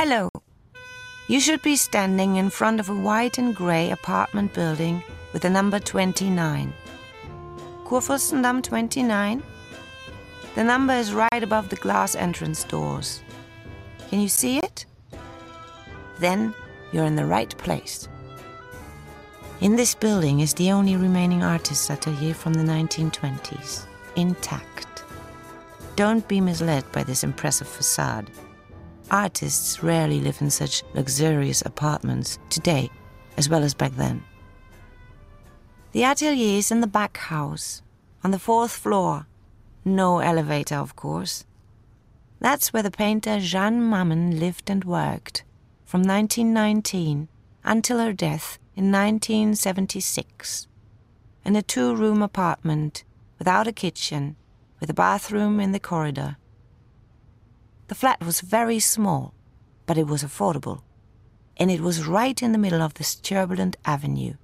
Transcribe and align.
Hello. 0.00 0.28
You 1.26 1.40
should 1.40 1.60
be 1.62 1.74
standing 1.74 2.36
in 2.36 2.50
front 2.50 2.78
of 2.78 2.88
a 2.88 2.94
white 2.94 3.36
and 3.36 3.52
grey 3.52 3.90
apartment 3.90 4.54
building 4.54 5.02
with 5.32 5.42
the 5.42 5.50
number 5.50 5.80
29. 5.80 6.72
Kurfürstendamm 7.84 8.62
29? 8.62 9.42
The 10.54 10.62
number 10.62 10.92
is 10.92 11.12
right 11.12 11.42
above 11.42 11.68
the 11.68 11.82
glass 11.82 12.14
entrance 12.14 12.62
doors. 12.62 13.24
Can 14.08 14.20
you 14.20 14.28
see 14.28 14.58
it? 14.58 14.86
Then 16.20 16.54
you're 16.92 17.06
in 17.06 17.16
the 17.16 17.26
right 17.26 17.58
place. 17.58 18.06
In 19.60 19.74
this 19.74 19.96
building 19.96 20.38
is 20.38 20.54
the 20.54 20.70
only 20.70 20.94
remaining 20.94 21.42
artist's 21.42 21.90
atelier 21.90 22.34
from 22.34 22.54
the 22.54 22.62
1920s, 22.62 23.86
intact. 24.14 25.02
Don't 25.96 26.28
be 26.28 26.40
misled 26.40 26.84
by 26.92 27.02
this 27.02 27.24
impressive 27.24 27.66
facade. 27.66 28.30
Artists 29.10 29.82
rarely 29.82 30.20
live 30.20 30.40
in 30.40 30.50
such 30.50 30.82
luxurious 30.94 31.62
apartments 31.62 32.38
today 32.50 32.90
as 33.36 33.48
well 33.48 33.62
as 33.62 33.72
back 33.72 33.92
then. 33.96 34.22
The 35.92 36.04
atelier 36.04 36.58
is 36.58 36.70
in 36.70 36.80
the 36.80 36.86
back 36.86 37.16
house, 37.16 37.82
on 38.22 38.32
the 38.32 38.38
fourth 38.38 38.72
floor. 38.72 39.26
No 39.84 40.18
elevator, 40.18 40.74
of 40.74 40.96
course. 40.96 41.46
That's 42.40 42.72
where 42.72 42.82
the 42.82 42.90
painter 42.90 43.40
Jeanne 43.40 43.80
Mammen 43.80 44.38
lived 44.38 44.68
and 44.68 44.84
worked 44.84 45.44
from 45.86 46.02
1919 46.02 47.28
until 47.64 47.98
her 47.98 48.12
death 48.12 48.58
in 48.76 48.92
1976 48.92 50.68
in 51.44 51.56
a 51.56 51.62
two 51.62 51.94
room 51.96 52.22
apartment 52.22 53.04
without 53.38 53.66
a 53.66 53.72
kitchen, 53.72 54.36
with 54.80 54.90
a 54.90 54.94
bathroom 54.94 55.60
in 55.60 55.72
the 55.72 55.80
corridor. 55.80 56.36
The 57.88 57.94
flat 57.94 58.22
was 58.22 58.42
very 58.42 58.78
small, 58.78 59.34
but 59.86 59.98
it 59.98 60.06
was 60.06 60.22
affordable, 60.22 60.82
and 61.56 61.70
it 61.70 61.80
was 61.80 62.06
right 62.06 62.40
in 62.42 62.52
the 62.52 62.58
middle 62.58 62.82
of 62.82 62.94
this 62.94 63.14
turbulent 63.14 63.76
avenue. 63.84 64.34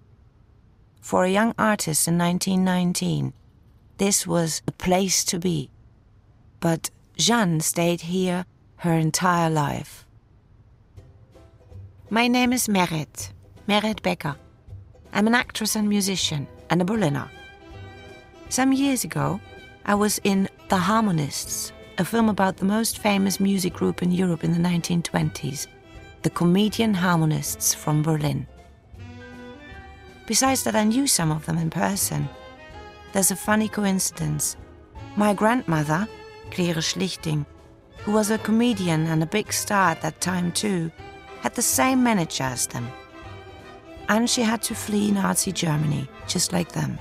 For 1.01 1.25
a 1.25 1.31
young 1.31 1.55
artist 1.59 2.09
in 2.09 2.17
1919, 2.17 3.35
this 3.99 4.27
was 4.27 4.63
the 4.65 4.73
place 4.73 5.23
to 5.25 5.39
be. 5.39 5.71
But 6.61 6.91
Jeanne 7.17 7.61
stayed 7.61 8.01
here 8.03 8.47
her 8.77 8.95
entire 8.95 9.51
life. 9.51 10.07
My 12.09 12.27
name 12.27 12.53
is 12.53 12.69
Meret, 12.69 13.33
Meret 13.67 14.03
Becker. 14.03 14.37
I'm 15.13 15.27
an 15.27 15.35
actress 15.35 15.77
and 15.77 15.89
musician 15.89 16.49
and 16.71 16.81
a 16.81 16.85
Berliner. 16.85 17.31
Some 18.49 18.73
years 18.73 19.05
ago, 19.05 19.41
I 19.85 19.95
was 19.95 20.19
in 20.25 20.49
The 20.69 20.79
Harmonists, 20.79 21.73
a 21.99 22.05
film 22.05 22.29
about 22.29 22.57
the 22.57 22.65
most 22.65 22.99
famous 22.99 23.39
music 23.39 23.73
group 23.73 24.03
in 24.03 24.11
Europe 24.11 24.43
in 24.43 24.53
the 24.53 24.69
1920s, 24.69 25.69
the 26.23 26.31
Comedian 26.31 26.95
Harmonists 26.95 27.73
from 27.73 28.03
Berlin. 28.03 28.47
Besides 30.27 30.65
that, 30.65 30.75
I 30.75 30.85
knew 30.85 31.07
some 31.07 31.31
of 31.31 31.47
them 31.47 31.59
in 31.59 31.71
person. 31.71 32.29
There's 33.13 33.31
a 33.31 33.37
funny 33.37 33.69
coincidence. 33.69 34.57
My 35.17 35.35
grandmother, 35.35 36.09
Claire 36.51 36.77
Schlichting, 36.77 37.47
who 37.99 38.13
was 38.13 38.31
a 38.31 38.39
comedian 38.39 39.07
and 39.07 39.23
a 39.23 39.27
big 39.27 39.53
star 39.53 39.91
at 39.91 40.03
that 40.03 40.21
time 40.21 40.51
too, 40.51 40.91
had 41.43 41.55
the 41.55 41.63
same 41.63 42.03
manager 42.03 42.45
as 42.45 42.67
them. 42.67 42.89
And 44.09 44.29
she 44.29 44.43
had 44.43 44.63
to 44.63 44.75
flee 44.75 45.13
Nazi 45.13 45.53
Germany, 45.53 46.09
just 46.27 46.53
like 46.53 46.73
them. 46.73 46.99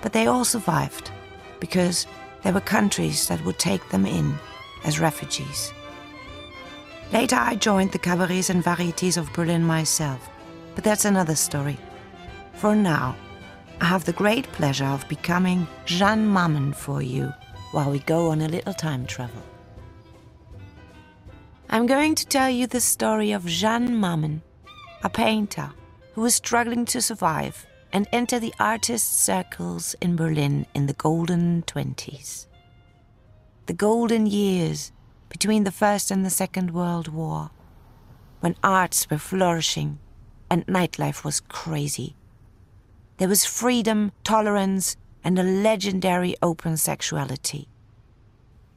But 0.00 0.12
they 0.12 0.26
all 0.26 0.44
survived, 0.44 1.10
because 1.58 2.06
there 2.44 2.52
were 2.52 2.60
countries 2.60 3.26
that 3.26 3.42
would 3.44 3.58
take 3.58 3.88
them 3.88 4.06
in 4.06 4.38
as 4.84 5.00
refugees. 5.00 5.72
Later, 7.12 7.36
I 7.36 7.56
joined 7.56 7.92
the 7.92 7.98
cabarets 7.98 8.50
and 8.50 8.62
varieties 8.62 9.16
of 9.16 9.32
Berlin 9.32 9.64
myself, 9.64 10.28
but 10.74 10.84
that's 10.84 11.06
another 11.06 11.34
story. 11.34 11.78
For 12.52 12.76
now, 12.76 13.16
I 13.80 13.86
have 13.86 14.04
the 14.04 14.12
great 14.12 14.44
pleasure 14.52 14.84
of 14.84 15.08
becoming 15.08 15.66
Jeanne 15.86 16.26
Mammen 16.26 16.74
for 16.74 17.02
you 17.02 17.32
while 17.72 17.90
we 17.90 17.98
go 18.00 18.30
on 18.30 18.42
a 18.42 18.48
little 18.48 18.74
time 18.74 19.06
travel. 19.06 19.42
I'm 21.70 21.86
going 21.86 22.14
to 22.14 22.26
tell 22.26 22.50
you 22.50 22.66
the 22.66 22.80
story 22.80 23.32
of 23.32 23.46
Jeanne 23.46 23.96
Mammen, 23.96 24.42
a 25.02 25.08
painter 25.08 25.72
who 26.12 26.20
was 26.20 26.34
struggling 26.34 26.84
to 26.86 27.00
survive 27.00 27.66
and 27.94 28.08
enter 28.10 28.40
the 28.40 28.52
artist 28.58 29.24
circles 29.24 29.94
in 30.00 30.16
Berlin 30.16 30.66
in 30.74 30.86
the 30.86 30.92
golden 30.94 31.62
20s. 31.62 32.48
The 33.66 33.72
golden 33.72 34.26
years 34.26 34.90
between 35.28 35.62
the 35.62 35.70
First 35.70 36.10
and 36.10 36.24
the 36.26 36.30
Second 36.30 36.72
World 36.72 37.06
War, 37.06 37.50
when 38.40 38.56
arts 38.64 39.08
were 39.08 39.18
flourishing 39.18 40.00
and 40.50 40.66
nightlife 40.66 41.22
was 41.22 41.38
crazy. 41.38 42.16
There 43.18 43.28
was 43.28 43.44
freedom, 43.44 44.10
tolerance, 44.24 44.96
and 45.22 45.38
a 45.38 45.44
legendary 45.44 46.34
open 46.42 46.76
sexuality. 46.76 47.68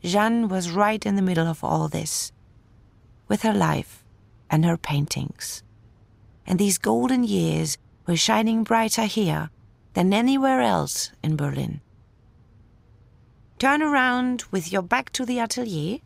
Jeanne 0.04 0.48
was 0.48 0.70
right 0.70 1.04
in 1.04 1.16
the 1.16 1.24
middle 1.24 1.48
of 1.48 1.64
all 1.64 1.88
this 1.88 2.32
with 3.28 3.42
her 3.42 3.54
life 3.54 4.04
and 4.48 4.64
her 4.64 4.78
paintings. 4.78 5.64
And 6.46 6.60
these 6.60 6.78
golden 6.78 7.24
years 7.24 7.80
were 8.07 8.16
shining 8.16 8.63
brighter 8.63 9.06
here 9.06 9.50
than 9.94 10.13
anywhere 10.13 10.62
else 10.62 11.12
in 11.22 11.35
Berlin. 11.35 11.81
Turn 13.59 13.81
around 13.81 14.44
with 14.51 14.72
your 14.72 14.81
back 14.81 15.12
to 15.12 15.25
the 15.25 15.40
atelier 15.40 16.00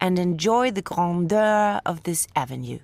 and 0.00 0.18
enjoy 0.18 0.70
the 0.70 0.82
grandeur 0.82 1.80
of 1.86 2.02
this 2.02 2.28
avenue. 2.36 2.80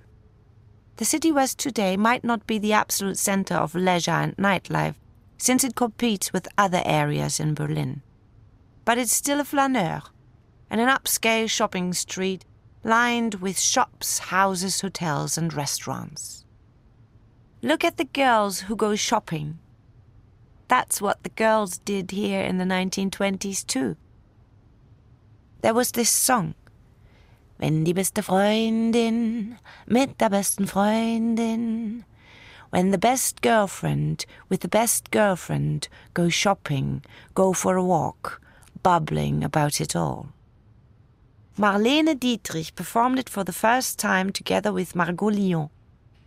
The 0.97 1.05
city 1.05 1.31
west 1.31 1.59
today 1.59 1.97
might 1.97 2.23
not 2.23 2.47
be 2.47 2.57
the 2.57 2.73
absolute 2.73 3.17
center 3.17 3.55
of 3.55 3.75
leisure 3.75 4.11
and 4.11 4.35
nightlife, 4.37 4.95
since 5.37 5.63
it 5.63 5.75
competes 5.75 6.31
with 6.31 6.47
other 6.57 6.81
areas 6.85 7.39
in 7.39 7.53
Berlin. 7.53 8.01
But 8.85 8.97
it's 8.97 9.11
still 9.13 9.39
a 9.39 9.43
flaneur 9.43 10.01
and 10.69 10.79
an 10.79 10.89
upscale 10.89 11.49
shopping 11.49 11.93
street 11.93 12.45
lined 12.83 13.35
with 13.35 13.59
shops, 13.59 14.19
houses, 14.19 14.81
hotels, 14.81 15.37
and 15.37 15.53
restaurants. 15.53 16.45
Look 17.65 17.85
at 17.85 17.95
the 17.95 18.03
girls 18.03 18.59
who 18.59 18.75
go 18.75 18.93
shopping. 18.93 19.57
That's 20.67 21.01
what 21.01 21.23
the 21.23 21.29
girls 21.29 21.77
did 21.77 22.11
here 22.11 22.41
in 22.41 22.57
the 22.57 22.65
1920s, 22.65 23.65
too. 23.65 23.95
There 25.61 25.73
was 25.73 25.93
this 25.93 26.09
song. 26.09 26.55
Wenn 27.57 27.85
die 27.85 27.93
beste 27.93 28.21
Freundin 28.21 29.57
mit 29.87 30.17
der 30.17 30.29
besten 30.29 30.67
Freundin. 30.67 32.03
When 32.69 32.91
the 32.91 32.97
best 32.97 33.41
girlfriend 33.41 34.25
with 34.49 34.59
the 34.59 34.67
best 34.67 35.09
girlfriend 35.09 35.87
go 36.13 36.27
shopping, 36.27 37.01
go 37.33 37.53
for 37.53 37.77
a 37.77 37.83
walk, 37.83 38.41
bubbling 38.81 39.41
about 39.41 39.79
it 39.79 39.95
all. 39.95 40.33
Marlene 41.57 42.19
Dietrich 42.19 42.75
performed 42.75 43.19
it 43.19 43.29
for 43.29 43.45
the 43.45 43.53
first 43.53 43.99
time 43.99 44.33
together 44.33 44.73
with 44.73 44.97
Margo 44.97 45.27
Lion 45.27 45.69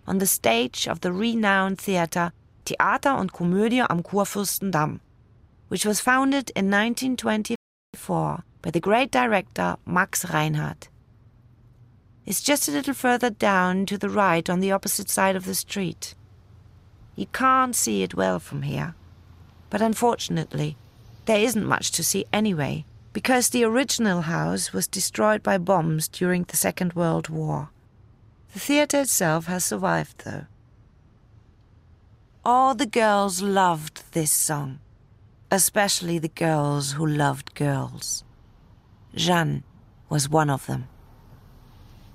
on 0.06 0.18
the 0.18 0.26
stage 0.26 0.86
of 0.88 1.00
the 1.00 1.12
renowned 1.12 1.78
theatre 1.78 2.32
Theater 2.66 3.10
und 3.10 3.32
Komödie 3.32 3.86
am 3.88 4.02
Kurfürstendamm, 4.02 5.00
which 5.68 5.86
was 5.86 6.00
founded 6.00 6.50
in 6.56 6.70
1924 6.70 8.44
by 8.60 8.70
the 8.70 8.80
great 8.80 9.12
director 9.12 9.76
Max 9.86 10.24
Reinhardt. 10.30 10.88
It's 12.24 12.42
just 12.42 12.68
a 12.68 12.72
little 12.72 12.94
further 12.94 13.30
down 13.30 13.86
to 13.86 13.96
the 13.96 14.10
right 14.10 14.50
on 14.50 14.58
the 14.58 14.72
opposite 14.72 15.08
side 15.08 15.36
of 15.36 15.44
the 15.44 15.54
street. 15.54 16.16
You 17.14 17.26
can't 17.26 17.76
see 17.76 18.02
it 18.02 18.14
well 18.16 18.40
from 18.40 18.62
here, 18.62 18.96
but 19.70 19.80
unfortunately, 19.80 20.76
there 21.26 21.38
isn't 21.38 21.64
much 21.64 21.92
to 21.92 22.02
see 22.02 22.24
anyway 22.32 22.84
because 23.12 23.48
the 23.48 23.64
original 23.64 24.22
house 24.22 24.72
was 24.72 24.88
destroyed 24.88 25.42
by 25.42 25.56
bombs 25.56 26.08
during 26.08 26.44
the 26.44 26.56
Second 26.56 26.94
World 26.94 27.28
War. 27.28 27.70
The 28.56 28.60
theatre 28.60 29.00
itself 29.02 29.48
has 29.48 29.66
survived, 29.66 30.24
though. 30.24 30.46
All 32.42 32.74
the 32.74 32.86
girls 32.86 33.42
loved 33.42 34.10
this 34.12 34.32
song, 34.32 34.78
especially 35.50 36.18
the 36.18 36.30
girls 36.30 36.92
who 36.92 37.06
loved 37.06 37.54
girls. 37.54 38.24
Jeanne 39.14 39.62
was 40.08 40.30
one 40.30 40.48
of 40.48 40.64
them. 40.64 40.88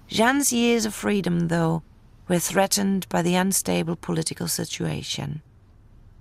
Jeanne's 0.07 0.51
years 0.51 0.83
of 0.87 0.95
freedom, 0.95 1.49
though, 1.49 1.83
were 2.27 2.39
threatened 2.39 3.07
by 3.07 3.21
the 3.21 3.35
unstable 3.35 3.95
political 3.95 4.47
situation 4.47 5.43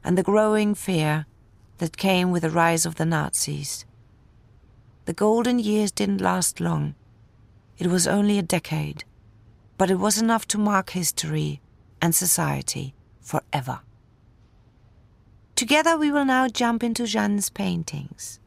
and 0.05 0.19
the 0.19 0.23
growing 0.23 0.75
fear 0.75 1.25
that 1.79 1.97
came 1.97 2.31
with 2.31 2.43
the 2.43 2.51
rise 2.51 2.85
of 2.85 2.97
the 2.97 3.07
Nazis. 3.07 3.87
The 5.07 5.15
golden 5.15 5.59
years 5.59 5.91
didn't 5.91 6.21
last 6.21 6.61
long. 6.61 6.95
It 7.79 7.87
was 7.87 8.07
only 8.07 8.39
a 8.39 8.43
decade, 8.43 9.05
but 9.81 9.91
it 9.91 9.99
was 9.99 10.21
enough 10.21 10.47
to 10.47 10.59
mark 10.59 10.91
history 10.91 11.59
and 12.03 12.15
society 12.15 12.95
forever. 13.23 13.81
Together 15.57 15.97
we 15.97 16.11
will 16.11 16.27
now 16.27 16.47
jump 16.49 16.85
into 16.85 17.07
Jeanne's 17.07 17.49
paintings. 17.49 18.41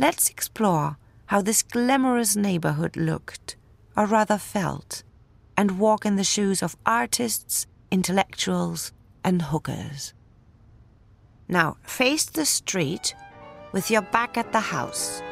Let's 0.00 0.28
explore 0.28 0.96
how 1.26 1.42
this 1.42 1.62
glamorous 1.62 2.34
neighborhood 2.34 2.96
looked 2.96 3.54
or 3.96 4.04
rather 4.04 4.36
felt, 4.36 5.04
and 5.56 5.78
walk 5.78 6.04
in 6.04 6.16
the 6.16 6.24
shoes 6.24 6.60
of 6.60 6.76
artists, 6.84 7.68
intellectuals, 7.92 8.92
and 9.22 9.42
hookers. 9.42 10.12
Now, 11.46 11.76
face 11.84 12.24
the 12.24 12.46
street 12.46 13.14
with 13.70 13.92
your 13.92 14.02
back 14.02 14.36
at 14.36 14.50
the 14.50 14.58
house. 14.74 15.22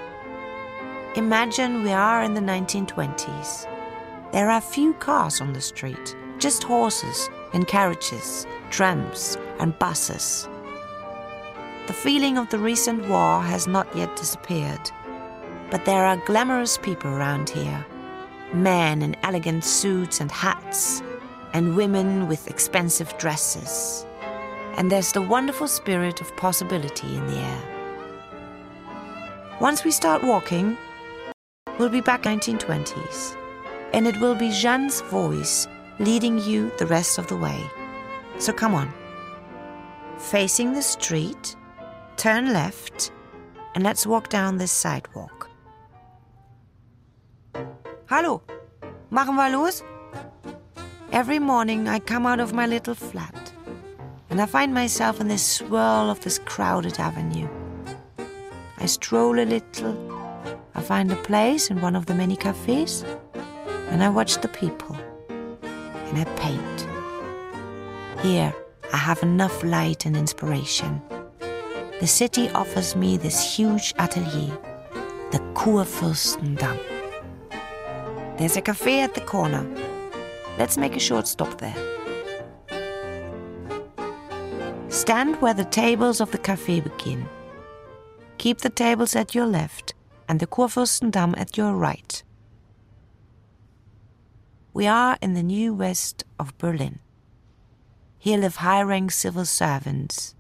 Imagine 1.16 1.82
we 1.82 1.90
are 1.90 2.22
in 2.22 2.34
the 2.34 2.40
1920s. 2.40 3.73
There 4.34 4.50
are 4.50 4.60
few 4.60 4.94
cars 4.94 5.40
on 5.40 5.52
the 5.52 5.60
street, 5.60 6.16
just 6.40 6.64
horses 6.64 7.30
and 7.52 7.68
carriages, 7.68 8.48
trams 8.68 9.38
and 9.60 9.78
buses. 9.78 10.48
The 11.86 11.92
feeling 11.92 12.36
of 12.36 12.50
the 12.50 12.58
recent 12.58 13.08
war 13.08 13.40
has 13.40 13.68
not 13.68 13.86
yet 13.96 14.16
disappeared, 14.16 14.90
but 15.70 15.84
there 15.84 16.04
are 16.04 16.16
glamorous 16.26 16.78
people 16.78 17.12
around 17.12 17.48
here 17.48 17.86
men 18.52 19.02
in 19.02 19.14
elegant 19.22 19.62
suits 19.62 20.20
and 20.20 20.32
hats, 20.32 21.00
and 21.52 21.76
women 21.76 22.26
with 22.26 22.50
expensive 22.50 23.16
dresses. 23.18 24.04
And 24.76 24.90
there's 24.90 25.12
the 25.12 25.22
wonderful 25.22 25.68
spirit 25.68 26.20
of 26.20 26.36
possibility 26.36 27.14
in 27.16 27.24
the 27.28 27.38
air. 27.38 27.62
Once 29.60 29.84
we 29.84 29.92
start 29.92 30.24
walking, 30.24 30.76
we'll 31.78 31.88
be 31.88 32.00
back 32.00 32.24
1920s, 32.24 33.36
and 33.94 34.08
it 34.08 34.20
will 34.20 34.34
be 34.34 34.50
Jeanne's 34.50 35.00
voice 35.02 35.68
leading 36.00 36.36
you 36.40 36.72
the 36.78 36.86
rest 36.86 37.16
of 37.16 37.28
the 37.28 37.36
way. 37.36 37.60
So 38.38 38.52
come 38.52 38.74
on. 38.74 38.92
Facing 40.18 40.72
the 40.72 40.82
street, 40.82 41.54
turn 42.16 42.52
left, 42.52 43.12
and 43.76 43.84
let's 43.84 44.04
walk 44.04 44.30
down 44.30 44.58
this 44.58 44.72
sidewalk. 44.72 45.48
Hallo, 48.06 48.42
machen 49.10 49.36
wir 49.36 49.50
los? 49.50 49.84
Every 51.12 51.38
morning 51.38 51.86
I 51.86 52.00
come 52.00 52.26
out 52.26 52.40
of 52.40 52.52
my 52.52 52.66
little 52.66 52.96
flat 52.96 53.52
and 54.28 54.40
I 54.40 54.46
find 54.46 54.74
myself 54.74 55.20
in 55.20 55.28
this 55.28 55.46
swirl 55.46 56.10
of 56.10 56.20
this 56.22 56.40
crowded 56.40 56.98
avenue. 56.98 57.48
I 58.78 58.86
stroll 58.86 59.38
a 59.38 59.46
little, 59.46 59.96
I 60.74 60.80
find 60.82 61.12
a 61.12 61.16
place 61.22 61.70
in 61.70 61.80
one 61.80 61.94
of 61.94 62.06
the 62.06 62.14
many 62.14 62.34
cafes, 62.34 63.04
and 63.94 64.02
I 64.02 64.08
watch 64.08 64.38
the 64.38 64.48
people, 64.48 64.96
and 65.62 66.18
I 66.18 66.24
paint. 66.34 66.88
Here, 68.22 68.52
I 68.92 68.96
have 68.96 69.22
enough 69.22 69.62
light 69.62 70.04
and 70.04 70.16
inspiration. 70.16 71.00
The 72.00 72.08
city 72.08 72.50
offers 72.50 72.96
me 72.96 73.16
this 73.16 73.56
huge 73.56 73.94
atelier, 73.96 74.50
the 75.30 75.38
Kurfürstendamm. 75.54 76.76
There's 78.36 78.56
a 78.56 78.62
cafe 78.62 79.00
at 79.00 79.14
the 79.14 79.20
corner. 79.20 79.64
Let's 80.58 80.76
make 80.76 80.96
a 80.96 81.00
short 81.00 81.28
stop 81.28 81.58
there. 81.58 81.76
Stand 84.88 85.40
where 85.40 85.54
the 85.54 85.66
tables 85.66 86.20
of 86.20 86.32
the 86.32 86.38
cafe 86.38 86.80
begin. 86.80 87.28
Keep 88.38 88.58
the 88.58 88.70
tables 88.70 89.14
at 89.14 89.36
your 89.36 89.46
left 89.46 89.94
and 90.28 90.40
the 90.40 90.48
Kurfürstendamm 90.48 91.38
at 91.38 91.56
your 91.56 91.74
right. 91.74 92.24
We 94.74 94.88
are 94.88 95.16
in 95.22 95.34
the 95.34 95.42
new 95.44 95.72
west 95.72 96.24
of 96.36 96.58
Berlin. 96.58 96.98
Here 98.18 98.36
live 98.36 98.56
high 98.56 98.82
rank 98.82 99.12
civil 99.12 99.44
servants, 99.44 100.34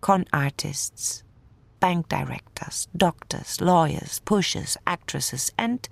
con 0.00 0.24
artists, 0.32 1.22
bank 1.78 2.08
directors, 2.08 2.88
doctors, 2.96 3.60
lawyers, 3.60 4.20
pushers, 4.24 4.76
actresses, 4.88 5.52
and 5.56 5.88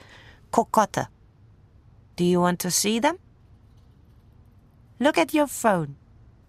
cocotte. 0.50 1.06
Do 2.17 2.25
you 2.25 2.41
want 2.41 2.59
to 2.61 2.70
see 2.73 2.99
them? 2.99 3.20
Look 4.99 5.17
at 5.17 5.32
your 5.32 5.47
phone. 5.47 5.94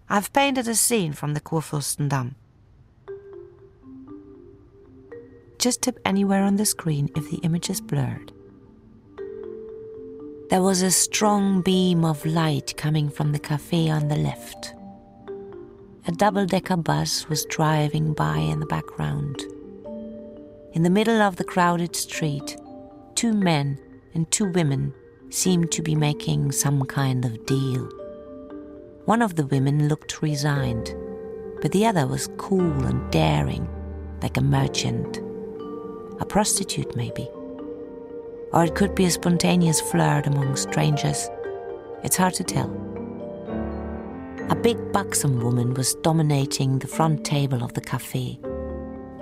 I've 0.08 0.32
painted 0.32 0.66
a 0.66 0.74
scene 0.74 1.12
from 1.12 1.34
the 1.34 1.40
Kurfürstendamm. 1.40 2.34
Just 5.60 5.82
tip 5.82 6.00
anywhere 6.04 6.42
on 6.42 6.56
the 6.56 6.66
screen 6.66 7.08
if 7.14 7.30
the 7.30 7.38
image 7.38 7.70
is 7.70 7.80
blurred. 7.80 8.33
There 10.50 10.60
was 10.60 10.82
a 10.82 10.90
strong 10.90 11.62
beam 11.62 12.04
of 12.04 12.26
light 12.26 12.76
coming 12.76 13.08
from 13.08 13.32
the 13.32 13.38
cafe 13.38 13.88
on 13.88 14.08
the 14.08 14.16
left. 14.16 14.74
A 16.06 16.12
double 16.12 16.44
decker 16.44 16.76
bus 16.76 17.30
was 17.30 17.46
driving 17.46 18.12
by 18.12 18.36
in 18.36 18.60
the 18.60 18.66
background. 18.66 19.42
In 20.74 20.82
the 20.82 20.90
middle 20.90 21.22
of 21.22 21.36
the 21.36 21.44
crowded 21.44 21.96
street, 21.96 22.58
two 23.14 23.32
men 23.32 23.78
and 24.12 24.30
two 24.30 24.44
women 24.50 24.92
seemed 25.30 25.72
to 25.72 25.82
be 25.82 25.94
making 25.94 26.52
some 26.52 26.84
kind 26.84 27.24
of 27.24 27.46
deal. 27.46 27.88
One 29.06 29.22
of 29.22 29.36
the 29.36 29.46
women 29.46 29.88
looked 29.88 30.20
resigned, 30.20 30.94
but 31.62 31.72
the 31.72 31.86
other 31.86 32.06
was 32.06 32.28
cool 32.36 32.84
and 32.84 33.10
daring, 33.10 33.66
like 34.22 34.36
a 34.36 34.42
merchant. 34.42 35.22
A 36.20 36.26
prostitute, 36.26 36.94
maybe. 36.94 37.30
Or 38.54 38.64
it 38.64 38.76
could 38.76 38.94
be 38.94 39.04
a 39.04 39.10
spontaneous 39.10 39.80
flirt 39.80 40.28
among 40.28 40.54
strangers. 40.54 41.28
It's 42.04 42.16
hard 42.16 42.34
to 42.34 42.44
tell. 42.44 42.70
A 44.48 44.54
big 44.54 44.92
buxom 44.92 45.40
woman 45.40 45.74
was 45.74 45.96
dominating 45.96 46.78
the 46.78 46.86
front 46.86 47.24
table 47.24 47.64
of 47.64 47.74
the 47.74 47.80
cafe. 47.80 48.38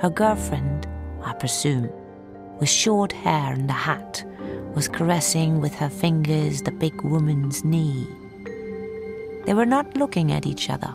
Her 0.00 0.11
girlfriend, 0.11 0.87
I 1.23 1.32
presume, 1.32 1.90
with 2.61 2.69
short 2.69 3.12
hair 3.12 3.55
and 3.55 3.70
a 3.70 3.73
hat, 3.73 4.23
was 4.75 4.87
caressing 4.87 5.62
with 5.62 5.75
her 5.76 5.88
fingers 5.88 6.61
the 6.61 6.70
big 6.70 7.00
woman's 7.02 7.64
knee. 7.64 8.06
They 9.46 9.55
were 9.55 9.67
not 9.67 9.96
looking 9.96 10.31
at 10.31 10.44
each 10.44 10.69
other, 10.69 10.93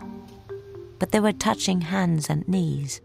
but 1.00 1.12
they 1.12 1.20
were 1.20 1.34
touching 1.34 1.82
hands 1.82 2.30
and 2.30 2.48
knees. 2.48 3.02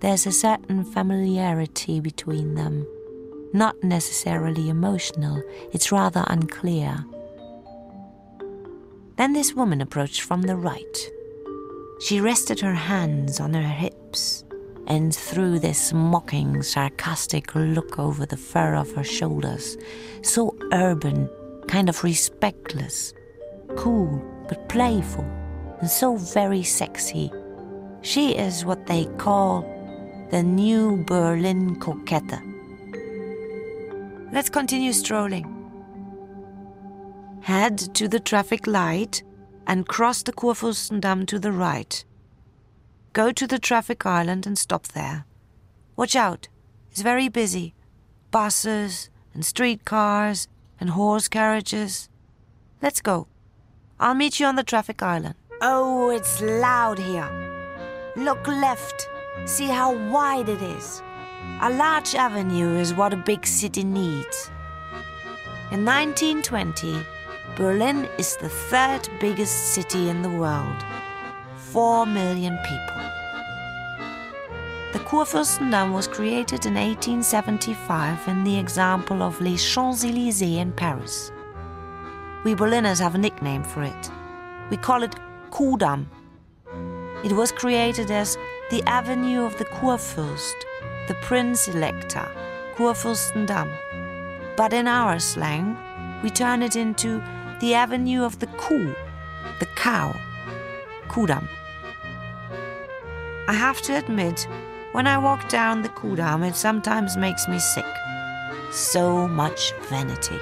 There's 0.00 0.26
a 0.26 0.32
certain 0.32 0.84
familiarity 0.84 2.00
between 2.00 2.54
them, 2.54 2.86
not 3.52 3.82
necessarily 3.82 4.68
emotional, 4.68 5.42
it's 5.72 5.92
rather 5.92 6.24
unclear. 6.28 7.04
Then 9.16 9.32
this 9.32 9.54
woman 9.54 9.80
approached 9.80 10.20
from 10.20 10.42
the 10.42 10.56
right. 10.56 11.10
She 12.00 12.20
rested 12.20 12.60
her 12.60 12.74
hands 12.74 13.40
on 13.40 13.54
her 13.54 13.62
hips 13.62 14.44
and 14.86 15.14
threw 15.14 15.58
this 15.58 15.92
mocking, 15.92 16.62
sarcastic 16.62 17.54
look 17.54 17.98
over 17.98 18.24
the 18.24 18.36
fur 18.36 18.74
of 18.74 18.92
her 18.92 19.04
shoulders, 19.04 19.76
so 20.22 20.56
urban, 20.72 21.28
kind 21.66 21.88
of 21.88 22.02
respectless, 22.02 23.12
cool 23.76 24.22
but 24.48 24.68
playful, 24.68 25.24
and 25.80 25.90
so 25.90 26.16
very 26.16 26.62
sexy. 26.62 27.30
She 28.02 28.36
is 28.36 28.64
what 28.64 28.86
they 28.86 29.04
call 29.18 29.62
the 30.30 30.42
new 30.42 31.04
Berlin 31.04 31.78
coquette. 31.80 32.47
Let's 34.30 34.50
continue 34.50 34.92
strolling. 34.92 35.54
Head 37.40 37.78
to 37.94 38.08
the 38.08 38.20
traffic 38.20 38.66
light 38.66 39.22
and 39.66 39.88
cross 39.88 40.22
the 40.22 40.32
Kurfürstendamm 40.32 41.26
to 41.28 41.38
the 41.38 41.50
right. 41.50 42.04
Go 43.14 43.32
to 43.32 43.46
the 43.46 43.58
traffic 43.58 44.04
island 44.04 44.46
and 44.46 44.58
stop 44.58 44.88
there. 44.88 45.24
Watch 45.96 46.14
out, 46.14 46.48
it's 46.90 47.00
very 47.00 47.28
busy. 47.28 47.74
Buses 48.30 49.08
and 49.32 49.44
streetcars 49.44 50.46
and 50.78 50.90
horse 50.90 51.26
carriages. 51.28 52.10
Let's 52.82 53.00
go. 53.00 53.28
I'll 53.98 54.14
meet 54.14 54.38
you 54.38 54.46
on 54.46 54.56
the 54.56 54.62
traffic 54.62 55.02
island. 55.02 55.36
Oh, 55.62 56.10
it's 56.10 56.42
loud 56.42 56.98
here. 56.98 57.30
Look 58.14 58.46
left. 58.46 59.08
See 59.46 59.68
how 59.68 59.94
wide 60.10 60.50
it 60.50 60.60
is. 60.60 61.02
A 61.60 61.70
large 61.70 62.14
avenue 62.14 62.76
is 62.76 62.94
what 62.94 63.12
a 63.12 63.16
big 63.16 63.46
city 63.46 63.84
needs. 63.84 64.50
In 65.72 65.84
1920, 65.84 66.96
Berlin 67.56 68.08
is 68.18 68.36
the 68.36 68.48
third 68.48 69.08
biggest 69.20 69.74
city 69.74 70.08
in 70.08 70.22
the 70.22 70.30
world. 70.30 70.84
Four 71.56 72.06
million 72.06 72.56
people. 72.64 72.98
The 74.92 75.00
Kurfürstendamm 75.00 75.92
was 75.92 76.08
created 76.08 76.64
in 76.64 76.74
1875 76.74 78.28
in 78.28 78.44
the 78.44 78.58
example 78.58 79.22
of 79.22 79.40
Les 79.40 79.56
Champs-Élysées 79.56 80.56
in 80.56 80.72
Paris. 80.72 81.30
We 82.44 82.54
Berliners 82.54 83.00
have 83.00 83.14
a 83.14 83.18
nickname 83.18 83.64
for 83.64 83.82
it. 83.82 84.10
We 84.70 84.76
call 84.76 85.02
it 85.02 85.14
Kudamm. 85.50 86.06
It 87.24 87.32
was 87.32 87.52
created 87.52 88.10
as 88.10 88.38
the 88.70 88.82
Avenue 88.84 89.44
of 89.44 89.58
the 89.58 89.64
Kurfürst, 89.64 90.54
the 91.08 91.14
Prince 91.14 91.68
Elector, 91.68 92.28
Kurfürstendamm. 92.76 93.70
But 94.56 94.74
in 94.74 94.86
our 94.86 95.18
slang, 95.18 95.76
we 96.22 96.28
turn 96.28 96.62
it 96.62 96.76
into 96.76 97.22
the 97.60 97.72
Avenue 97.74 98.22
of 98.24 98.38
the 98.40 98.46
Kuh, 98.58 98.94
the 99.58 99.66
cow, 99.74 100.14
Kudamm. 101.08 101.48
I 103.48 103.54
have 103.54 103.80
to 103.82 103.96
admit, 103.96 104.46
when 104.92 105.06
I 105.06 105.16
walk 105.16 105.48
down 105.48 105.80
the 105.80 105.88
Kudamm, 105.88 106.46
it 106.46 106.54
sometimes 106.54 107.16
makes 107.16 107.48
me 107.48 107.58
sick. 107.58 107.86
So 108.70 109.26
much 109.26 109.72
vanity. 109.88 110.38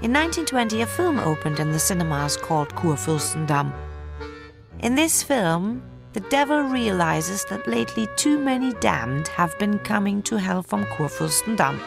In 0.00 0.12
1920, 0.12 0.80
a 0.80 0.86
film 0.86 1.20
opened 1.20 1.60
in 1.60 1.70
the 1.70 1.78
cinemas 1.78 2.36
called 2.36 2.70
Kurfürstendamm. 2.70 3.72
In 4.80 4.96
this 4.96 5.22
film, 5.22 5.84
the 6.12 6.20
devil 6.28 6.60
realizes 6.62 7.44
that 7.46 7.66
lately 7.66 8.06
too 8.16 8.38
many 8.38 8.72
damned 8.74 9.28
have 9.28 9.58
been 9.58 9.78
coming 9.78 10.22
to 10.22 10.38
hell 10.38 10.62
from 10.62 10.84
Kurfürstendamm. 10.84 11.80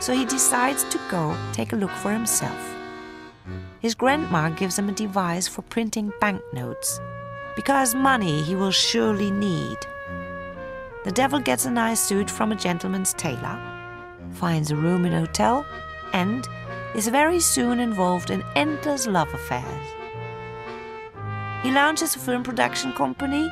So 0.00 0.12
he 0.12 0.24
decides 0.24 0.84
to 0.84 1.00
go 1.10 1.36
take 1.52 1.72
a 1.72 1.76
look 1.76 1.90
for 1.90 2.12
himself. 2.12 2.76
His 3.80 3.94
grandma 3.94 4.50
gives 4.50 4.78
him 4.78 4.88
a 4.88 4.92
device 4.92 5.48
for 5.48 5.62
printing 5.62 6.12
banknotes, 6.20 7.00
because 7.56 7.94
money 7.94 8.42
he 8.42 8.54
will 8.54 8.70
surely 8.70 9.30
need. 9.30 9.78
The 11.04 11.12
devil 11.12 11.40
gets 11.40 11.64
a 11.64 11.70
nice 11.70 12.00
suit 12.00 12.30
from 12.30 12.52
a 12.52 12.56
gentleman's 12.56 13.14
tailor, 13.14 13.58
finds 14.32 14.70
a 14.70 14.76
room 14.76 15.04
in 15.04 15.12
a 15.12 15.20
hotel, 15.20 15.64
and 16.12 16.46
is 16.94 17.08
very 17.08 17.40
soon 17.40 17.80
involved 17.80 18.30
in 18.30 18.44
endless 18.56 19.06
love 19.06 19.32
affairs. 19.34 19.97
He 21.62 21.72
launches 21.72 22.14
a 22.14 22.20
film 22.20 22.44
production 22.44 22.92
company, 22.92 23.50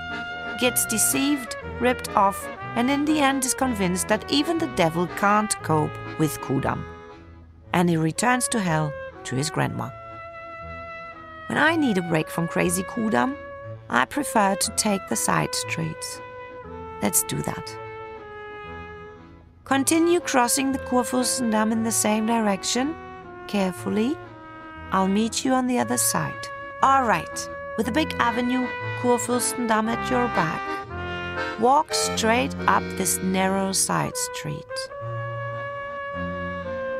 gets 0.60 0.86
deceived, 0.86 1.56
ripped 1.80 2.08
off, 2.16 2.46
and 2.76 2.88
in 2.88 3.04
the 3.04 3.18
end 3.18 3.44
is 3.44 3.52
convinced 3.52 4.06
that 4.08 4.30
even 4.30 4.58
the 4.58 4.72
devil 4.76 5.08
can't 5.16 5.56
cope 5.62 5.90
with 6.18 6.38
Kudamm. 6.40 6.84
And 7.72 7.90
he 7.90 7.96
returns 7.96 8.46
to 8.48 8.60
hell 8.60 8.92
to 9.24 9.34
his 9.34 9.50
grandma. 9.50 9.90
When 11.48 11.58
I 11.58 11.74
need 11.74 11.98
a 11.98 12.02
break 12.02 12.28
from 12.28 12.48
crazy 12.48 12.84
Kudamm, 12.84 13.36
I 13.90 14.04
prefer 14.04 14.54
to 14.54 14.70
take 14.76 15.06
the 15.08 15.16
side 15.16 15.54
streets. 15.54 16.20
Let's 17.02 17.24
do 17.24 17.42
that. 17.42 17.76
Continue 19.64 20.20
crossing 20.20 20.70
the 20.70 20.78
Kurfürstendamm 20.78 21.72
in 21.72 21.82
the 21.82 21.92
same 21.92 22.26
direction, 22.26 22.94
carefully. 23.48 24.16
I'll 24.92 25.08
meet 25.08 25.44
you 25.44 25.52
on 25.52 25.66
the 25.66 25.80
other 25.80 25.98
side. 25.98 26.48
All 26.82 27.02
right 27.02 27.48
with 27.76 27.88
a 27.88 27.92
big 27.92 28.14
avenue 28.18 28.66
Kurfürstendamm 29.00 29.88
at 29.88 30.10
your 30.10 30.26
back. 30.28 30.62
Walk 31.60 31.92
straight 31.92 32.54
up 32.66 32.82
this 32.96 33.18
narrow 33.18 33.72
side 33.72 34.16
street. 34.16 34.64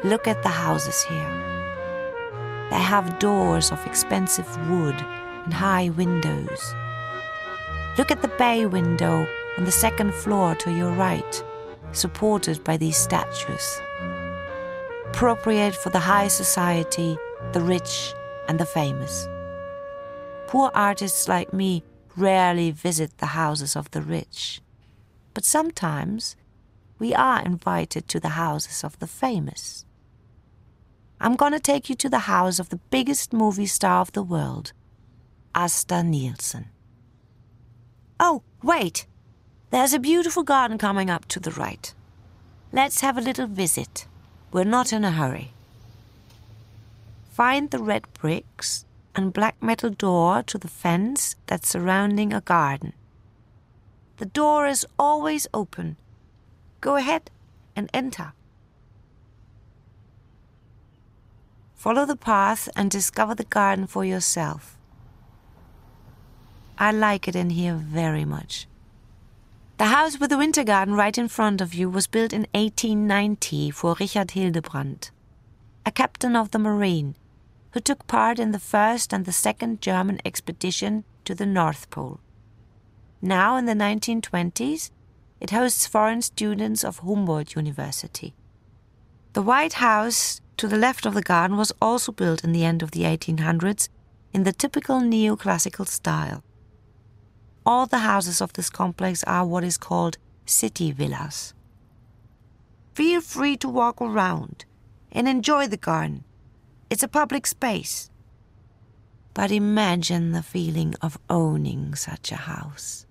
Look 0.04 0.28
at 0.28 0.42
the 0.42 0.48
houses 0.48 1.02
here. 1.02 1.46
They 2.70 2.80
have 2.80 3.18
doors 3.18 3.72
of 3.72 3.86
expensive 3.86 4.48
wood 4.68 4.94
and 5.44 5.54
high 5.54 5.88
windows. 5.90 6.74
Look 7.96 8.10
at 8.10 8.22
the 8.22 8.36
bay 8.36 8.66
window 8.66 9.26
on 9.56 9.64
the 9.64 9.72
second 9.72 10.12
floor 10.12 10.54
to 10.56 10.70
your 10.70 10.92
right, 10.92 11.44
supported 11.92 12.62
by 12.62 12.76
these 12.76 12.96
statues. 12.96 13.80
Appropriate 15.08 15.74
for 15.74 15.90
the 15.90 15.98
high 15.98 16.28
society, 16.28 17.16
the 17.52 17.60
rich, 17.60 18.12
and 18.48 18.60
the 18.60 18.66
famous. 18.66 19.26
Poor 20.56 20.70
artists 20.74 21.28
like 21.28 21.52
me 21.52 21.82
rarely 22.16 22.70
visit 22.70 23.18
the 23.18 23.36
houses 23.36 23.76
of 23.76 23.90
the 23.90 24.00
rich. 24.00 24.62
But 25.34 25.44
sometimes 25.44 26.34
we 26.98 27.14
are 27.14 27.42
invited 27.42 28.08
to 28.08 28.18
the 28.18 28.30
houses 28.30 28.82
of 28.82 28.98
the 28.98 29.06
famous. 29.06 29.84
I'm 31.20 31.36
gonna 31.36 31.60
take 31.60 31.90
you 31.90 31.94
to 31.96 32.08
the 32.08 32.20
house 32.20 32.58
of 32.58 32.70
the 32.70 32.80
biggest 32.88 33.34
movie 33.34 33.66
star 33.66 34.00
of 34.00 34.12
the 34.12 34.22
world, 34.22 34.72
Asta 35.54 36.02
Nielsen. 36.02 36.68
Oh, 38.18 38.42
wait! 38.62 39.06
There's 39.68 39.92
a 39.92 39.98
beautiful 39.98 40.42
garden 40.42 40.78
coming 40.78 41.10
up 41.10 41.26
to 41.28 41.38
the 41.38 41.50
right. 41.50 41.92
Let's 42.72 43.02
have 43.02 43.18
a 43.18 43.26
little 43.28 43.46
visit. 43.46 44.06
We're 44.52 44.64
not 44.64 44.90
in 44.90 45.04
a 45.04 45.10
hurry. 45.10 45.52
Find 47.30 47.70
the 47.70 47.78
red 47.78 48.04
bricks 48.14 48.85
and 49.16 49.32
black 49.32 49.60
metal 49.62 49.88
door 49.88 50.42
to 50.42 50.58
the 50.58 50.68
fence 50.68 51.34
that's 51.46 51.70
surrounding 51.70 52.34
a 52.34 52.42
garden. 52.42 52.92
The 54.18 54.26
door 54.26 54.66
is 54.66 54.86
always 54.98 55.46
open. 55.54 55.96
Go 56.82 56.96
ahead 56.96 57.30
and 57.74 57.90
enter. 57.94 58.34
Follow 61.74 62.04
the 62.04 62.16
path 62.16 62.68
and 62.76 62.90
discover 62.90 63.34
the 63.34 63.44
garden 63.44 63.86
for 63.86 64.04
yourself. 64.04 64.76
I 66.78 66.92
like 66.92 67.26
it 67.26 67.34
in 67.34 67.50
here 67.50 67.74
very 67.74 68.26
much. 68.26 68.68
The 69.78 69.86
house 69.86 70.18
with 70.20 70.30
the 70.30 70.38
winter 70.38 70.64
garden 70.64 70.94
right 70.94 71.16
in 71.16 71.28
front 71.28 71.60
of 71.60 71.74
you 71.74 71.88
was 71.88 72.06
built 72.06 72.32
in 72.32 72.46
1890 72.52 73.70
for 73.70 73.96
Richard 73.98 74.32
Hildebrandt, 74.32 75.10
a 75.86 75.90
captain 75.90 76.36
of 76.36 76.50
the 76.50 76.58
Marine 76.58 77.14
who 77.76 77.80
took 77.80 78.06
part 78.06 78.38
in 78.38 78.52
the 78.52 78.58
first 78.58 79.12
and 79.12 79.26
the 79.26 79.32
second 79.32 79.82
German 79.82 80.18
expedition 80.24 81.04
to 81.26 81.34
the 81.34 81.44
North 81.44 81.90
Pole. 81.90 82.20
Now, 83.20 83.58
in 83.58 83.66
the 83.66 83.74
1920s, 83.74 84.90
it 85.42 85.50
hosts 85.50 85.86
foreign 85.86 86.22
students 86.22 86.82
of 86.82 87.00
Humboldt 87.00 87.54
University. 87.54 88.32
The 89.34 89.42
White 89.42 89.74
House 89.74 90.40
to 90.56 90.66
the 90.66 90.78
left 90.78 91.04
of 91.04 91.12
the 91.12 91.20
garden 91.20 91.58
was 91.58 91.70
also 91.82 92.12
built 92.12 92.42
in 92.42 92.52
the 92.52 92.64
end 92.64 92.82
of 92.82 92.92
the 92.92 93.02
1800s 93.02 93.90
in 94.32 94.44
the 94.44 94.54
typical 94.54 95.00
neoclassical 95.00 95.86
style. 95.86 96.42
All 97.66 97.84
the 97.84 97.98
houses 97.98 98.40
of 98.40 98.54
this 98.54 98.70
complex 98.70 99.22
are 99.24 99.44
what 99.44 99.64
is 99.64 99.76
called 99.76 100.16
city 100.46 100.92
villas. 100.92 101.52
Feel 102.94 103.20
free 103.20 103.58
to 103.58 103.68
walk 103.68 104.00
around 104.00 104.64
and 105.12 105.28
enjoy 105.28 105.66
the 105.66 105.76
garden 105.76 106.24
it's 106.90 107.02
a 107.02 107.08
public 107.08 107.46
space. 107.46 108.10
But 109.34 109.50
imagine 109.50 110.32
the 110.32 110.42
feeling 110.42 110.94
of 111.02 111.18
owning 111.28 111.94
such 111.94 112.32
a 112.32 112.36
house. 112.36 113.06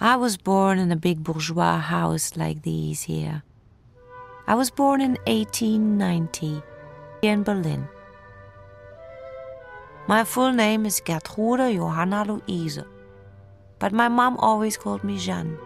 I 0.00 0.16
was 0.16 0.36
born 0.36 0.78
in 0.78 0.92
a 0.92 0.96
big 0.96 1.24
bourgeois 1.24 1.78
house 1.78 2.36
like 2.36 2.62
these 2.62 3.02
here. 3.02 3.42
I 4.46 4.54
was 4.54 4.70
born 4.70 5.00
in 5.00 5.16
1890 5.26 6.62
in 7.22 7.42
Berlin. 7.42 7.88
My 10.06 10.24
full 10.24 10.52
name 10.52 10.86
is 10.86 11.00
Gertrude 11.04 11.74
Johanna 11.76 12.24
Luise, 12.24 12.84
but 13.78 13.92
my 13.92 14.08
mom 14.08 14.36
always 14.38 14.76
called 14.76 15.04
me 15.04 15.18
Jeanne. 15.18 15.58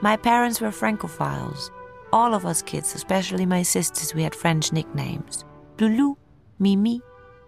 My 0.00 0.16
parents 0.16 0.60
were 0.60 0.70
Francophiles, 0.70 1.70
all 2.12 2.34
of 2.34 2.46
us 2.46 2.62
kids, 2.62 2.94
especially 2.94 3.46
my 3.46 3.62
sisters, 3.62 4.14
we 4.14 4.22
had 4.22 4.34
French 4.34 4.72
nicknames 4.72 5.44
Lulu, 5.78 6.14
Mimi, 6.58 7.02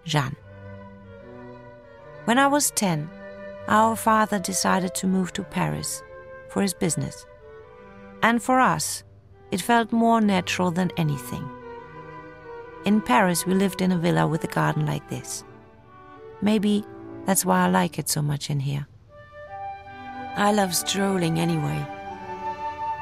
Jeanne. 0.05 0.37
When 2.25 2.39
I 2.39 2.47
was 2.47 2.71
10, 2.73 3.09
our 3.69 3.97
father 3.97 4.39
decided 4.39 4.95
to 4.97 5.07
move 5.07 5.33
to 5.35 5.43
Paris 5.43 6.03
for 6.51 6.63
his 6.63 6.75
business. 6.75 7.27
And 8.23 8.43
for 8.43 8.61
us, 8.61 9.05
it 9.51 9.61
felt 9.63 9.93
more 9.93 10.21
natural 10.21 10.71
than 10.71 10.91
anything. 10.97 11.49
In 12.85 13.01
Paris, 13.01 13.47
we 13.47 13.55
lived 13.55 13.81
in 13.81 13.93
a 13.93 13.99
villa 13.99 14.27
with 14.27 14.45
a 14.45 14.49
garden 14.49 14.87
like 14.87 15.09
this. 15.09 15.45
Maybe 16.43 16.85
that's 17.25 17.45
why 17.45 17.65
I 17.65 17.69
like 17.69 17.99
it 17.99 18.09
so 18.09 18.23
much 18.23 18.51
in 18.51 18.61
here. 18.61 18.87
I 20.37 20.53
love 20.53 20.75
strolling 20.75 21.39
anyway. 21.39 21.87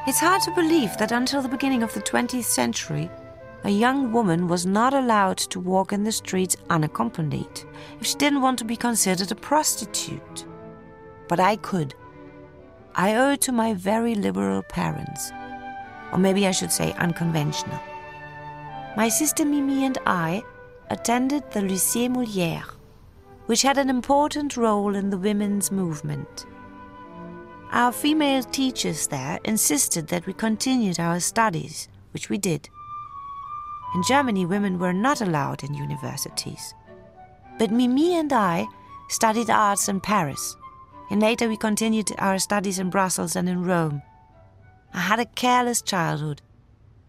It's 0.08 0.20
hard 0.20 0.40
to 0.42 0.52
believe 0.52 0.96
that 0.98 1.10
until 1.10 1.42
the 1.42 1.48
beginning 1.48 1.82
of 1.82 1.92
the 1.92 2.00
20th 2.00 2.44
century, 2.44 3.10
a 3.64 3.70
young 3.70 4.12
woman 4.12 4.46
was 4.46 4.64
not 4.64 4.94
allowed 4.94 5.38
to 5.38 5.58
walk 5.58 5.92
in 5.92 6.04
the 6.04 6.12
streets 6.12 6.56
unaccompanied 6.70 7.64
if 8.00 8.06
she 8.06 8.14
didn't 8.14 8.40
want 8.40 8.56
to 8.60 8.64
be 8.64 8.76
considered 8.76 9.32
a 9.32 9.34
prostitute. 9.34 10.46
But 11.26 11.40
I 11.40 11.56
could. 11.56 11.96
I 12.94 13.16
owe 13.16 13.32
it 13.32 13.40
to 13.42 13.52
my 13.52 13.74
very 13.74 14.14
liberal 14.14 14.62
parents. 14.62 15.32
Or 16.12 16.18
maybe 16.18 16.46
I 16.46 16.52
should 16.52 16.70
say 16.70 16.92
unconventional. 16.92 17.80
My 18.96 19.08
sister 19.08 19.44
Mimi 19.44 19.84
and 19.86 19.98
I 20.06 20.44
attended 20.88 21.50
the 21.50 21.62
Lycée 21.62 22.08
Molière, 22.08 22.70
which 23.46 23.62
had 23.62 23.76
an 23.76 23.90
important 23.90 24.56
role 24.56 24.94
in 24.94 25.10
the 25.10 25.18
women's 25.18 25.72
movement. 25.72 26.46
Our 27.72 27.92
female 27.92 28.42
teachers 28.42 29.08
there 29.08 29.38
insisted 29.44 30.08
that 30.08 30.26
we 30.26 30.32
continued 30.32 31.00
our 31.00 31.20
studies, 31.20 31.88
which 32.12 32.30
we 32.30 32.38
did. 32.38 32.68
In 33.94 34.02
Germany, 34.02 34.46
women 34.46 34.78
were 34.78 34.92
not 34.92 35.20
allowed 35.20 35.64
in 35.64 35.74
universities. 35.74 36.74
But 37.58 37.70
Mimi 37.70 38.14
and 38.14 38.32
I 38.32 38.66
studied 39.08 39.50
arts 39.50 39.88
in 39.88 40.00
Paris, 40.00 40.56
and 41.10 41.20
later 41.20 41.48
we 41.48 41.56
continued 41.56 42.12
our 42.18 42.38
studies 42.38 42.78
in 42.78 42.90
Brussels 42.90 43.36
and 43.36 43.48
in 43.48 43.64
Rome. 43.64 44.02
I 44.94 45.00
had 45.00 45.18
a 45.18 45.26
careless 45.26 45.82
childhood 45.82 46.42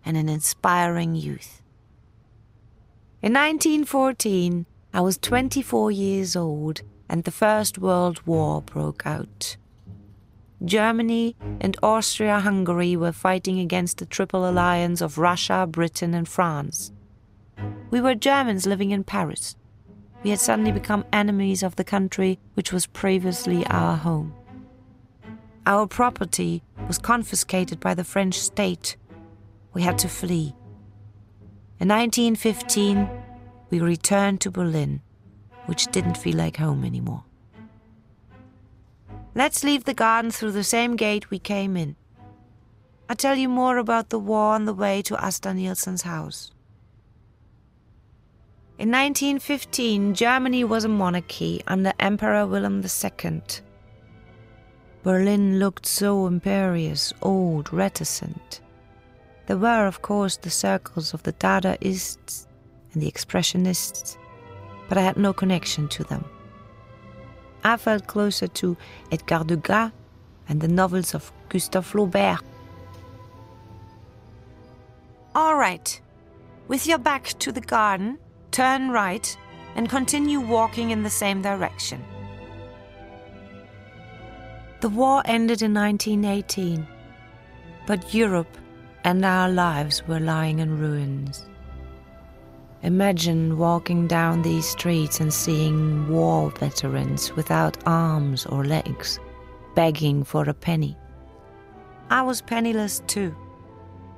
and 0.05 0.17
an 0.17 0.29
inspiring 0.29 1.15
youth. 1.15 1.61
In 3.21 3.33
1914, 3.33 4.65
I 4.93 5.01
was 5.01 5.17
24 5.17 5.91
years 5.91 6.35
old, 6.35 6.81
and 7.09 7.23
the 7.23 7.31
First 7.31 7.77
World 7.77 8.25
War 8.25 8.61
broke 8.61 9.05
out. 9.05 9.57
Germany 10.65 11.35
and 11.61 11.77
Austria 11.83 12.39
Hungary 12.39 12.95
were 12.95 13.11
fighting 13.11 13.59
against 13.59 13.97
the 13.97 14.05
Triple 14.05 14.49
Alliance 14.49 15.01
of 15.01 15.17
Russia, 15.17 15.67
Britain, 15.69 16.13
and 16.13 16.27
France. 16.27 16.91
We 17.91 18.01
were 18.01 18.15
Germans 18.15 18.65
living 18.65 18.91
in 18.91 19.03
Paris. 19.03 19.55
We 20.23 20.31
had 20.31 20.39
suddenly 20.39 20.71
become 20.71 21.05
enemies 21.13 21.61
of 21.61 21.75
the 21.75 21.83
country 21.83 22.39
which 22.55 22.73
was 22.73 22.87
previously 22.87 23.65
our 23.67 23.95
home. 23.95 24.33
Our 25.65 25.85
property 25.85 26.63
was 26.87 26.97
confiscated 26.97 27.79
by 27.79 27.93
the 27.93 28.03
French 28.03 28.39
state. 28.39 28.97
We 29.73 29.83
had 29.83 29.97
to 29.99 30.09
flee. 30.09 30.55
In 31.79 31.89
1915, 31.89 33.07
we 33.69 33.79
returned 33.79 34.41
to 34.41 34.51
Berlin, 34.51 35.01
which 35.67 35.87
didn't 35.87 36.17
feel 36.17 36.37
like 36.37 36.57
home 36.57 36.83
anymore. 36.83 37.26
Let's 39.37 39.63
leave 39.63 39.83
the 39.83 39.93
garden 39.93 40.31
through 40.31 40.53
the 40.53 40.63
same 40.63 40.95
gate 40.95 41.29
we 41.29 41.37
came 41.37 41.77
in. 41.77 41.95
I'll 43.07 43.15
tell 43.15 43.35
you 43.35 43.47
more 43.47 43.77
about 43.77 44.09
the 44.09 44.17
war 44.17 44.55
on 44.55 44.65
the 44.65 44.73
way 44.73 45.03
to 45.03 45.23
Asta 45.23 45.53
Nielsen's 45.53 46.01
house. 46.01 46.49
In 48.79 48.89
1915, 48.89 50.15
Germany 50.15 50.63
was 50.63 50.85
a 50.85 50.89
monarchy 50.89 51.61
under 51.67 51.93
Emperor 51.99 52.47
William 52.47 52.83
II. 52.83 53.41
Berlin 55.03 55.59
looked 55.59 55.85
so 55.85 56.25
imperious, 56.25 57.13
old, 57.21 57.71
reticent. 57.71 58.61
There 59.45 59.57
were, 59.57 59.85
of 59.85 60.01
course, 60.01 60.37
the 60.37 60.49
circles 60.49 61.13
of 61.13 61.21
the 61.21 61.33
Dadaists 61.33 62.47
and 62.91 63.03
the 63.03 63.11
Expressionists, 63.11 64.17
but 64.89 64.97
I 64.97 65.01
had 65.01 65.15
no 65.15 65.31
connection 65.31 65.87
to 65.89 66.03
them. 66.05 66.25
I 67.67 67.75
felt 67.75 68.07
closer 68.07 68.47
to 68.47 68.77
Edgar 69.11 69.43
Degas 69.43 69.91
and 70.47 70.61
the 70.61 70.69
novels 70.69 71.13
of 71.13 71.33
Gustave 71.49 71.85
Flaubert. 71.85 72.39
All 75.35 75.57
right. 75.57 75.99
With 76.69 76.87
your 76.87 76.97
back 76.97 77.25
to 77.39 77.51
the 77.51 77.59
garden, 77.59 78.19
turn 78.51 78.91
right 78.91 79.37
and 79.75 79.89
continue 79.89 80.39
walking 80.39 80.91
in 80.91 81.03
the 81.03 81.09
same 81.09 81.41
direction. 81.41 82.01
The 84.79 84.89
war 84.89 85.21
ended 85.25 85.61
in 85.61 85.73
1918, 85.73 86.87
but 87.85 88.13
Europe 88.13 88.57
and 89.03 89.25
our 89.25 89.49
lives 89.49 90.07
were 90.07 90.21
lying 90.21 90.59
in 90.59 90.79
ruins. 90.79 91.45
Imagine 92.83 93.57
walking 93.57 94.07
down 94.07 94.43
these 94.43 94.67
streets 94.67 95.19
and 95.19 95.33
seeing 95.33 96.07
war 96.07 96.51
veterans 96.51 97.35
without 97.35 97.77
arms 97.87 98.45
or 98.45 98.63
legs, 98.63 99.19
begging 99.73 100.23
for 100.23 100.47
a 100.47 100.53
penny. 100.53 100.95
I 102.09 102.21
was 102.21 102.41
penniless 102.41 103.01
too. 103.07 103.35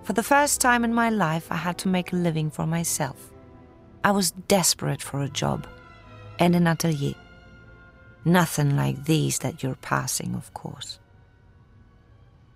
For 0.04 0.14
the 0.14 0.24
first 0.24 0.60
time 0.60 0.84
in 0.84 0.94
my 0.94 1.10
life, 1.10 1.52
I 1.52 1.56
had 1.56 1.78
to 1.80 1.88
make 1.88 2.12
a 2.12 2.18
living 2.18 2.50
for 2.50 2.68
myself. 2.68 3.32
I 4.04 4.12
was 4.12 4.32
desperate 4.32 5.02
for 5.02 5.22
a 5.22 5.30
job 5.30 5.68
and 6.38 6.56
an 6.56 6.68
atelier. 6.68 7.16
Nothing 8.26 8.76
like 8.76 9.06
these 9.06 9.40
that 9.40 9.64
you're 9.64 9.76
passing, 9.76 10.36
of 10.36 10.54
course. 10.54 11.00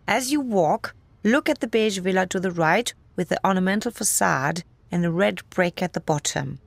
As 0.07 0.31
you 0.31 0.41
walk, 0.41 0.93
look 1.24 1.50
at 1.50 1.60
the 1.60 1.67
beige 1.67 2.00
villa 2.00 2.27
to 2.27 2.39
the 2.39 2.51
right 2.51 2.93
with 3.15 3.29
the 3.29 3.39
ornamental 3.48 3.91
facade 3.91 4.63
and 4.93 5.03
a 5.03 5.12
red 5.12 5.41
brick 5.50 5.81
at 5.81 5.93
the 5.93 6.00
bottom. 6.00 6.59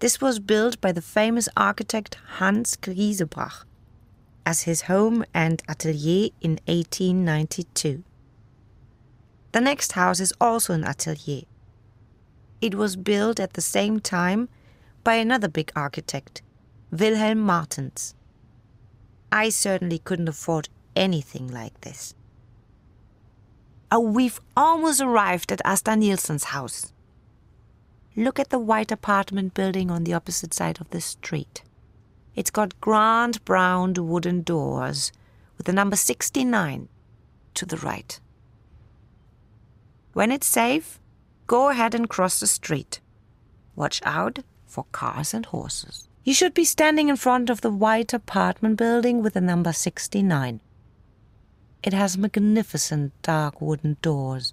This 0.00 0.20
was 0.20 0.38
built 0.38 0.78
by 0.78 0.92
the 0.92 1.00
famous 1.00 1.48
architect 1.56 2.18
Hans 2.36 2.76
Grisebach 2.76 3.64
as 4.44 4.62
his 4.62 4.82
home 4.82 5.24
and 5.32 5.62
atelier 5.66 6.28
in 6.42 6.58
1892. 6.66 8.04
The 9.52 9.60
next 9.62 9.92
house 9.92 10.20
is 10.20 10.34
also 10.38 10.74
an 10.74 10.84
atelier. 10.84 11.44
It 12.60 12.74
was 12.74 12.96
built 12.96 13.40
at 13.40 13.54
the 13.54 13.62
same 13.62 14.00
time 14.00 14.50
by 15.02 15.14
another 15.14 15.48
big 15.48 15.72
architect, 15.74 16.42
Wilhelm 16.90 17.38
Martens. 17.38 18.14
I 19.32 19.48
certainly 19.48 19.98
couldn't 19.98 20.28
afford 20.28 20.68
anything 20.94 21.48
like 21.48 21.80
this. 21.80 22.14
Oh, 23.90 24.00
we've 24.00 24.40
almost 24.54 25.00
arrived 25.00 25.50
at 25.52 25.64
Asta 25.64 25.96
Nielsen's 25.96 26.44
house. 26.44 26.92
Look 28.20 28.38
at 28.38 28.50
the 28.50 28.58
white 28.58 28.92
apartment 28.92 29.54
building 29.54 29.90
on 29.90 30.04
the 30.04 30.12
opposite 30.12 30.52
side 30.52 30.78
of 30.78 30.90
the 30.90 31.00
street. 31.00 31.62
It's 32.36 32.50
got 32.50 32.78
grand 32.78 33.42
brown 33.46 33.94
wooden 33.94 34.42
doors 34.42 35.10
with 35.56 35.64
the 35.64 35.72
number 35.72 35.96
69 35.96 36.90
to 37.54 37.64
the 37.64 37.78
right. 37.78 38.20
When 40.12 40.30
it's 40.30 40.46
safe, 40.46 41.00
go 41.46 41.70
ahead 41.70 41.94
and 41.94 42.10
cross 42.10 42.40
the 42.40 42.46
street. 42.46 43.00
Watch 43.74 44.02
out 44.04 44.40
for 44.66 44.84
cars 44.92 45.32
and 45.32 45.46
horses. 45.46 46.06
You 46.22 46.34
should 46.34 46.52
be 46.52 46.66
standing 46.66 47.08
in 47.08 47.16
front 47.16 47.48
of 47.48 47.62
the 47.62 47.70
white 47.70 48.12
apartment 48.12 48.76
building 48.76 49.22
with 49.22 49.32
the 49.32 49.40
number 49.40 49.72
69. 49.72 50.60
It 51.82 51.94
has 51.94 52.18
magnificent 52.18 53.14
dark 53.22 53.62
wooden 53.62 53.96
doors 54.02 54.52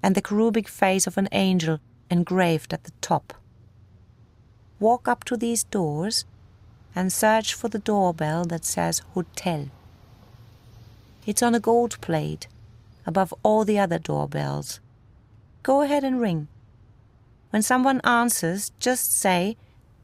and 0.00 0.14
the 0.14 0.20
cherubic 0.20 0.68
face 0.68 1.08
of 1.08 1.18
an 1.18 1.28
angel 1.32 1.80
engraved 2.10 2.72
at 2.72 2.84
the 2.84 2.92
top. 3.00 3.34
Walk 4.80 5.08
up 5.08 5.24
to 5.24 5.36
these 5.36 5.64
doors 5.64 6.24
and 6.94 7.12
search 7.12 7.54
for 7.54 7.68
the 7.68 7.78
doorbell 7.78 8.44
that 8.44 8.64
says 8.64 9.00
Hotel. 9.14 9.68
It's 11.26 11.42
on 11.42 11.54
a 11.54 11.60
gold 11.60 12.00
plate 12.00 12.46
above 13.06 13.34
all 13.42 13.64
the 13.64 13.78
other 13.78 13.98
doorbells. 13.98 14.80
Go 15.62 15.82
ahead 15.82 16.04
and 16.04 16.20
ring. 16.20 16.48
When 17.50 17.62
someone 17.62 18.00
answers, 18.04 18.72
just 18.78 19.12
say 19.12 19.56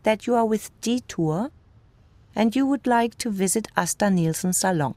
that 0.02 0.26
you 0.26 0.34
are 0.34 0.46
with 0.46 0.70
Detour 0.80 1.50
and 2.34 2.54
you 2.54 2.64
would 2.64 2.86
like 2.86 3.18
to 3.18 3.30
visit 3.30 3.68
Asta 3.76 4.10
Nielsen's 4.10 4.58
salon. 4.58 4.94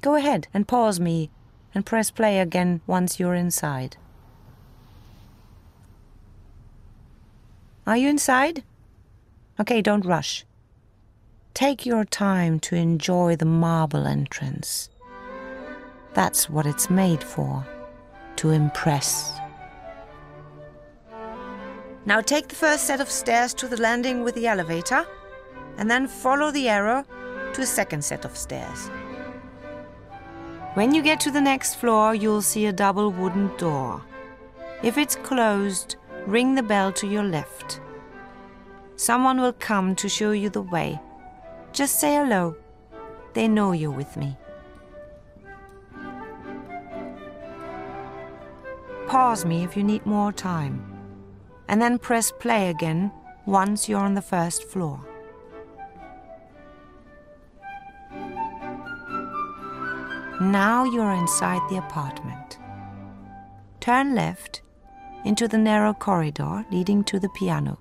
Go 0.00 0.14
ahead 0.14 0.48
and 0.54 0.66
pause 0.66 0.98
me 1.00 1.30
and 1.74 1.86
press 1.86 2.10
play 2.10 2.38
again 2.38 2.80
once 2.86 3.18
you're 3.18 3.34
inside. 3.34 3.96
Are 7.86 7.96
you 7.96 8.08
inside? 8.08 8.62
Okay, 9.58 9.82
don't 9.82 10.04
rush. 10.04 10.44
Take 11.52 11.84
your 11.84 12.04
time 12.04 12.60
to 12.60 12.76
enjoy 12.76 13.34
the 13.34 13.44
marble 13.44 14.06
entrance. 14.06 14.88
That's 16.14 16.48
what 16.48 16.64
it's 16.64 16.88
made 16.88 17.24
for 17.24 17.66
to 18.36 18.50
impress. 18.50 19.36
Now 22.06 22.20
take 22.20 22.48
the 22.48 22.54
first 22.54 22.84
set 22.84 23.00
of 23.00 23.10
stairs 23.10 23.52
to 23.54 23.68
the 23.68 23.80
landing 23.80 24.22
with 24.22 24.34
the 24.34 24.46
elevator, 24.46 25.06
and 25.76 25.90
then 25.90 26.06
follow 26.06 26.50
the 26.50 26.68
arrow 26.68 27.04
to 27.54 27.62
a 27.62 27.66
second 27.66 28.04
set 28.04 28.24
of 28.24 28.36
stairs. 28.36 28.88
When 30.74 30.94
you 30.94 31.02
get 31.02 31.20
to 31.20 31.30
the 31.30 31.40
next 31.40 31.74
floor, 31.74 32.14
you'll 32.14 32.42
see 32.42 32.66
a 32.66 32.72
double 32.72 33.10
wooden 33.10 33.54
door. 33.56 34.02
If 34.82 34.98
it's 34.98 35.16
closed, 35.16 35.96
ring 36.26 36.54
the 36.54 36.62
bell 36.62 36.92
to 36.92 37.06
your 37.06 37.24
left. 37.24 37.80
Someone 38.96 39.40
will 39.40 39.52
come 39.54 39.94
to 39.96 40.08
show 40.08 40.32
you 40.32 40.48
the 40.50 40.62
way. 40.62 41.00
Just 41.72 41.98
say 41.98 42.14
hello. 42.14 42.56
They 43.34 43.48
know 43.48 43.72
you're 43.72 43.90
with 43.90 44.16
me. 44.16 44.36
Pause 49.06 49.44
me 49.44 49.64
if 49.64 49.76
you 49.76 49.82
need 49.82 50.06
more 50.06 50.32
time, 50.32 50.82
and 51.68 51.82
then 51.82 51.98
press 51.98 52.32
play 52.32 52.70
again 52.70 53.12
once 53.44 53.88
you're 53.88 54.00
on 54.00 54.14
the 54.14 54.22
first 54.22 54.64
floor. 54.64 55.00
Now 60.40 60.84
you're 60.84 61.12
inside 61.12 61.60
the 61.68 61.76
apartment. 61.76 62.58
Turn 63.80 64.14
left 64.14 64.62
into 65.24 65.48
the 65.48 65.58
narrow 65.58 65.92
corridor 65.92 66.64
leading 66.70 67.04
to 67.04 67.18
the 67.18 67.28
piano. 67.30 67.78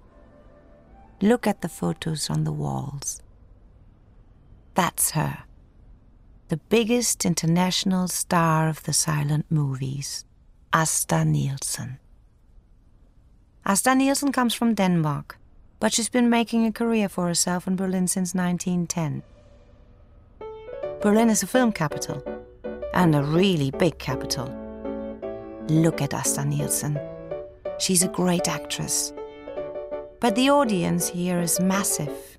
Look 1.21 1.47
at 1.47 1.61
the 1.61 1.69
photos 1.69 2.29
on 2.29 2.43
the 2.43 2.51
walls. 2.51 3.21
That's 4.73 5.11
her, 5.11 5.43
the 6.47 6.57
biggest 6.57 7.25
international 7.25 8.07
star 8.07 8.69
of 8.69 8.83
the 8.83 8.93
silent 8.93 9.45
movies, 9.49 10.25
Asta 10.73 11.25
Nielsen. 11.25 11.99
Asta 13.65 13.93
Nielsen 13.93 14.31
comes 14.31 14.53
from 14.53 14.73
Denmark, 14.73 15.37
but 15.79 15.93
she's 15.93 16.09
been 16.09 16.29
making 16.29 16.65
a 16.65 16.71
career 16.71 17.07
for 17.09 17.27
herself 17.27 17.67
in 17.67 17.75
Berlin 17.75 18.07
since 18.07 18.33
1910. 18.33 19.23
Berlin 21.01 21.29
is 21.29 21.43
a 21.43 21.47
film 21.47 21.71
capital, 21.71 22.23
and 22.93 23.15
a 23.15 23.23
really 23.23 23.71
big 23.71 23.97
capital. 23.97 24.49
Look 25.67 26.01
at 26.01 26.13
Asta 26.13 26.43
Nielsen. 26.45 26.99
She's 27.81 28.03
a 28.03 28.07
great 28.07 28.47
actress. 28.47 29.11
But 30.19 30.35
the 30.35 30.51
audience 30.51 31.09
here 31.09 31.41
is 31.41 31.59
massive. 31.59 32.37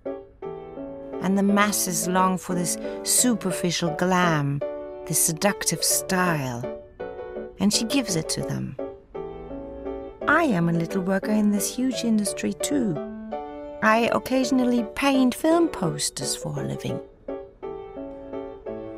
and 1.23 1.39
the 1.39 1.43
masses 1.43 2.09
long 2.09 2.37
for 2.37 2.55
this 2.55 2.77
superficial 3.05 3.91
glam, 3.91 4.61
this 5.07 5.25
seductive 5.25 5.83
style, 5.83 6.63
and 7.61 7.73
she 7.73 7.85
gives 7.85 8.17
it 8.17 8.29
to 8.29 8.43
them. 8.43 8.77
I 10.27 10.45
am 10.45 10.69
a 10.69 10.73
little 10.73 11.03
worker 11.03 11.31
in 11.31 11.53
this 11.53 11.75
huge 11.75 12.03
industry 12.05 12.53
too. 12.53 12.97
I 13.83 14.11
occasionally 14.13 14.85
paint 14.95 15.35
film 15.35 15.69
posters 15.69 16.35
for 16.37 16.59
a 16.59 16.65
living. 16.65 17.01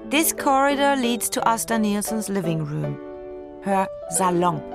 This 0.08 0.32
corridor 0.32 0.96
leads 0.96 1.28
to 1.30 1.46
Asta 1.46 1.78
Nielsen's 1.78 2.28
living 2.28 2.64
room, 2.64 2.98
her 3.64 3.86
salon. 4.10 4.73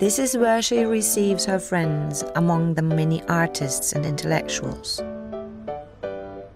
This 0.00 0.18
is 0.18 0.36
where 0.36 0.60
she 0.60 0.84
receives 0.84 1.44
her 1.44 1.60
friends, 1.60 2.24
among 2.34 2.74
them 2.74 2.88
many 2.88 3.22
artists 3.28 3.92
and 3.92 4.04
intellectuals. 4.04 5.00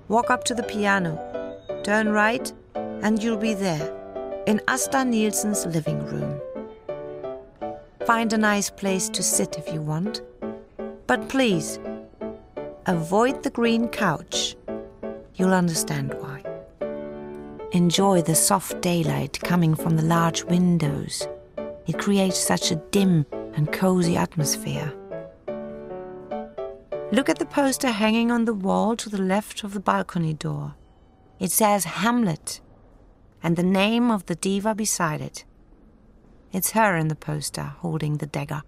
Walk 0.08 0.28
up 0.28 0.42
to 0.44 0.54
the 0.54 0.64
piano, 0.64 1.16
turn 1.84 2.08
right, 2.08 2.52
and 2.74 3.22
you'll 3.22 3.36
be 3.36 3.54
there, 3.54 3.94
in 4.48 4.60
Asta 4.66 5.04
Nielsen's 5.04 5.66
living 5.66 6.04
room. 6.06 6.40
Find 8.04 8.32
a 8.32 8.38
nice 8.38 8.70
place 8.70 9.08
to 9.10 9.22
sit 9.22 9.56
if 9.56 9.72
you 9.72 9.82
want, 9.82 10.20
but 11.06 11.28
please, 11.28 11.78
avoid 12.86 13.44
the 13.44 13.50
green 13.50 13.86
couch. 13.86 14.56
You'll 15.36 15.54
understand 15.54 16.12
why. 16.14 16.42
Enjoy 17.70 18.20
the 18.20 18.34
soft 18.34 18.80
daylight 18.80 19.38
coming 19.40 19.76
from 19.76 19.96
the 19.96 20.02
large 20.02 20.42
windows. 20.42 21.28
It 21.88 21.98
creates 21.98 22.38
such 22.38 22.70
a 22.70 22.76
dim 22.76 23.24
and 23.54 23.72
cozy 23.72 24.14
atmosphere. 24.14 24.92
Look 27.10 27.30
at 27.30 27.38
the 27.38 27.46
poster 27.46 27.90
hanging 27.90 28.30
on 28.30 28.44
the 28.44 28.52
wall 28.52 28.94
to 28.96 29.08
the 29.08 29.22
left 29.22 29.64
of 29.64 29.72
the 29.72 29.80
balcony 29.80 30.34
door. 30.34 30.74
It 31.40 31.50
says 31.50 31.84
Hamlet 31.84 32.60
and 33.42 33.56
the 33.56 33.62
name 33.62 34.10
of 34.10 34.26
the 34.26 34.34
diva 34.34 34.74
beside 34.74 35.22
it. 35.22 35.46
It's 36.52 36.72
her 36.72 36.94
in 36.94 37.08
the 37.08 37.14
poster 37.14 37.72
holding 37.78 38.18
the 38.18 38.26
dagger. 38.26 38.62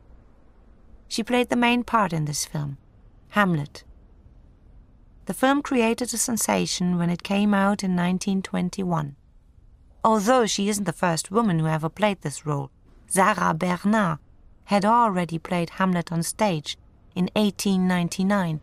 She 1.07 1.23
played 1.23 1.51
the 1.51 1.57
main 1.57 1.85
part 1.85 2.15
in 2.15 2.25
this 2.25 2.47
film, 2.47 2.79
Hamlet. 3.31 3.85
The 5.27 5.35
film 5.35 5.61
created 5.61 6.15
a 6.15 6.17
sensation 6.17 6.97
when 6.97 7.11
it 7.11 7.23
came 7.23 7.53
out 7.53 7.85
in 7.85 7.95
1921. 7.95 9.17
Although 10.03 10.47
she 10.47 10.71
isn't 10.71 10.85
the 10.85 10.93
first 10.95 11.31
woman 11.31 11.59
who 11.59 11.67
ever 11.67 11.91
played 11.91 12.23
this 12.23 12.47
role, 12.47 12.71
Sarah 13.11 13.53
Bernhardt, 13.55 14.21
had 14.67 14.85
already 14.85 15.37
played 15.37 15.71
Hamlet 15.71 16.13
on 16.13 16.23
stage 16.23 16.79
in 17.17 17.29
1899. 17.35 18.61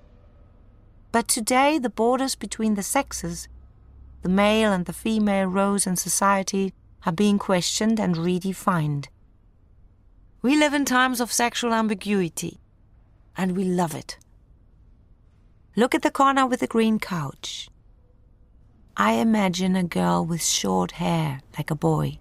But 1.11 1.27
today 1.27 1.77
the 1.77 1.89
borders 1.89 2.35
between 2.35 2.75
the 2.75 2.81
sexes, 2.81 3.49
the 4.21 4.29
male 4.29 4.71
and 4.71 4.85
the 4.85 4.93
female 4.93 5.47
roles 5.47 5.85
in 5.85 5.97
society, 5.97 6.73
are 7.05 7.11
being 7.11 7.37
questioned 7.37 7.99
and 7.99 8.15
redefined. 8.15 9.07
We 10.41 10.55
live 10.55 10.73
in 10.73 10.85
times 10.85 11.19
of 11.19 11.33
sexual 11.33 11.73
ambiguity, 11.73 12.61
and 13.35 13.57
we 13.57 13.65
love 13.65 13.93
it. 13.93 14.17
Look 15.75 15.93
at 15.93 16.03
the 16.03 16.11
corner 16.11 16.47
with 16.47 16.61
the 16.61 16.67
green 16.67 16.99
couch. 16.99 17.69
I 18.95 19.13
imagine 19.13 19.75
a 19.75 19.83
girl 19.83 20.25
with 20.25 20.41
short 20.41 20.93
hair 20.93 21.41
like 21.57 21.69
a 21.69 21.75
boy. 21.75 22.19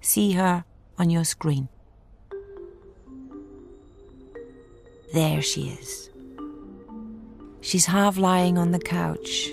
See 0.00 0.32
her 0.32 0.64
on 0.98 1.10
your 1.10 1.24
screen. 1.24 1.68
There 5.14 5.40
she 5.40 5.70
is. 5.70 6.10
She's 7.60 7.86
half 7.86 8.18
lying 8.18 8.58
on 8.58 8.72
the 8.72 8.78
couch. 8.78 9.48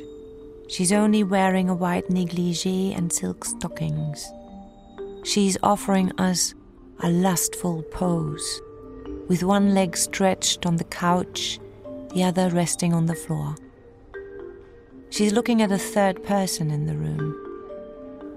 She's 0.67 0.91
only 0.91 1.23
wearing 1.23 1.69
a 1.69 1.75
white 1.75 2.10
negligee 2.10 2.93
and 2.93 3.12
silk 3.12 3.45
stockings. 3.45 4.25
She's 5.23 5.58
offering 5.63 6.12
us 6.19 6.53
a 7.01 7.10
lustful 7.10 7.84
pose, 7.84 8.62
with 9.27 9.43
one 9.43 9.73
leg 9.73 9.97
stretched 9.97 10.65
on 10.65 10.77
the 10.77 10.84
couch 10.86 11.60
the 12.15 12.23
other 12.23 12.49
resting 12.49 12.93
on 12.93 13.08
the 13.08 13.13
floor. 13.13 13.55
She's 15.10 15.34
looking 15.34 15.62
at 15.62 15.71
a 15.71 15.77
third 15.77 16.23
person 16.23 16.71
in 16.71 16.86
the 16.86 16.95
room. 16.95 17.36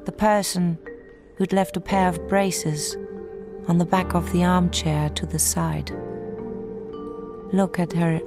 The 0.04 0.10
person 0.10 0.78
who'd 1.38 1.52
left 1.52 1.76
a 1.76 1.80
pair 1.80 2.08
of 2.08 2.26
braces 2.26 2.96
on 3.68 3.78
the 3.78 3.84
back 3.84 4.14
of 4.14 4.30
the 4.32 4.42
armchair 4.42 5.08
to 5.10 5.24
the 5.24 5.38
side. 5.38 5.90
Look 7.52 7.78
at 7.78 7.92
her. 7.92 8.20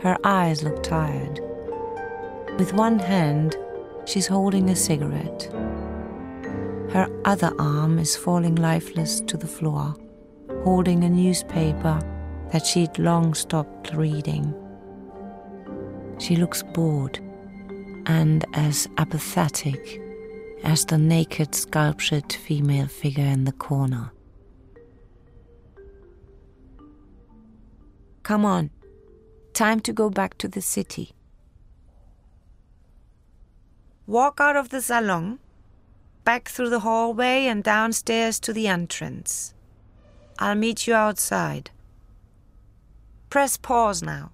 Her 0.00 0.18
eyes 0.24 0.64
look 0.64 0.82
tired. 0.82 1.38
With 2.58 2.72
one 2.72 2.98
hand, 2.98 3.56
she's 4.06 4.26
holding 4.26 4.70
a 4.70 4.76
cigarette. 4.76 5.48
Her 6.90 7.08
other 7.24 7.52
arm 7.60 8.00
is 8.00 8.16
falling 8.16 8.56
lifeless 8.56 9.20
to 9.20 9.36
the 9.36 9.46
floor, 9.46 9.94
holding 10.64 11.04
a 11.04 11.08
newspaper 11.08 12.00
that 12.50 12.66
she'd 12.66 12.98
long 12.98 13.34
stopped 13.34 13.94
reading. 13.94 14.52
She 16.18 16.34
looks 16.34 16.64
bored 16.64 17.20
and 18.06 18.44
as 18.54 18.88
apathetic 18.98 20.02
as 20.62 20.84
the 20.84 20.98
naked 20.98 21.54
sculptured 21.54 22.32
female 22.32 22.86
figure 22.86 23.24
in 23.24 23.44
the 23.44 23.52
corner. 23.52 24.12
Come 28.22 28.44
on, 28.44 28.70
time 29.54 29.80
to 29.80 29.92
go 29.92 30.10
back 30.10 30.38
to 30.38 30.48
the 30.48 30.60
city. 30.60 31.12
Walk 34.06 34.40
out 34.40 34.56
of 34.56 34.68
the 34.68 34.80
salon, 34.80 35.38
back 36.24 36.48
through 36.48 36.70
the 36.70 36.80
hallway 36.80 37.46
and 37.46 37.62
downstairs 37.62 38.38
to 38.40 38.52
the 38.52 38.68
entrance. 38.68 39.54
I'll 40.38 40.54
meet 40.54 40.86
you 40.86 40.94
outside. 40.94 41.70
Press 43.28 43.56
pause 43.56 44.02
now. 44.02 44.32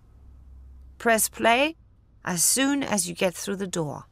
Press 0.98 1.28
play 1.28 1.76
as 2.24 2.44
soon 2.44 2.82
as 2.82 3.08
you 3.08 3.14
get 3.14 3.34
through 3.34 3.56
the 3.56 3.66
door. 3.66 4.06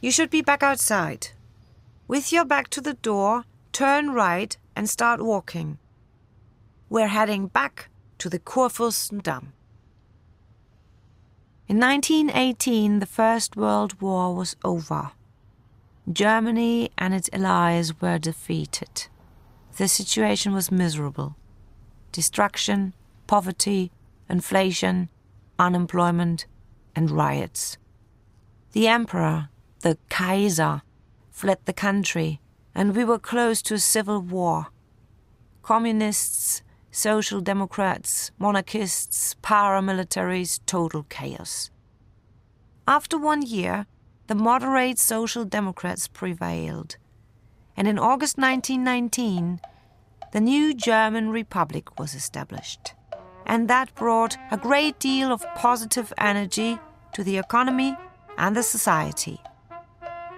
You 0.00 0.10
should 0.10 0.30
be 0.30 0.42
back 0.42 0.62
outside. 0.62 1.28
With 2.06 2.32
your 2.32 2.44
back 2.44 2.68
to 2.68 2.80
the 2.80 2.94
door, 2.94 3.44
turn 3.72 4.10
right 4.10 4.56
and 4.76 4.88
start 4.88 5.22
walking. 5.22 5.78
We're 6.88 7.08
heading 7.08 7.48
back 7.48 7.88
to 8.18 8.28
the 8.28 8.38
Kurfürstendamm. 8.38 9.52
In 11.68 11.80
1918, 11.80 13.00
the 13.00 13.06
First 13.06 13.56
World 13.56 14.00
War 14.00 14.34
was 14.34 14.54
over. 14.64 15.10
Germany 16.12 16.90
and 16.96 17.12
its 17.12 17.28
allies 17.32 18.00
were 18.00 18.18
defeated. 18.18 19.08
The 19.76 19.88
situation 19.88 20.52
was 20.52 20.70
miserable. 20.70 21.34
Destruction, 22.12 22.92
poverty, 23.26 23.90
inflation, 24.28 25.08
unemployment, 25.58 26.46
and 26.94 27.10
riots. 27.10 27.78
The 28.72 28.86
emperor, 28.86 29.48
the 29.86 29.96
Kaiser, 30.08 30.82
fled 31.30 31.58
the 31.64 31.72
country, 31.72 32.40
and 32.74 32.96
we 32.96 33.04
were 33.04 33.20
close 33.20 33.62
to 33.62 33.74
a 33.74 33.78
civil 33.78 34.20
war. 34.20 34.66
Communists, 35.62 36.64
social 36.90 37.40
democrats, 37.40 38.32
monarchists, 38.36 39.36
paramilitaries, 39.44 40.58
total 40.66 41.04
chaos. 41.04 41.70
After 42.88 43.16
one 43.16 43.42
year, 43.42 43.86
the 44.26 44.34
moderate 44.34 44.98
Social 44.98 45.44
Democrats 45.44 46.08
prevailed. 46.08 46.96
And 47.76 47.86
in 47.86 47.96
August 47.96 48.38
1919, 48.38 49.60
the 50.32 50.40
new 50.40 50.74
German 50.74 51.30
Republic 51.30 51.96
was 51.96 52.12
established. 52.12 52.94
And 53.46 53.68
that 53.68 53.94
brought 53.94 54.36
a 54.50 54.56
great 54.56 54.98
deal 54.98 55.30
of 55.30 55.46
positive 55.54 56.12
energy 56.18 56.76
to 57.12 57.22
the 57.22 57.38
economy 57.38 57.96
and 58.36 58.56
the 58.56 58.64
society. 58.64 59.40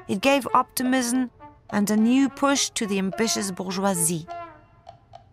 It 0.08 0.22
gave 0.22 0.48
optimism 0.54 1.30
and 1.70 1.90
a 1.90 1.96
new 1.96 2.28
push 2.30 2.70
to 2.70 2.86
the 2.86 2.98
ambitious 2.98 3.50
bourgeoisie. 3.50 4.26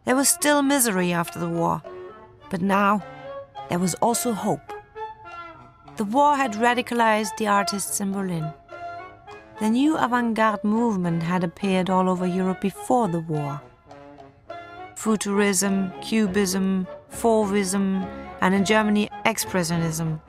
There 0.04 0.16
was 0.16 0.28
still 0.30 0.62
misery 0.62 1.14
after 1.14 1.40
the 1.40 1.50
war, 1.50 1.82
but 2.50 2.62
now 2.62 3.02
there 3.70 3.80
was 3.80 3.96
also 3.96 4.34
hope. 4.34 4.74
The 5.96 6.04
war 6.04 6.36
had 6.36 6.54
radicalized 6.54 7.38
the 7.38 7.48
artists 7.48 8.02
in 8.02 8.12
Berlin. 8.12 8.52
The 9.60 9.70
new 9.70 9.96
avant 9.96 10.34
garde 10.36 10.66
movement 10.66 11.24
had 11.24 11.46
appeared 11.46 11.90
all 11.90 12.10
over 12.10 12.28
Europe 12.28 12.60
before 12.60 13.08
the 13.08 13.22
war. 13.22 13.62
Futurism, 14.96 15.92
Cubism, 16.02 16.86
Fauvism, 17.10 18.06
and 18.42 18.54
in 18.54 18.66
Germany, 18.66 19.10
Expressionism. 19.26 20.20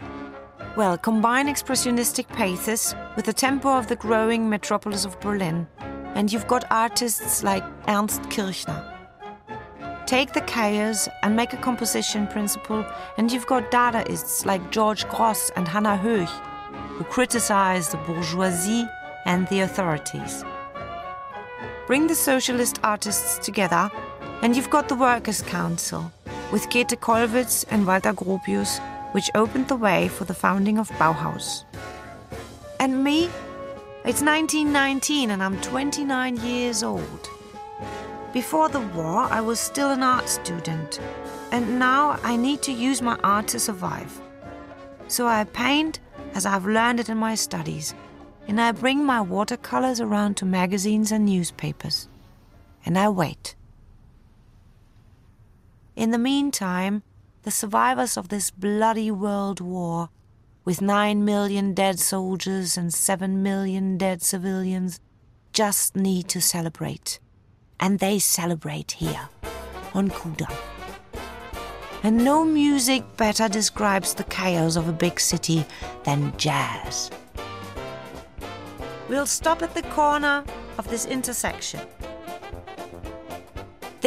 Well, 0.77 0.99
combine 0.99 1.47
expressionistic 1.47 2.29
pathos 2.29 2.95
with 3.17 3.25
the 3.25 3.33
tempo 3.33 3.71
of 3.71 3.87
the 3.87 3.97
growing 3.97 4.47
metropolis 4.51 5.07
of 5.07 5.19
Berlin, 5.21 5.67
and 6.15 6.31
you've 6.31 6.47
got 6.47 6.71
artists 6.71 7.43
like 7.43 7.65
Ernst 7.89 8.29
Kirchner. 8.29 8.85
Take 10.05 10.35
the 10.35 10.43
chaos 10.43 11.09
and 11.23 11.35
make 11.35 11.55
a 11.55 11.57
composition 11.57 12.27
principle, 12.27 12.85
and 13.17 13.33
you've 13.33 13.47
got 13.47 13.71
Dadaists 13.71 14.45
like 14.45 14.71
George 14.71 15.07
Grosz 15.07 15.51
and 15.57 15.67
Hannah 15.67 15.97
Höch, 15.97 16.29
who 16.99 17.05
criticize 17.05 17.89
the 17.89 17.97
bourgeoisie 17.97 18.87
and 19.25 19.49
the 19.49 19.61
authorities. 19.61 20.45
Bring 21.87 22.07
the 22.07 22.15
socialist 22.15 22.81
artists 22.85 23.39
together, 23.39 23.91
and 24.43 24.55
you've 24.55 24.69
got 24.69 24.91
the 24.91 24.95
Workers' 24.95 25.41
Council, 25.41 26.12
with 26.53 26.69
Käthe 26.69 27.01
Kollwitz 27.01 27.65
and 27.71 27.87
Walter 27.87 28.12
Gropius, 28.12 28.79
which 29.17 29.31
opened 29.35 29.67
the 29.67 29.77
way 29.77 30.09
for 30.09 30.27
the 30.27 30.35
founding 30.35 30.77
of 30.77 30.91
Bauhaus. 30.99 31.65
And 32.79 33.03
me? 33.03 33.31
It's 34.05 34.21
1919 34.21 35.31
and 35.31 35.43
I'm 35.43 35.59
29 35.63 36.37
years 36.37 36.83
old. 36.83 37.31
Before 38.35 38.69
the 38.69 38.87
war, 38.95 39.23
I 39.23 39.41
was 39.41 39.59
still 39.59 39.91
an 39.91 40.03
art 40.03 40.29
student, 40.29 41.01
and 41.51 41.79
now 41.79 42.21
I 42.23 42.37
need 42.37 42.61
to 42.65 42.73
use 42.73 43.01
my 43.01 43.19
art 43.25 43.49
to 43.49 43.59
survive. 43.59 44.21
So 45.09 45.27
I 45.27 45.45
paint 45.45 45.99
as 46.35 46.45
I've 46.45 46.67
learned 46.67 47.01
it 47.01 47.09
in 47.09 47.17
my 47.17 47.37
studies, 47.37 47.95
and 48.47 48.61
I 48.61 48.73
bring 48.73 49.03
my 49.03 49.23
watercolors 49.23 49.99
around 49.99 50.37
to 50.37 50.45
magazines 50.45 51.11
and 51.11 51.25
newspapers. 51.25 52.07
And 52.85 52.99
I 52.99 53.09
wait. 53.09 53.55
In 55.97 56.11
the 56.11 56.19
meantime, 56.19 57.03
the 57.47 57.53
survivors 57.53 58.17
of 58.17 58.29
this 58.29 58.51
bloody 58.51 59.09
world 59.09 59.61
war, 59.61 60.09
with 60.65 60.83
nine 60.83 61.25
million 61.25 61.73
dead 61.75 61.97
soldiers 61.97 62.77
and 62.77 62.93
seven 62.93 63.41
million 63.41 63.97
dead 63.97 64.21
civilians, 64.21 64.99
just 65.53 65.95
need 65.95 66.27
to 66.27 66.41
celebrate 66.41 67.21
and 67.79 68.01
they 68.01 68.19
celebrate 68.19 68.91
here 68.91 69.29
on 69.95 70.11
Kudamm. 70.11 70.53
And 72.03 72.25
no 72.25 72.45
music 72.45 73.05
better 73.17 73.49
describes 73.49 74.15
the 74.15 74.25
chaos 74.25 74.75
of 74.75 74.89
a 74.89 74.93
big 74.93 75.21
city 75.21 75.65
than 76.03 76.37
jazz. 76.37 77.13
We'll 79.09 79.25
stop 79.25 79.63
at 79.63 79.73
the 79.73 79.83
corner 79.83 80.43
of 80.79 80.89
this 80.89 81.07
intersection. 81.07 81.83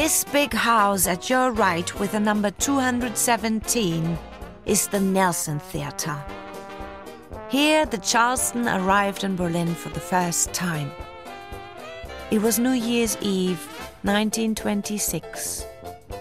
This 0.01 0.23
big 0.23 0.53
house 0.53 1.07
at 1.07 1.29
your 1.29 1.51
right 1.51 1.99
with 1.99 2.13
the 2.13 2.21
number 2.21 2.51
217 2.51 4.17
is 4.65 4.87
the 4.87 4.99
Nelson 5.01 5.59
Theater. 5.59 6.17
Here, 7.49 7.85
the 7.85 7.97
Charleston 7.97 8.69
arrived 8.69 9.25
in 9.25 9.35
Berlin 9.35 9.75
for 9.75 9.89
the 9.89 9.99
first 9.99 10.53
time. 10.53 10.89
It 12.31 12.41
was 12.41 12.59
New 12.59 12.71
Year's 12.71 13.17
Eve, 13.19 13.59
1926, 14.03 15.65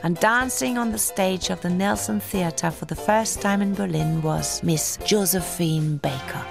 and 0.02 0.18
dancing 0.18 0.76
on 0.76 0.90
the 0.90 0.98
stage 0.98 1.48
of 1.48 1.60
the 1.60 1.70
Nelson 1.70 2.18
Theatre 2.18 2.72
for 2.72 2.86
the 2.86 2.96
first 2.96 3.40
time 3.40 3.62
in 3.62 3.74
Berlin 3.74 4.22
was 4.22 4.60
Miss 4.64 4.98
Josephine 5.04 5.98
Baker. 5.98 6.44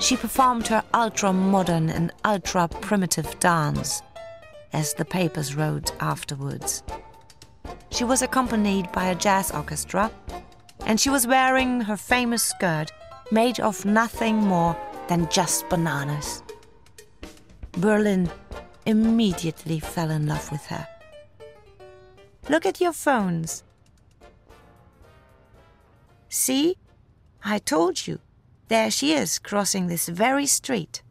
She 0.00 0.16
performed 0.16 0.66
her 0.66 0.82
ultra 0.92 1.32
modern 1.32 1.88
and 1.88 2.12
ultra 2.24 2.66
primitive 2.66 3.38
dance, 3.38 4.02
as 4.72 4.94
the 4.94 5.04
papers 5.04 5.54
wrote 5.54 5.92
afterwards. 6.00 6.82
She 7.90 8.04
was 8.04 8.22
accompanied 8.22 8.90
by 8.92 9.06
a 9.06 9.14
jazz 9.14 9.50
orchestra, 9.50 10.10
and 10.86 11.00
she 11.00 11.10
was 11.10 11.26
wearing 11.26 11.80
her 11.82 11.96
famous 11.96 12.42
skirt 12.42 12.90
made 13.30 13.60
of 13.60 13.84
nothing 13.84 14.36
more 14.36 14.76
than 15.08 15.28
just 15.28 15.68
bananas. 15.68 16.42
Berlin 17.72 18.30
immediately 18.86 19.80
fell 19.80 20.10
in 20.10 20.26
love 20.26 20.50
with 20.50 20.66
her. 20.66 20.86
Look 22.48 22.66
at 22.66 22.80
your 22.80 22.92
phones. 22.92 23.62
See? 26.28 26.76
I 27.44 27.58
told 27.58 28.06
you. 28.06 28.20
There 28.68 28.90
she 28.90 29.14
is, 29.14 29.38
crossing 29.38 29.88
this 29.88 30.08
very 30.08 30.46
street. 30.46 31.02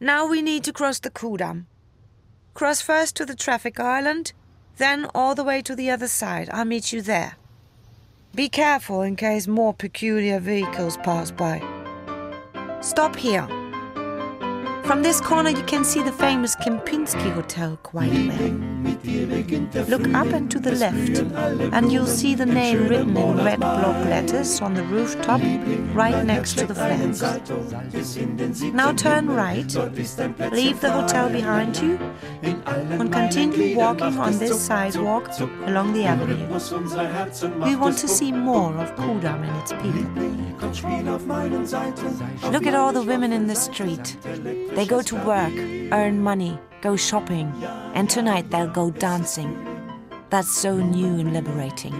Now 0.00 0.26
we 0.26 0.40
need 0.42 0.64
to 0.64 0.72
cross 0.72 0.98
the 1.00 1.10
Kudamm. 1.10 1.66
Cross 2.54 2.82
first 2.82 3.16
to 3.16 3.26
the 3.26 3.34
traffic 3.34 3.80
island, 3.80 4.32
then 4.76 5.06
all 5.12 5.34
the 5.34 5.42
way 5.42 5.60
to 5.62 5.74
the 5.74 5.90
other 5.90 6.06
side. 6.06 6.48
I'll 6.52 6.64
meet 6.64 6.92
you 6.92 7.02
there. 7.02 7.36
Be 8.34 8.48
careful 8.48 9.02
in 9.02 9.16
case 9.16 9.48
more 9.48 9.74
peculiar 9.74 10.38
vehicles 10.38 10.96
pass 10.98 11.32
by. 11.32 11.60
Stop 12.80 13.16
here. 13.16 13.46
From 14.84 15.02
this 15.02 15.20
corner, 15.20 15.50
you 15.50 15.62
can 15.64 15.84
see 15.84 16.02
the 16.02 16.12
famous 16.12 16.54
Kempinski 16.56 17.32
Hotel 17.32 17.76
quite 17.82 18.12
well. 18.12 18.73
Look 19.88 20.08
up 20.14 20.26
and 20.26 20.50
to 20.50 20.58
the 20.58 20.72
left, 20.72 21.18
and 21.72 21.92
you'll 21.92 22.06
see 22.06 22.34
the 22.34 22.46
name 22.46 22.88
written 22.88 23.16
in 23.16 23.44
red 23.44 23.60
block 23.60 24.04
letters 24.06 24.60
on 24.60 24.74
the 24.74 24.82
rooftop 24.84 25.40
right 25.94 26.24
next 26.24 26.58
to 26.58 26.66
the 26.66 26.74
flags. 26.74 27.22
Now 28.72 28.92
turn 28.92 29.28
right, 29.28 29.74
leave 30.52 30.80
the 30.80 30.90
hotel 30.90 31.30
behind 31.30 31.76
you, 31.78 31.98
and 32.42 33.12
continue 33.12 33.76
walking 33.76 34.18
on 34.18 34.38
this 34.38 34.60
sidewalk 34.60 35.30
along 35.66 35.92
the 35.92 36.04
avenue. 36.04 36.46
We 37.64 37.76
want 37.76 37.98
to 37.98 38.08
see 38.08 38.32
more 38.32 38.74
of 38.76 38.94
Kudamm 38.96 39.42
and 39.48 39.56
its 39.62 39.72
people. 39.72 40.34
Look 42.50 42.66
at 42.66 42.74
all 42.74 42.92
the 42.92 43.02
women 43.02 43.32
in 43.32 43.46
the 43.46 43.54
street. 43.54 44.16
They 44.74 44.86
go 44.86 45.02
to 45.02 45.16
work, 45.16 45.52
earn 45.92 46.22
money, 46.22 46.58
go 46.80 46.96
shopping, 46.96 47.52
and 47.94 48.08
tonight 48.08 48.50
they'll 48.50 48.66
go 48.74 48.90
dancing. 48.90 49.56
That's 50.30 50.50
so 50.50 50.76
new 50.76 51.20
and 51.20 51.32
liberating. 51.32 51.94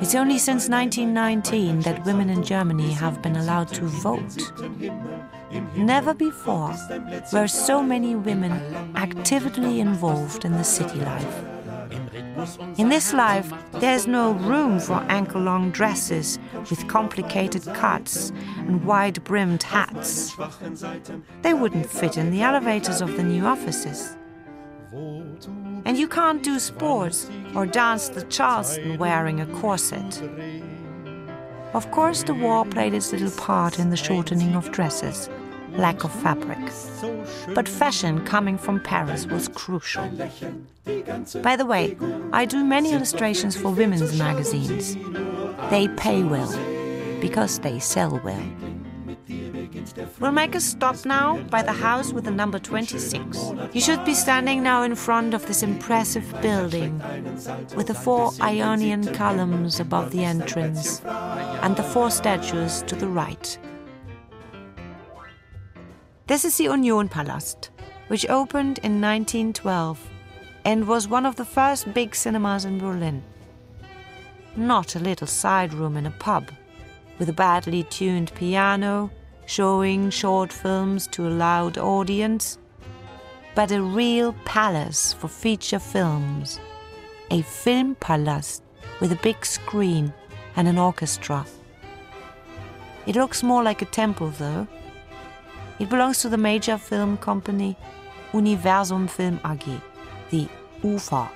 It's 0.00 0.14
only 0.14 0.38
since 0.38 0.68
1919 0.68 1.80
that 1.80 2.04
women 2.06 2.30
in 2.30 2.42
Germany 2.42 2.90
have 2.92 3.20
been 3.20 3.36
allowed 3.36 3.68
to 3.74 3.84
vote. 3.84 4.38
Never 5.76 6.14
before 6.14 6.74
were 7.34 7.46
so 7.46 7.82
many 7.82 8.16
women 8.16 8.52
actively 8.94 9.80
involved 9.80 10.46
in 10.46 10.52
the 10.52 10.64
city 10.64 11.00
life. 11.00 11.44
In 12.78 12.88
this 12.88 13.12
life, 13.12 13.52
there's 13.72 14.06
no 14.06 14.32
room 14.32 14.80
for 14.80 15.04
ankle 15.10 15.42
long 15.42 15.70
dresses 15.70 16.38
with 16.70 16.88
complicated 16.88 17.64
cuts 17.74 18.32
and 18.56 18.82
wide 18.86 19.22
brimmed 19.24 19.62
hats. 19.62 20.34
They 21.42 21.52
wouldn't 21.52 21.90
fit 21.90 22.16
in 22.16 22.30
the 22.30 22.40
elevators 22.40 23.02
of 23.02 23.16
the 23.18 23.22
new 23.22 23.44
offices. 23.44 24.16
And 25.84 25.98
you 25.98 26.08
can't 26.08 26.42
do 26.42 26.58
sports 26.58 27.30
or 27.54 27.66
dance 27.66 28.08
the 28.08 28.22
Charleston 28.22 28.98
wearing 28.98 29.40
a 29.40 29.46
corset. 29.46 30.22
Of 31.74 31.90
course, 31.90 32.22
the 32.22 32.34
war 32.34 32.64
played 32.64 32.94
its 32.94 33.12
little 33.12 33.30
part 33.30 33.78
in 33.78 33.90
the 33.90 33.96
shortening 33.96 34.54
of 34.54 34.70
dresses 34.72 35.28
lack 35.76 36.04
of 36.04 36.12
fabric. 36.22 36.58
But 37.54 37.68
fashion 37.68 38.24
coming 38.24 38.58
from 38.58 38.80
Paris 38.80 39.26
was 39.26 39.48
crucial. 39.48 40.08
By 41.42 41.56
the 41.56 41.66
way, 41.66 41.96
I 42.32 42.44
do 42.44 42.64
many 42.64 42.92
illustrations 42.92 43.56
for 43.56 43.70
women's 43.70 44.18
magazines. 44.18 44.96
They 45.70 45.88
pay 45.96 46.22
well 46.22 46.52
because 47.20 47.58
they 47.60 47.78
sell 47.78 48.20
well. 48.24 48.42
We'll 50.20 50.32
make 50.32 50.54
a 50.54 50.60
stop 50.60 51.04
now 51.04 51.38
by 51.50 51.62
the 51.62 51.72
house 51.72 52.12
with 52.12 52.24
the 52.24 52.30
number 52.30 52.58
26. 52.58 53.38
You 53.72 53.80
should 53.80 54.04
be 54.04 54.14
standing 54.14 54.62
now 54.62 54.82
in 54.82 54.94
front 54.94 55.34
of 55.34 55.46
this 55.46 55.62
impressive 55.62 56.24
building 56.40 57.02
with 57.76 57.88
the 57.88 57.94
four 57.94 58.32
Ionian 58.40 59.12
columns 59.14 59.80
above 59.80 60.10
the 60.10 60.24
entrance 60.24 61.00
and 61.04 61.76
the 61.76 61.82
four 61.82 62.10
statues 62.10 62.82
to 62.82 62.96
the 62.96 63.08
right. 63.08 63.58
This 66.26 66.44
is 66.44 66.56
the 66.56 66.64
Union 66.64 67.08
Palast, 67.08 67.70
which 68.08 68.28
opened 68.28 68.78
in 68.78 69.00
1912 69.00 69.98
and 70.64 70.86
was 70.86 71.08
one 71.08 71.26
of 71.26 71.36
the 71.36 71.44
first 71.44 71.92
big 71.92 72.14
cinemas 72.14 72.64
in 72.64 72.78
Berlin. 72.78 73.22
Not 74.56 74.94
a 74.94 75.00
little 75.00 75.26
side 75.26 75.74
room 75.74 75.96
in 75.96 76.06
a 76.06 76.10
pub, 76.10 76.50
with 77.18 77.28
a 77.28 77.32
badly 77.32 77.82
tuned 77.84 78.32
piano 78.34 79.10
showing 79.46 80.10
short 80.10 80.52
films 80.52 81.06
to 81.08 81.26
a 81.26 81.30
loud 81.30 81.78
audience, 81.78 82.58
but 83.54 83.72
a 83.72 83.82
real 83.82 84.32
palace 84.44 85.12
for 85.12 85.28
feature 85.28 85.78
films. 85.78 86.60
A 87.30 87.42
film 87.42 87.94
palace 87.96 88.62
with 89.00 89.12
a 89.12 89.22
big 89.22 89.44
screen 89.44 90.12
and 90.56 90.68
an 90.68 90.78
orchestra. 90.78 91.46
It 93.06 93.16
looks 93.16 93.42
more 93.42 93.62
like 93.62 93.82
a 93.82 93.86
temple, 93.86 94.30
though, 94.30 94.66
it 95.82 95.88
belongs 95.88 96.20
to 96.20 96.28
the 96.28 96.38
major 96.38 96.78
film 96.78 97.16
company 97.16 97.76
Universum 98.32 99.08
Film 99.10 99.40
AG, 99.44 99.80
the 100.30 100.48
UFA, 100.84 101.28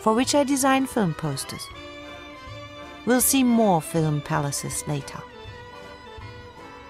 for 0.00 0.12
which 0.14 0.34
I 0.34 0.44
design 0.44 0.86
film 0.86 1.14
posters. 1.14 1.66
We'll 3.06 3.22
see 3.22 3.42
more 3.42 3.80
film 3.80 4.20
palaces 4.20 4.86
later. 4.86 5.18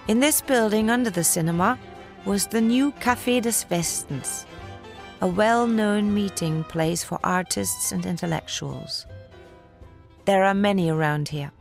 In 0.07 0.19
this 0.19 0.39
building 0.39 0.91
under 0.91 1.09
the 1.09 1.23
cinema 1.23 1.79
was 2.25 2.45
the 2.45 2.61
new 2.61 2.91
Café 2.91 3.41
des 3.41 3.65
Westens, 3.71 4.45
a 5.19 5.25
well 5.25 5.65
known 5.65 6.13
meeting 6.13 6.63
place 6.65 7.03
for 7.03 7.19
artists 7.23 7.91
and 7.91 8.05
intellectuals. 8.05 9.07
There 10.25 10.43
are 10.43 10.53
many 10.53 10.89
around 10.91 11.29
here. 11.29 11.51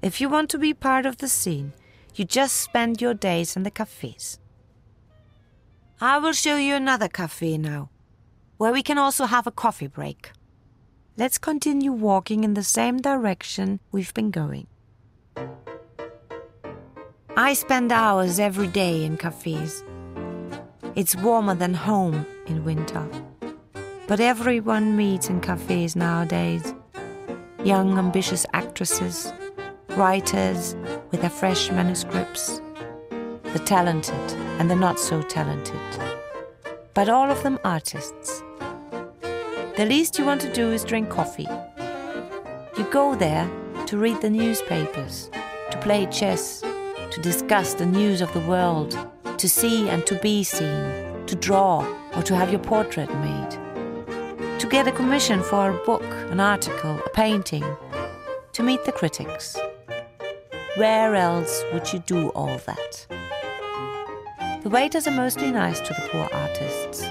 If 0.00 0.20
you 0.20 0.28
want 0.28 0.48
to 0.50 0.58
be 0.58 0.74
part 0.74 1.06
of 1.06 1.16
the 1.16 1.26
scene, 1.26 1.72
you 2.14 2.24
just 2.24 2.56
spend 2.56 3.00
your 3.00 3.14
days 3.14 3.56
in 3.56 3.64
the 3.64 3.70
cafes. 3.70 4.38
I 6.00 6.18
will 6.18 6.34
show 6.34 6.54
you 6.54 6.76
another 6.76 7.08
cafe 7.08 7.58
now, 7.58 7.90
where 8.58 8.72
we 8.72 8.84
can 8.84 8.98
also 8.98 9.26
have 9.26 9.48
a 9.48 9.52
coffee 9.52 9.88
break. 9.88 10.30
Let's 11.16 11.36
continue 11.36 11.90
walking 11.90 12.44
in 12.44 12.54
the 12.54 12.62
same 12.62 12.98
direction 12.98 13.80
we've 13.90 14.14
been 14.14 14.30
going. 14.30 14.68
I 17.34 17.54
spend 17.54 17.92
hours 17.92 18.38
every 18.38 18.66
day 18.66 19.06
in 19.06 19.16
cafes. 19.16 19.82
It's 20.94 21.16
warmer 21.16 21.54
than 21.54 21.72
home 21.72 22.26
in 22.46 22.62
winter. 22.62 23.08
But 24.06 24.20
everyone 24.20 24.98
meets 24.98 25.30
in 25.30 25.40
cafes 25.40 25.96
nowadays. 25.96 26.74
Young, 27.64 27.96
ambitious 27.96 28.44
actresses, 28.52 29.32
writers 29.96 30.76
with 31.10 31.22
their 31.22 31.30
fresh 31.30 31.70
manuscripts, 31.70 32.60
the 33.54 33.62
talented 33.64 34.32
and 34.58 34.70
the 34.70 34.76
not 34.76 35.00
so 35.00 35.22
talented, 35.22 35.80
but 36.92 37.08
all 37.08 37.30
of 37.30 37.42
them 37.42 37.58
artists. 37.64 38.42
The 39.78 39.86
least 39.88 40.18
you 40.18 40.26
want 40.26 40.42
to 40.42 40.52
do 40.52 40.70
is 40.70 40.84
drink 40.84 41.08
coffee. 41.08 41.48
You 42.76 42.84
go 42.90 43.14
there 43.14 43.48
to 43.86 43.96
read 43.96 44.20
the 44.20 44.28
newspapers, 44.28 45.30
to 45.70 45.78
play 45.80 46.04
chess, 46.06 46.62
to 47.12 47.20
discuss 47.20 47.74
the 47.74 47.84
news 47.84 48.22
of 48.22 48.32
the 48.32 48.40
world, 48.40 48.98
to 49.36 49.46
see 49.46 49.86
and 49.90 50.06
to 50.06 50.14
be 50.20 50.42
seen, 50.42 51.26
to 51.26 51.36
draw 51.36 51.86
or 52.16 52.22
to 52.22 52.34
have 52.34 52.50
your 52.50 52.58
portrait 52.58 53.14
made, 53.16 53.50
to 54.58 54.66
get 54.66 54.88
a 54.88 54.92
commission 54.92 55.42
for 55.42 55.70
a 55.70 55.84
book, 55.84 56.04
an 56.30 56.40
article, 56.40 56.98
a 57.04 57.10
painting, 57.10 57.64
to 58.54 58.62
meet 58.62 58.82
the 58.86 58.92
critics. 58.92 59.58
Where 60.76 61.14
else 61.14 61.62
would 61.74 61.92
you 61.92 61.98
do 61.98 62.30
all 62.30 62.56
that? 62.64 63.06
The 64.62 64.70
waiters 64.70 65.06
are 65.06 65.10
mostly 65.10 65.52
nice 65.52 65.80
to 65.80 65.92
the 65.92 66.08
poor 66.10 66.30
artists. 66.32 67.04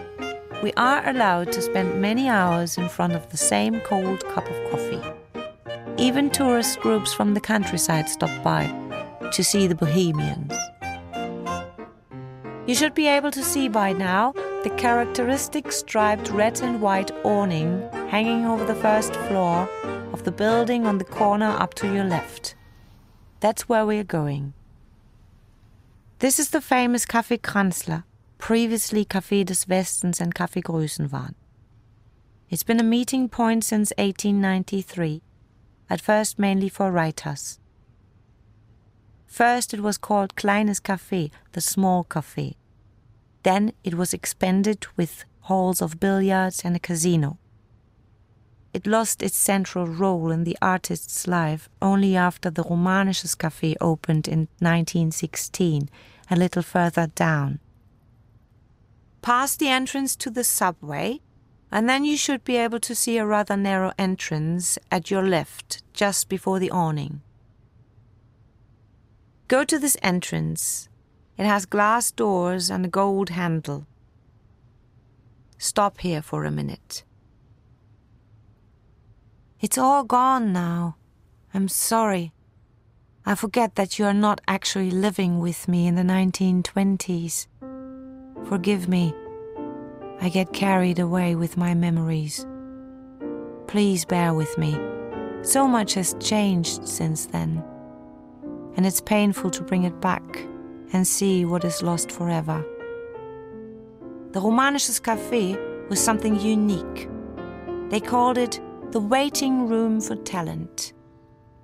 We 0.63 0.73
are 0.77 1.07
allowed 1.07 1.51
to 1.51 1.61
spend 1.61 2.01
many 2.01 2.27
hours 2.27 2.75
in 2.75 2.89
front 2.89 3.13
of 3.13 3.29
the 3.29 3.37
same 3.37 3.79
cold 3.81 4.27
cup 4.29 4.49
of 4.49 4.71
coffee. 4.71 5.03
Even 5.97 6.31
tourist 6.31 6.79
groups 6.79 7.13
from 7.13 7.35
the 7.35 7.41
countryside 7.41 8.09
stop 8.09 8.43
by 8.43 8.80
to 9.31 9.43
see 9.43 9.67
the 9.67 9.75
Bohemians. 9.75 10.53
You 12.67 12.75
should 12.75 12.93
be 12.93 13.07
able 13.07 13.31
to 13.31 13.43
see 13.43 13.67
by 13.67 13.91
now 13.91 14.33
the 14.63 14.73
characteristic 14.77 15.71
striped 15.71 16.29
red 16.29 16.61
and 16.61 16.81
white 16.81 17.11
awning 17.23 17.81
hanging 18.09 18.45
over 18.45 18.65
the 18.65 18.75
first 18.75 19.15
floor 19.27 19.67
of 20.13 20.23
the 20.23 20.31
building 20.31 20.85
on 20.85 20.97
the 20.97 21.03
corner 21.03 21.47
up 21.47 21.73
to 21.75 21.91
your 21.91 22.03
left. 22.03 22.55
That's 23.39 23.67
where 23.67 23.85
we're 23.85 24.03
going. 24.03 24.53
This 26.19 26.37
is 26.37 26.49
the 26.49 26.61
famous 26.61 27.05
Café 27.05 27.39
Kranzler, 27.39 28.03
previously 28.37 29.05
Café 29.05 29.43
des 29.43 29.65
Westens 29.67 30.21
and 30.21 30.35
Café 30.35 30.61
Größenwahn. 30.61 31.33
It's 32.49 32.63
been 32.63 32.81
a 32.81 32.83
meeting 32.83 33.29
point 33.29 33.63
since 33.63 33.93
1893, 33.97 35.23
at 35.89 36.01
first 36.01 36.37
mainly 36.37 36.67
for 36.67 36.91
writers. 36.91 37.60
First 39.31 39.73
it 39.73 39.79
was 39.79 39.97
called 39.97 40.35
Kleines 40.35 40.81
Café, 40.81 41.31
the 41.53 41.61
small 41.61 42.03
café. 42.03 42.55
Then 43.43 43.71
it 43.81 43.93
was 43.93 44.13
expanded 44.13 44.85
with 44.97 45.23
halls 45.43 45.81
of 45.81 46.01
billiards 46.01 46.63
and 46.65 46.75
a 46.75 46.79
casino. 46.79 47.37
It 48.73 48.85
lost 48.85 49.23
its 49.23 49.37
central 49.37 49.87
role 49.87 50.31
in 50.31 50.43
the 50.43 50.57
artist's 50.61 51.29
life 51.29 51.69
only 51.81 52.17
after 52.17 52.49
the 52.49 52.65
Romanisches 52.65 53.37
Café 53.37 53.75
opened 53.79 54.27
in 54.27 54.49
1916, 54.59 55.89
a 56.29 56.35
little 56.35 56.61
further 56.61 57.07
down. 57.07 57.61
Past 59.21 59.59
the 59.59 59.69
entrance 59.69 60.17
to 60.17 60.29
the 60.29 60.43
subway, 60.43 61.21
and 61.71 61.87
then 61.87 62.03
you 62.03 62.17
should 62.17 62.43
be 62.43 62.57
able 62.57 62.81
to 62.81 62.93
see 62.93 63.17
a 63.17 63.25
rather 63.25 63.55
narrow 63.55 63.93
entrance 63.97 64.77
at 64.91 65.09
your 65.09 65.25
left, 65.25 65.83
just 65.93 66.27
before 66.27 66.59
the 66.59 66.71
awning. 66.71 67.21
Go 69.51 69.65
to 69.65 69.77
this 69.77 69.97
entrance. 70.01 70.87
It 71.37 71.45
has 71.45 71.65
glass 71.65 72.09
doors 72.09 72.69
and 72.69 72.85
a 72.85 72.87
gold 72.87 73.31
handle. 73.31 73.85
Stop 75.57 75.99
here 75.99 76.21
for 76.21 76.45
a 76.45 76.51
minute. 76.51 77.03
It's 79.59 79.77
all 79.77 80.05
gone 80.05 80.53
now. 80.53 80.95
I'm 81.53 81.67
sorry. 81.67 82.31
I 83.25 83.35
forget 83.35 83.75
that 83.75 83.99
you 83.99 84.05
are 84.05 84.13
not 84.13 84.39
actually 84.47 84.89
living 84.89 85.39
with 85.39 85.67
me 85.67 85.85
in 85.85 85.95
the 85.95 86.03
1920s. 86.03 87.47
Forgive 88.47 88.87
me. 88.87 89.13
I 90.21 90.29
get 90.29 90.53
carried 90.53 90.97
away 90.97 91.35
with 91.35 91.57
my 91.57 91.73
memories. 91.73 92.47
Please 93.67 94.05
bear 94.05 94.33
with 94.33 94.57
me. 94.57 94.79
So 95.41 95.67
much 95.67 95.95
has 95.95 96.15
changed 96.21 96.87
since 96.87 97.25
then. 97.25 97.61
And 98.75 98.85
it's 98.85 99.01
painful 99.01 99.49
to 99.51 99.63
bring 99.63 99.83
it 99.83 99.99
back 100.01 100.45
and 100.93 101.07
see 101.07 101.45
what 101.45 101.63
is 101.63 101.81
lost 101.81 102.11
forever. 102.11 102.65
The 104.31 104.39
Romanisches 104.39 105.01
Café 105.01 105.57
was 105.89 105.99
something 105.99 106.39
unique. 106.39 107.09
They 107.89 107.99
called 107.99 108.37
it 108.37 108.61
the 108.91 108.99
waiting 108.99 109.67
room 109.67 109.99
for 109.99 110.15
talent. 110.15 110.93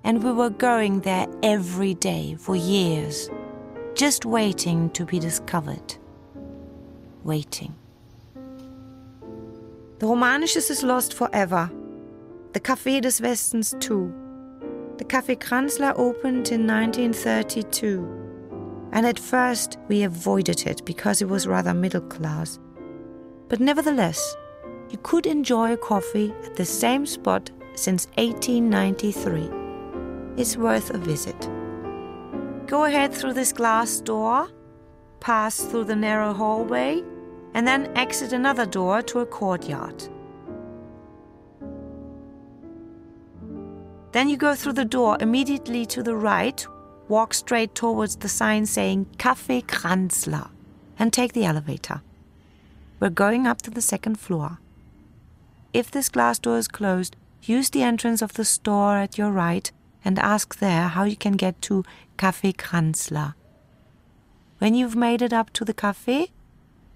And 0.04 0.22
we 0.22 0.32
were 0.32 0.50
going 0.50 1.00
there 1.00 1.26
every 1.42 1.94
day 1.94 2.36
for 2.38 2.56
years, 2.56 3.30
just 3.94 4.24
waiting 4.24 4.90
to 4.90 5.04
be 5.04 5.18
discovered. 5.18 5.96
Waiting. 7.24 7.74
The 9.98 10.06
Romanisches 10.06 10.70
is 10.70 10.82
lost 10.82 11.12
forever. 11.14 11.70
The 12.52 12.60
Café 12.60 13.00
des 13.00 13.22
Westens 13.22 13.74
too. 13.80 14.14
The 14.98 15.04
Café 15.04 15.38
Kranzler 15.38 15.94
opened 15.96 16.50
in 16.50 16.66
1932. 16.66 18.88
And 18.90 19.06
at 19.06 19.18
first 19.18 19.78
we 19.86 20.02
avoided 20.02 20.66
it 20.66 20.84
because 20.84 21.22
it 21.22 21.28
was 21.28 21.46
rather 21.46 21.72
middle 21.72 22.00
class. 22.00 22.58
But 23.48 23.60
nevertheless, 23.60 24.36
you 24.90 24.98
could 25.04 25.26
enjoy 25.26 25.72
a 25.72 25.76
coffee 25.76 26.34
at 26.44 26.56
the 26.56 26.64
same 26.64 27.06
spot 27.06 27.48
since 27.76 28.08
1893. 28.16 29.48
It's 30.36 30.56
worth 30.56 30.90
a 30.90 30.98
visit. 30.98 31.48
Go 32.66 32.84
ahead 32.84 33.14
through 33.14 33.34
this 33.34 33.52
glass 33.52 34.00
door, 34.00 34.48
pass 35.20 35.60
through 35.60 35.84
the 35.84 35.94
narrow 35.94 36.32
hallway, 36.32 37.04
and 37.54 37.68
then 37.68 37.96
exit 37.96 38.32
another 38.32 38.66
door 38.66 39.00
to 39.02 39.20
a 39.20 39.26
courtyard. 39.26 40.08
Then 44.12 44.28
you 44.28 44.36
go 44.36 44.54
through 44.54 44.72
the 44.72 44.84
door 44.84 45.18
immediately 45.20 45.84
to 45.86 46.02
the 46.02 46.16
right, 46.16 46.66
walk 47.08 47.34
straight 47.34 47.74
towards 47.74 48.16
the 48.16 48.28
sign 48.28 48.66
saying 48.66 49.06
Café 49.18 49.64
Kranzler, 49.64 50.50
and 50.98 51.12
take 51.12 51.34
the 51.34 51.44
elevator. 51.44 52.00
We're 53.00 53.10
going 53.10 53.46
up 53.46 53.62
to 53.62 53.70
the 53.70 53.82
second 53.82 54.18
floor. 54.18 54.58
If 55.72 55.90
this 55.90 56.08
glass 56.08 56.38
door 56.38 56.58
is 56.58 56.68
closed, 56.68 57.16
use 57.42 57.70
the 57.70 57.82
entrance 57.82 58.22
of 58.22 58.32
the 58.32 58.44
store 58.44 58.96
at 58.96 59.18
your 59.18 59.30
right 59.30 59.70
and 60.04 60.18
ask 60.18 60.58
there 60.58 60.88
how 60.88 61.04
you 61.04 61.16
can 61.16 61.34
get 61.34 61.60
to 61.62 61.84
Café 62.16 62.56
Kranzler. 62.56 63.34
When 64.58 64.74
you've 64.74 64.96
made 64.96 65.22
it 65.22 65.32
up 65.32 65.52
to 65.52 65.64
the 65.64 65.74
cafe, 65.74 66.32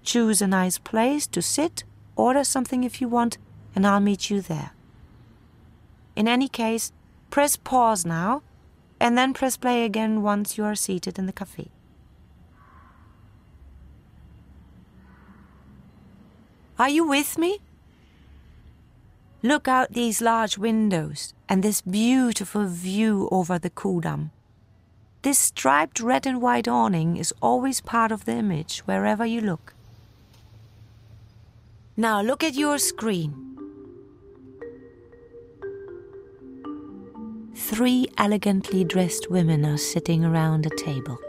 choose 0.01 0.41
a 0.41 0.47
nice 0.47 0.77
place 0.79 1.27
to 1.27 1.41
sit, 1.41 1.83
order 2.15 2.43
something 2.43 2.83
if 2.83 2.99
you 2.99 3.07
want, 3.07 3.37
and 3.75 3.87
I'll 3.87 3.99
meet 3.99 4.29
you 4.29 4.41
there. 4.41 4.71
In 6.15 6.27
any 6.27 6.47
case, 6.47 6.91
press 7.33 7.57
pause 7.57 8.05
now, 8.05 8.43
and 8.99 9.17
then 9.17 9.33
press 9.33 9.57
play 9.57 9.85
again 9.85 10.21
once 10.21 10.55
you 10.55 10.63
are 10.63 10.75
seated 10.75 11.17
in 11.17 11.25
the 11.25 11.33
cafe. 11.33 11.71
Are 16.77 16.89
you 16.89 17.07
with 17.07 17.39
me? 17.39 17.57
Look 19.41 19.67
out 19.67 19.93
these 19.93 20.21
large 20.21 20.59
windows 20.59 21.33
and 21.49 21.63
this 21.63 21.81
beautiful 21.81 22.67
view 22.67 23.27
over 23.31 23.57
the 23.57 23.71
Kudamm. 23.71 24.29
This 25.23 25.39
striped 25.39 25.99
red 25.99 26.27
and 26.27 26.39
white 26.39 26.67
awning 26.67 27.17
is 27.17 27.33
always 27.41 27.81
part 27.81 28.11
of 28.11 28.25
the 28.25 28.33
image 28.33 28.81
wherever 28.81 29.25
you 29.25 29.41
look. 29.41 29.73
Now 31.97 32.21
look 32.21 32.43
at 32.43 32.53
your 32.53 32.77
screen. 32.77 33.52
Three 37.55 38.07
elegantly 38.17 38.83
dressed 38.83 39.29
women 39.29 39.63
are 39.63 39.77
sitting 39.77 40.25
around 40.25 40.65
a 40.65 40.75
table. 40.75 41.19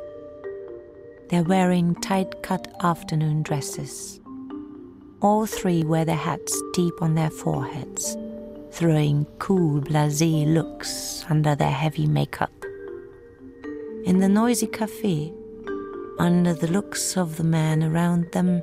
They're 1.29 1.43
wearing 1.43 1.95
tight 1.97 2.43
cut 2.43 2.75
afternoon 2.83 3.43
dresses. 3.43 4.21
All 5.21 5.45
three 5.45 5.85
wear 5.85 6.07
their 6.07 6.17
hats 6.17 6.63
deep 6.73 6.95
on 7.03 7.15
their 7.15 7.29
foreheads, 7.29 8.17
throwing 8.71 9.27
cool, 9.39 9.83
blase 9.83 10.23
looks 10.23 11.27
under 11.29 11.55
their 11.55 11.71
heavy 11.71 12.07
makeup. 12.07 12.53
In 14.07 14.21
the 14.21 14.29
noisy 14.29 14.67
cafe, 14.67 15.31
under 16.19 16.55
the 16.55 16.69
looks 16.71 17.19
of 17.19 17.37
the 17.37 17.45
men 17.45 17.83
around 17.83 18.33
them, 18.33 18.63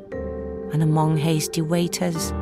and 0.73 0.81
among 0.81 1.17
hasty 1.17 1.61
waiters, 1.61 2.33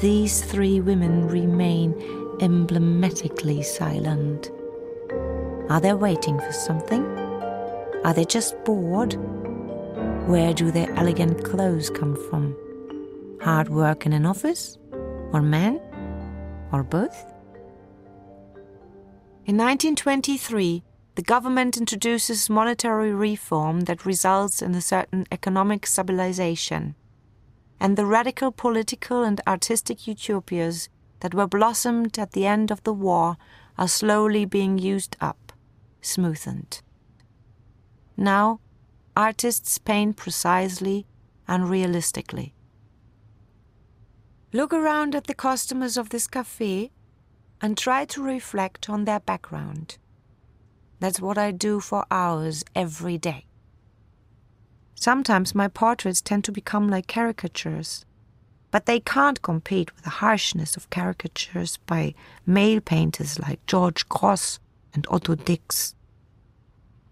these 0.00 0.44
three 0.44 0.80
women 0.80 1.26
remain 1.26 1.92
emblematically 2.40 3.62
silent. 3.62 4.50
Are 5.68 5.80
they 5.80 5.92
waiting 5.92 6.38
for 6.38 6.52
something? 6.52 7.04
Are 8.04 8.12
they 8.12 8.24
just 8.24 8.54
bored? 8.64 9.14
Where 10.28 10.52
do 10.52 10.70
their 10.70 10.90
elegant 10.94 11.44
clothes 11.44 11.90
come 11.90 12.16
from? 12.28 12.56
Hard 13.42 13.68
work 13.68 14.06
in 14.06 14.12
an 14.12 14.26
office? 14.26 14.78
Or 15.32 15.42
men? 15.42 15.80
Or 16.72 16.82
both? 16.82 17.16
In 19.46 19.56
1923, 19.56 20.82
the 21.14 21.22
government 21.22 21.76
introduces 21.76 22.50
monetary 22.50 23.12
reform 23.12 23.82
that 23.82 24.06
results 24.06 24.62
in 24.62 24.74
a 24.74 24.80
certain 24.80 25.26
economic 25.30 25.86
stabilization 25.86 26.94
and 27.80 27.96
the 27.96 28.06
radical 28.06 28.50
political 28.50 29.22
and 29.22 29.40
artistic 29.46 30.06
utopias 30.06 30.88
that 31.24 31.32
were 31.32 31.46
blossomed 31.46 32.18
at 32.18 32.32
the 32.32 32.44
end 32.44 32.70
of 32.70 32.82
the 32.82 32.92
war 32.92 33.38
are 33.78 33.88
slowly 33.88 34.44
being 34.44 34.76
used 34.76 35.16
up, 35.22 35.54
smoothened. 36.02 36.82
Now, 38.14 38.60
artists 39.16 39.78
paint 39.78 40.18
precisely 40.18 41.06
and 41.48 41.70
realistically. 41.70 42.52
Look 44.52 44.74
around 44.74 45.14
at 45.14 45.26
the 45.26 45.32
customers 45.32 45.96
of 45.96 46.10
this 46.10 46.26
cafe 46.26 46.92
and 47.58 47.78
try 47.78 48.04
to 48.04 48.22
reflect 48.22 48.90
on 48.90 49.06
their 49.06 49.20
background. 49.20 49.96
That's 51.00 51.22
what 51.22 51.38
I 51.38 51.52
do 51.52 51.80
for 51.80 52.04
hours 52.10 52.64
every 52.74 53.16
day. 53.16 53.46
Sometimes 54.94 55.54
my 55.54 55.68
portraits 55.68 56.20
tend 56.20 56.44
to 56.44 56.52
become 56.52 56.88
like 56.88 57.08
caricatures, 57.08 58.04
but 58.74 58.86
they 58.86 58.98
can't 58.98 59.40
compete 59.40 59.94
with 59.94 60.02
the 60.02 60.18
harshness 60.18 60.76
of 60.76 60.90
caricatures 60.90 61.76
by 61.86 62.12
male 62.44 62.80
painters 62.80 63.38
like 63.38 63.64
George 63.66 64.08
Grosz 64.08 64.58
and 64.92 65.06
Otto 65.08 65.36
Dix. 65.36 65.94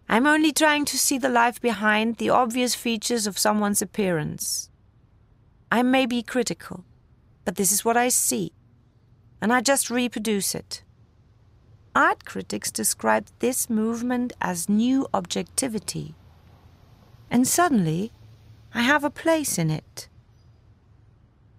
I'm 0.08 0.26
only 0.26 0.50
trying 0.52 0.84
to 0.86 0.98
see 0.98 1.18
the 1.18 1.28
life 1.28 1.60
behind 1.60 2.16
the 2.16 2.30
obvious 2.30 2.74
features 2.74 3.28
of 3.28 3.38
someone's 3.38 3.80
appearance. 3.80 4.70
I 5.70 5.84
may 5.84 6.04
be 6.04 6.20
critical, 6.24 6.84
but 7.44 7.54
this 7.54 7.70
is 7.70 7.84
what 7.84 7.96
I 7.96 8.08
see, 8.08 8.50
and 9.40 9.52
I 9.52 9.60
just 9.60 9.88
reproduce 9.88 10.56
it. 10.56 10.82
Art 11.94 12.24
critics 12.24 12.72
describe 12.72 13.28
this 13.38 13.70
movement 13.70 14.32
as 14.40 14.68
new 14.68 15.06
objectivity 15.14 16.16
and 17.30 17.46
suddenly 17.46 18.10
I 18.74 18.82
have 18.82 19.04
a 19.04 19.10
place 19.10 19.58
in 19.58 19.70
it. 19.70 20.08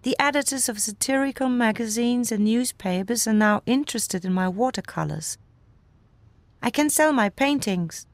The 0.04 0.16
editors 0.18 0.68
of 0.68 0.82
satirical 0.82 1.48
magazines 1.48 2.30
and 2.30 2.44
newspapers 2.44 3.26
are 3.26 3.32
now 3.32 3.62
interested 3.64 4.22
in 4.22 4.34
my 4.34 4.50
watercolors. 4.50 5.38
I 6.62 6.68
can 6.68 6.90
sell 6.90 7.10
my 7.10 7.30
paintings. 7.30 8.06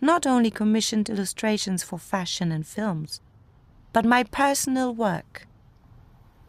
Not 0.00 0.26
only 0.26 0.50
commissioned 0.50 1.08
illustrations 1.08 1.84
for 1.84 2.00
fashion 2.00 2.50
and 2.50 2.66
films, 2.66 3.20
but 3.92 4.04
my 4.04 4.24
personal 4.24 4.92
work. 4.92 5.46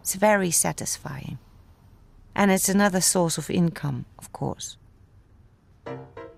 It's 0.01 0.15
very 0.15 0.49
satisfying. 0.49 1.37
And 2.35 2.49
it's 2.49 2.69
another 2.69 3.01
source 3.01 3.37
of 3.37 3.51
income, 3.51 4.05
of 4.17 4.33
course. 4.33 4.77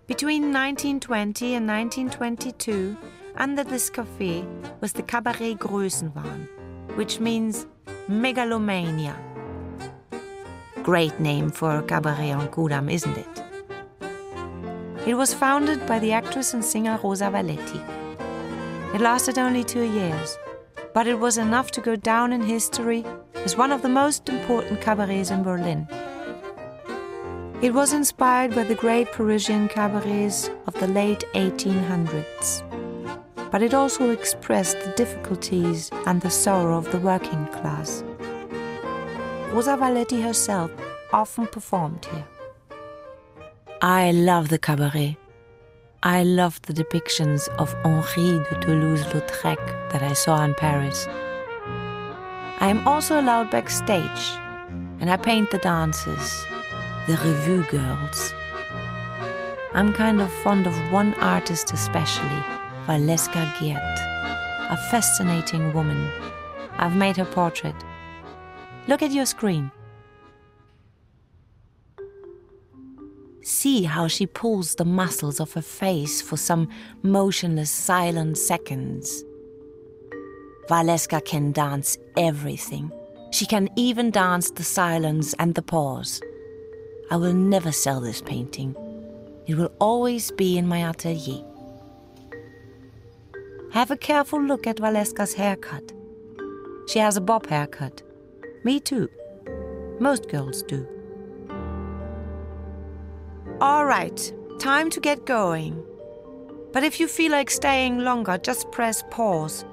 Between 0.05 0.51
1920 0.51 1.53
and 1.53 1.65
1922, 1.65 2.97
under 3.37 3.63
this 3.63 3.89
cafe 3.89 4.45
was 4.81 4.91
the 4.91 5.03
Cabaret 5.03 5.55
Größenwahn, 5.55 6.49
which 6.95 7.19
means 7.19 7.67
megalomania. 8.07 9.15
Great 10.83 11.19
name 11.19 11.49
for 11.49 11.77
a 11.77 11.83
cabaret 11.83 12.31
on 12.31 12.47
Kudamm, 12.49 12.91
isn't 12.91 13.17
it? 13.17 13.43
It 15.07 15.15
was 15.15 15.33
founded 15.33 15.85
by 15.87 15.99
the 15.99 16.13
actress 16.13 16.53
and 16.53 16.63
singer 16.63 16.99
Rosa 17.03 17.25
Valetti. 17.25 17.81
It 18.93 19.01
lasted 19.01 19.37
only 19.37 19.63
two 19.63 19.83
years, 19.83 20.37
but 20.93 21.07
it 21.07 21.19
was 21.19 21.37
enough 21.37 21.71
to 21.71 21.81
go 21.81 21.95
down 21.95 22.31
in 22.31 22.41
history 22.41 23.05
as 23.43 23.57
one 23.57 23.71
of 23.71 23.81
the 23.81 23.89
most 23.89 24.29
important 24.29 24.81
cabarets 24.81 25.31
in 25.31 25.43
Berlin. 25.43 25.87
It 27.61 27.73
was 27.73 27.93
inspired 27.93 28.53
by 28.55 28.63
the 28.63 28.75
great 28.75 29.11
Parisian 29.11 29.67
cabarets 29.67 30.49
of 30.67 30.73
the 30.75 30.87
late 30.87 31.23
1800s 31.33 32.74
but 33.55 33.63
it 33.63 33.73
also 33.73 34.09
expressed 34.09 34.77
the 34.81 34.91
difficulties 34.97 35.89
and 36.07 36.19
the 36.19 36.29
sorrow 36.29 36.77
of 36.77 36.91
the 36.91 36.99
working 36.99 37.45
class. 37.53 38.03
Rosa 39.53 39.77
Valetti 39.77 40.21
herself 40.21 40.69
often 41.13 41.47
performed 41.47 42.03
here. 42.03 42.27
I 43.81 44.11
love 44.11 44.49
the 44.49 44.59
cabaret. 44.59 45.17
I 46.03 46.23
love 46.23 46.61
the 46.63 46.73
depictions 46.73 47.47
of 47.57 47.73
Henri 47.85 48.43
de 48.43 48.59
Toulouse-Lautrec 48.59 49.89
that 49.89 50.03
I 50.03 50.11
saw 50.11 50.43
in 50.43 50.53
Paris. 50.55 51.07
I 52.59 52.67
am 52.67 52.85
also 52.85 53.21
allowed 53.21 53.51
backstage, 53.51 54.37
and 54.99 55.09
I 55.09 55.15
paint 55.15 55.51
the 55.51 55.59
dancers, 55.59 56.45
the 57.07 57.15
revue 57.23 57.63
girls. 57.71 58.33
I'm 59.73 59.93
kind 59.93 60.19
of 60.19 60.29
fond 60.43 60.67
of 60.67 60.75
one 60.91 61.13
artist 61.21 61.71
especially 61.71 62.43
Valeska 62.87 63.51
Gert, 63.59 63.99
a 64.69 64.77
fascinating 64.91 65.73
woman. 65.73 66.07
I've 66.77 66.95
made 66.95 67.17
her 67.17 67.25
portrait. 67.25 67.73
Look 68.87 69.01
at 69.01 69.09
your 69.09 69.25
screen. 69.25 69.71
See 73.41 73.85
how 73.85 74.07
she 74.07 74.27
pulls 74.27 74.75
the 74.75 74.85
muscles 74.85 75.39
of 75.39 75.53
her 75.53 75.63
face 75.63 76.21
for 76.21 76.37
some 76.37 76.69
motionless, 77.01 77.71
silent 77.71 78.37
seconds. 78.37 79.23
Valeska 80.69 81.25
can 81.25 81.53
dance 81.53 81.97
everything. 82.17 82.91
She 83.31 83.47
can 83.47 83.67
even 83.75 84.11
dance 84.11 84.51
the 84.51 84.63
silence 84.63 85.33
and 85.39 85.55
the 85.55 85.63
pause. 85.63 86.21
I 87.09 87.15
will 87.15 87.33
never 87.33 87.71
sell 87.71 87.99
this 87.99 88.21
painting. 88.21 88.75
It 89.47 89.55
will 89.55 89.71
always 89.79 90.29
be 90.29 90.55
in 90.59 90.67
my 90.67 90.87
atelier. 90.87 91.43
Have 93.75 93.91
a 93.91 93.97
careful 93.97 94.41
look 94.41 94.67
at 94.67 94.77
Valeska's 94.77 95.33
haircut. 95.33 95.91
She 96.87 96.99
has 96.99 97.17
a 97.17 97.21
bob 97.21 97.45
haircut. 97.47 98.03
Me 98.63 98.79
too. 98.79 99.09
Most 99.99 100.29
girls 100.29 100.63
do. 100.63 100.87
All 103.59 103.85
right, 103.85 104.33
time 104.59 104.89
to 104.91 105.01
get 105.01 105.25
going. 105.25 105.83
But 106.71 106.85
if 106.85 107.01
you 107.01 107.09
feel 107.09 107.33
like 107.33 107.49
staying 107.49 107.99
longer, 107.99 108.37
just 108.37 108.71
press 108.71 109.03
pause 109.11 109.65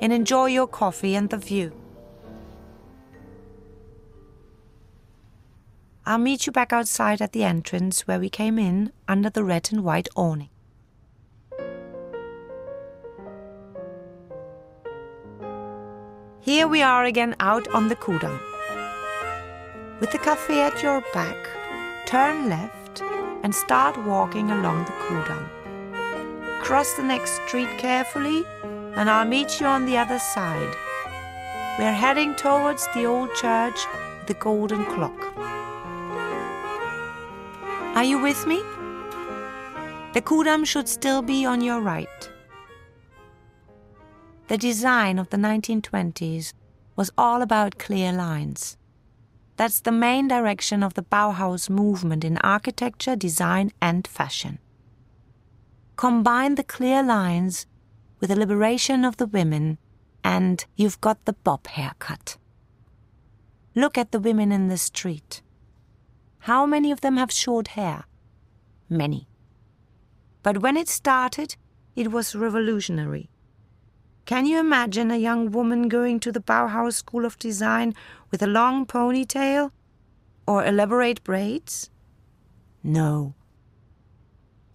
and 0.00 0.10
enjoy 0.10 0.46
your 0.46 0.66
coffee 0.66 1.14
and 1.14 1.28
the 1.28 1.36
view. 1.36 1.70
I'll 6.06 6.16
meet 6.16 6.46
you 6.46 6.52
back 6.52 6.72
outside 6.72 7.20
at 7.20 7.32
the 7.32 7.44
entrance 7.44 8.08
where 8.08 8.20
we 8.20 8.30
came 8.30 8.58
in 8.58 8.90
under 9.06 9.28
the 9.28 9.44
red 9.44 9.68
and 9.70 9.84
white 9.84 10.08
awning. 10.16 10.48
Here 16.42 16.66
we 16.66 16.80
are 16.80 17.04
again 17.04 17.36
out 17.38 17.68
on 17.68 17.88
the 17.88 17.96
Kudamm. 17.96 18.40
With 20.00 20.10
the 20.10 20.18
cafe 20.18 20.62
at 20.62 20.82
your 20.82 21.02
back, 21.12 21.36
turn 22.06 22.48
left 22.48 23.02
and 23.42 23.54
start 23.54 24.02
walking 24.06 24.50
along 24.50 24.86
the 24.86 24.92
Kudamm. 25.04 25.46
Cross 26.62 26.94
the 26.94 27.02
next 27.02 27.42
street 27.46 27.68
carefully, 27.76 28.46
and 28.96 29.10
I'll 29.10 29.26
meet 29.26 29.60
you 29.60 29.66
on 29.66 29.84
the 29.84 29.98
other 29.98 30.18
side. 30.18 30.74
We're 31.78 31.92
heading 31.92 32.34
towards 32.36 32.88
the 32.94 33.04
old 33.04 33.34
church 33.34 33.78
the 34.26 34.32
golden 34.32 34.86
clock. 34.86 35.36
Are 37.94 38.04
you 38.04 38.18
with 38.18 38.46
me? 38.46 38.62
The 40.14 40.22
Kudamm 40.22 40.64
should 40.64 40.88
still 40.88 41.20
be 41.20 41.44
on 41.44 41.60
your 41.60 41.82
right. 41.82 42.30
The 44.50 44.58
design 44.58 45.20
of 45.20 45.30
the 45.30 45.36
1920s 45.36 46.54
was 46.96 47.12
all 47.16 47.40
about 47.40 47.78
clear 47.78 48.12
lines. 48.12 48.76
That's 49.56 49.80
the 49.80 49.92
main 49.92 50.26
direction 50.26 50.82
of 50.82 50.94
the 50.94 51.04
Bauhaus 51.04 51.70
movement 51.70 52.24
in 52.24 52.36
architecture, 52.38 53.14
design, 53.14 53.70
and 53.80 54.08
fashion. 54.08 54.58
Combine 55.94 56.56
the 56.56 56.64
clear 56.64 57.00
lines 57.00 57.66
with 58.18 58.30
the 58.30 58.34
liberation 58.34 59.04
of 59.04 59.18
the 59.18 59.26
women, 59.28 59.78
and 60.24 60.66
you've 60.74 61.00
got 61.00 61.24
the 61.26 61.34
bob 61.44 61.68
haircut. 61.68 62.36
Look 63.76 63.96
at 63.96 64.10
the 64.10 64.18
women 64.18 64.50
in 64.50 64.66
the 64.66 64.78
street. 64.78 65.42
How 66.40 66.66
many 66.66 66.90
of 66.90 67.02
them 67.02 67.18
have 67.18 67.30
short 67.30 67.68
hair? 67.78 68.02
Many. 68.88 69.28
But 70.42 70.60
when 70.60 70.76
it 70.76 70.88
started, 70.88 71.54
it 71.94 72.10
was 72.10 72.34
revolutionary. 72.34 73.29
Can 74.30 74.46
you 74.46 74.60
imagine 74.60 75.10
a 75.10 75.16
young 75.16 75.50
woman 75.50 75.88
going 75.88 76.20
to 76.20 76.30
the 76.30 76.38
Bauhaus 76.38 76.92
School 76.92 77.24
of 77.24 77.36
Design 77.40 77.96
with 78.30 78.44
a 78.44 78.46
long 78.46 78.86
ponytail 78.86 79.72
or 80.46 80.64
elaborate 80.64 81.24
braids? 81.24 81.90
No. 82.84 83.34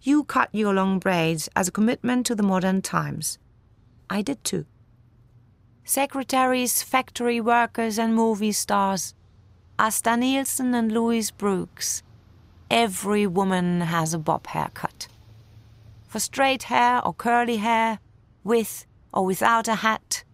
You 0.02 0.24
cut 0.24 0.50
your 0.52 0.74
long 0.74 0.98
braids 0.98 1.48
as 1.56 1.68
a 1.68 1.72
commitment 1.72 2.26
to 2.26 2.34
the 2.34 2.42
modern 2.42 2.82
times. 2.82 3.38
I 4.10 4.20
did 4.20 4.44
too. 4.44 4.66
Secretaries, 5.84 6.82
factory 6.82 7.40
workers, 7.40 7.98
and 7.98 8.14
movie 8.14 8.52
stars. 8.52 9.14
Asta 9.78 10.18
Nielsen 10.18 10.74
and 10.74 10.92
Louise 10.92 11.30
Brooks. 11.30 12.02
Every 12.70 13.26
woman 13.26 13.80
has 13.80 14.12
a 14.12 14.18
bob 14.18 14.48
haircut. 14.48 15.08
For 16.06 16.20
straight 16.20 16.64
hair 16.64 17.02
or 17.02 17.14
curly 17.14 17.56
hair, 17.56 18.00
with 18.44 18.85
or 19.16 19.24
without 19.24 19.66
a 19.66 19.76
hat, 19.76 20.24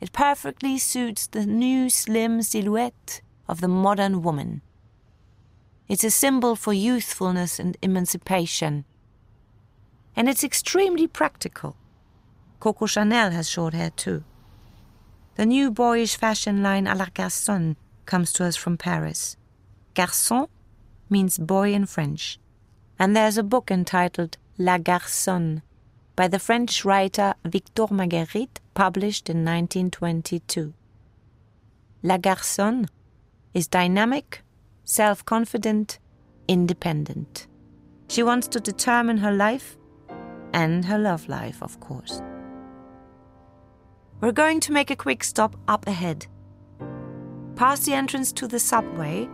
it 0.00 0.12
perfectly 0.12 0.76
suits 0.76 1.28
the 1.28 1.46
new 1.46 1.88
slim 1.88 2.42
silhouette 2.42 3.22
of 3.48 3.60
the 3.60 3.68
modern 3.68 4.22
woman. 4.22 4.60
It's 5.86 6.02
a 6.02 6.10
symbol 6.10 6.56
for 6.56 6.72
youthfulness 6.72 7.60
and 7.60 7.76
emancipation. 7.80 8.84
And 10.16 10.28
it's 10.28 10.42
extremely 10.42 11.06
practical. 11.06 11.76
Coco 12.58 12.86
Chanel 12.86 13.30
has 13.30 13.48
short 13.48 13.72
hair 13.72 13.90
too. 13.90 14.24
The 15.36 15.46
new 15.46 15.70
boyish 15.70 16.16
fashion 16.16 16.60
line 16.60 16.86
à 16.86 16.96
la 16.96 17.06
garçon 17.06 17.76
comes 18.04 18.32
to 18.32 18.44
us 18.44 18.56
from 18.56 18.76
Paris. 18.76 19.36
Garçon 19.94 20.48
means 21.08 21.38
boy 21.38 21.72
in 21.72 21.86
French. 21.86 22.40
And 22.98 23.14
there's 23.14 23.38
a 23.38 23.44
book 23.44 23.70
entitled 23.70 24.38
La 24.58 24.78
Garçonne 24.78 25.62
by 26.16 26.28
the 26.28 26.38
French 26.38 26.84
writer 26.84 27.34
Victor 27.44 27.86
Margueritte, 27.86 28.58
published 28.74 29.28
in 29.28 29.44
1922. 29.44 30.72
La 32.02 32.18
Garçonne 32.18 32.88
is 33.52 33.66
dynamic, 33.66 34.42
self 34.84 35.24
confident, 35.24 35.98
independent. 36.48 37.46
She 38.08 38.22
wants 38.22 38.48
to 38.48 38.60
determine 38.60 39.18
her 39.18 39.32
life 39.32 39.76
and 40.52 40.84
her 40.84 40.98
love 40.98 41.28
life, 41.28 41.62
of 41.62 41.80
course. 41.80 42.22
We're 44.20 44.32
going 44.32 44.60
to 44.60 44.72
make 44.72 44.90
a 44.90 44.96
quick 44.96 45.24
stop 45.24 45.56
up 45.66 45.86
ahead. 45.86 46.26
Pass 47.56 47.80
the 47.84 47.94
entrance 47.94 48.32
to 48.32 48.46
the 48.46 48.60
subway 48.60 49.28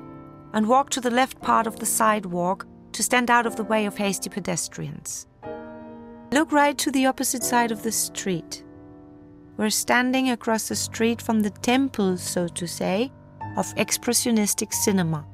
and 0.53 0.69
walk 0.69 0.91
to 0.91 1.01
the 1.01 1.11
left 1.11 1.41
part 1.41 1.67
of 1.67 1.79
the 1.79 1.87
sidewalk 1.87 2.67
to 2.93 3.03
stand 3.03 3.31
out 3.31 3.47
of 3.47 3.57
the 3.57 3.65
way 3.65 3.87
of 3.87 3.97
hasty 3.97 4.29
pedestrians. 4.29 5.27
Look 6.33 6.53
right 6.53 6.79
to 6.79 6.93
the 6.93 7.07
opposite 7.07 7.43
side 7.43 7.73
of 7.73 7.83
the 7.83 7.91
street. 7.91 8.63
We're 9.57 9.71
standing 9.71 10.31
across 10.31 10.69
the 10.69 10.77
street 10.77 11.21
from 11.21 11.41
the 11.41 11.51
temple, 11.51 12.19
so 12.19 12.47
to 12.47 12.69
say, 12.69 13.11
of 13.57 13.75
expressionistic 13.75 14.73
cinema, 14.73 15.27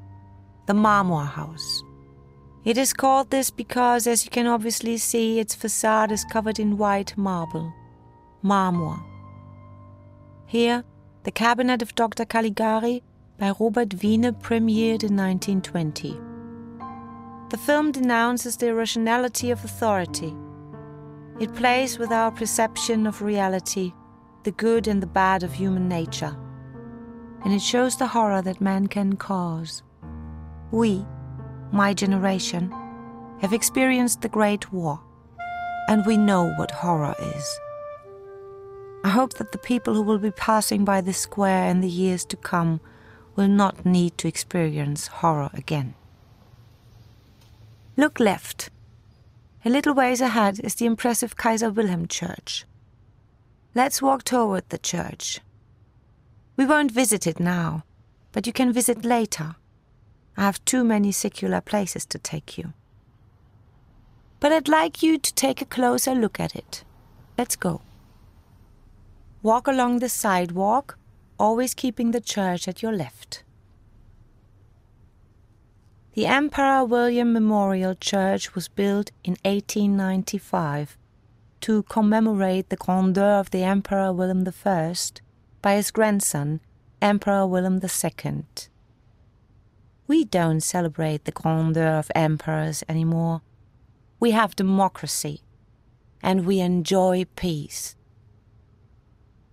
the 0.65 0.73
Marmor 0.73 1.27
House. 1.27 1.83
It 2.65 2.79
is 2.79 2.93
called 2.93 3.29
this 3.29 3.51
because, 3.51 4.07
as 4.07 4.25
you 4.25 4.31
can 4.31 4.47
obviously 4.47 4.97
see, 4.97 5.39
its 5.39 5.53
facade 5.53 6.11
is 6.11 6.25
covered 6.25 6.57
in 6.57 6.79
white 6.79 7.15
marble, 7.15 7.71
marmor. 8.43 8.99
Here, 10.47 10.83
the 11.23 11.31
Cabinet 11.31 11.83
of 11.83 11.93
Dr. 11.93 12.25
Caligari 12.25 13.03
by 13.37 13.53
Robert 13.59 13.89
Wiene 13.89 14.31
premiered 14.41 15.03
in 15.03 15.15
1920. 15.15 16.19
The 17.49 17.57
film 17.57 17.91
denounces 17.91 18.57
the 18.57 18.69
irrationality 18.69 19.51
of 19.51 19.63
authority 19.63 20.35
it 21.39 21.53
plays 21.55 21.99
with 21.99 22.11
our 22.11 22.31
perception 22.31 23.05
of 23.05 23.21
reality, 23.21 23.93
the 24.43 24.51
good 24.51 24.87
and 24.87 25.03
the 25.03 25.07
bad 25.07 25.43
of 25.43 25.53
human 25.53 25.87
nature. 25.87 26.35
And 27.43 27.53
it 27.53 27.61
shows 27.61 27.95
the 27.95 28.07
horror 28.07 28.41
that 28.41 28.59
man 28.59 28.87
can 28.87 29.15
cause. 29.15 29.83
We, 30.71 31.05
my 31.71 31.93
generation, 31.93 32.73
have 33.39 33.53
experienced 33.53 34.21
the 34.21 34.29
Great 34.29 34.73
War, 34.73 34.99
and 35.87 36.05
we 36.05 36.17
know 36.17 36.53
what 36.57 36.71
horror 36.71 37.15
is. 37.19 37.59
I 39.03 39.09
hope 39.09 39.33
that 39.35 39.51
the 39.51 39.59
people 39.59 39.93
who 39.93 40.01
will 40.01 40.17
be 40.17 40.31
passing 40.31 40.83
by 40.83 41.01
this 41.01 41.19
square 41.19 41.69
in 41.69 41.81
the 41.81 41.89
years 41.89 42.25
to 42.25 42.35
come 42.35 42.81
will 43.35 43.47
not 43.47 43.85
need 43.85 44.17
to 44.17 44.27
experience 44.27 45.07
horror 45.07 45.51
again. 45.53 45.93
Look 47.95 48.19
left 48.19 48.71
a 49.67 49.69
little 49.69 49.93
ways 49.93 50.21
ahead 50.21 50.61
is 50.63 50.75
the 50.75 50.85
impressive 50.85 51.35
Kaiser 51.35 51.69
Wilhelm 51.69 52.07
Church. 52.07 52.65
Let's 53.75 54.01
walk 54.01 54.23
toward 54.23 54.63
the 54.69 54.77
church. 54.77 55.41
We 56.55 56.65
won't 56.65 56.89
visit 56.89 57.27
it 57.27 57.37
now, 57.37 57.83
but 58.31 58.47
you 58.47 58.53
can 58.53 58.71
visit 58.71 59.03
later. 59.03 59.57
I 60.37 60.43
have 60.43 60.63
too 60.63 60.85
many 60.85 61.11
secular 61.11 61.59
places 61.59 62.05
to 62.05 62.17
take 62.17 62.57
you. 62.57 62.71
But 64.39 64.53
I'd 64.53 64.69
like 64.69 65.03
you 65.03 65.17
to 65.17 65.33
take 65.33 65.61
a 65.61 65.65
closer 65.65 66.15
look 66.15 66.39
at 66.39 66.55
it. 66.55 66.85
Let's 67.37 67.57
go. 67.57 67.81
Walk 69.43 69.67
along 69.67 69.99
the 69.99 70.07
sidewalk, 70.07 70.97
always 71.37 71.73
keeping 71.73 72.11
the 72.11 72.21
church 72.21 72.69
at 72.69 72.81
your 72.81 72.93
left. 72.93 73.43
The 76.17 76.25
Emperor 76.25 76.83
William 76.83 77.31
Memorial 77.31 77.93
Church 77.93 78.55
was 78.55 78.67
built 78.67 79.11
in 79.23 79.33
1895 79.45 80.97
to 81.61 81.83
commemorate 81.83 82.69
the 82.69 82.75
grandeur 82.75 83.39
of 83.39 83.51
the 83.51 83.61
Emperor 83.61 84.11
William 84.11 84.43
I 84.65 84.95
by 85.61 85.75
his 85.75 85.91
grandson, 85.91 86.59
Emperor 87.03 87.45
William 87.45 87.79
II. 87.83 88.45
We 90.07 90.25
don't 90.25 90.61
celebrate 90.61 91.25
the 91.25 91.31
grandeur 91.31 91.99
of 91.99 92.09
emperors 92.15 92.83
anymore. 92.89 93.43
We 94.19 94.31
have 94.31 94.55
democracy, 94.55 95.41
and 96.23 96.47
we 96.47 96.61
enjoy 96.61 97.25
peace. 97.35 97.95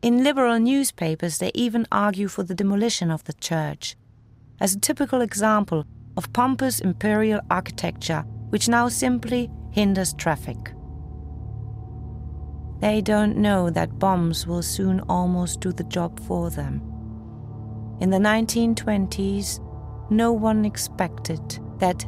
In 0.00 0.24
liberal 0.24 0.58
newspapers, 0.58 1.36
they 1.36 1.50
even 1.52 1.86
argue 1.92 2.28
for 2.28 2.42
the 2.42 2.54
demolition 2.54 3.10
of 3.10 3.24
the 3.24 3.34
church, 3.34 3.96
as 4.58 4.74
a 4.74 4.80
typical 4.80 5.20
example 5.20 5.84
of 6.16 6.32
pompous 6.32 6.80
imperial 6.80 7.40
architecture 7.50 8.24
which 8.50 8.68
now 8.68 8.88
simply 8.88 9.50
hinders 9.72 10.14
traffic. 10.14 10.72
They 12.80 13.00
don't 13.00 13.36
know 13.38 13.70
that 13.70 13.98
bombs 13.98 14.46
will 14.46 14.62
soon 14.62 15.00
almost 15.08 15.60
do 15.60 15.72
the 15.72 15.84
job 15.84 16.20
for 16.20 16.50
them. 16.50 16.82
In 18.00 18.10
the 18.10 18.18
1920s, 18.18 19.60
no 20.10 20.32
one 20.32 20.64
expected 20.64 21.58
that 21.78 22.04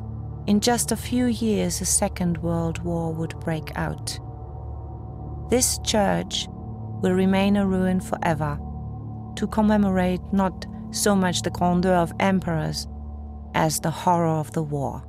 in 0.47 0.61
just 0.61 0.93
a 0.93 0.97
few 0.97 1.27
years 1.27 1.81
a 1.81 1.85
Second 1.85 2.39
World 2.39 2.79
War 2.85 3.13
would 3.13 3.39
break 3.41 3.73
out. 3.77 4.19
This 5.51 5.79
church 5.79 6.47
will 7.03 7.13
remain 7.13 7.57
a 7.57 7.67
ruin 7.67 8.01
forever 8.01 8.59
to 9.37 9.47
commemorate 9.47 10.21
not 10.33 10.67
so 10.91 11.17
much 11.17 11.43
the 11.43 11.51
grandeur 11.51 11.95
of 11.95 12.13
emperors 12.21 12.87
as 13.57 13.81
the 13.81 13.91
horror 13.91 14.29
of 14.29 14.53
the 14.53 14.63
war. 14.63 15.03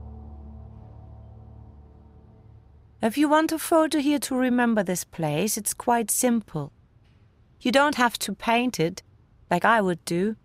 If 3.02 3.18
you 3.18 3.28
want 3.28 3.52
a 3.52 3.60
photo 3.60 4.00
here 4.00 4.20
to 4.20 4.36
remember 4.36 4.84
this 4.84 5.04
place, 5.04 5.58
it's 5.58 5.74
quite 5.74 6.10
simple. 6.10 6.72
You 7.60 7.74
don't 7.74 7.96
have 7.96 8.18
to 8.20 8.34
paint 8.34 8.80
it 8.80 9.04
like 9.52 9.66
I 9.66 9.82
would 9.82 10.04
do. 10.06 10.38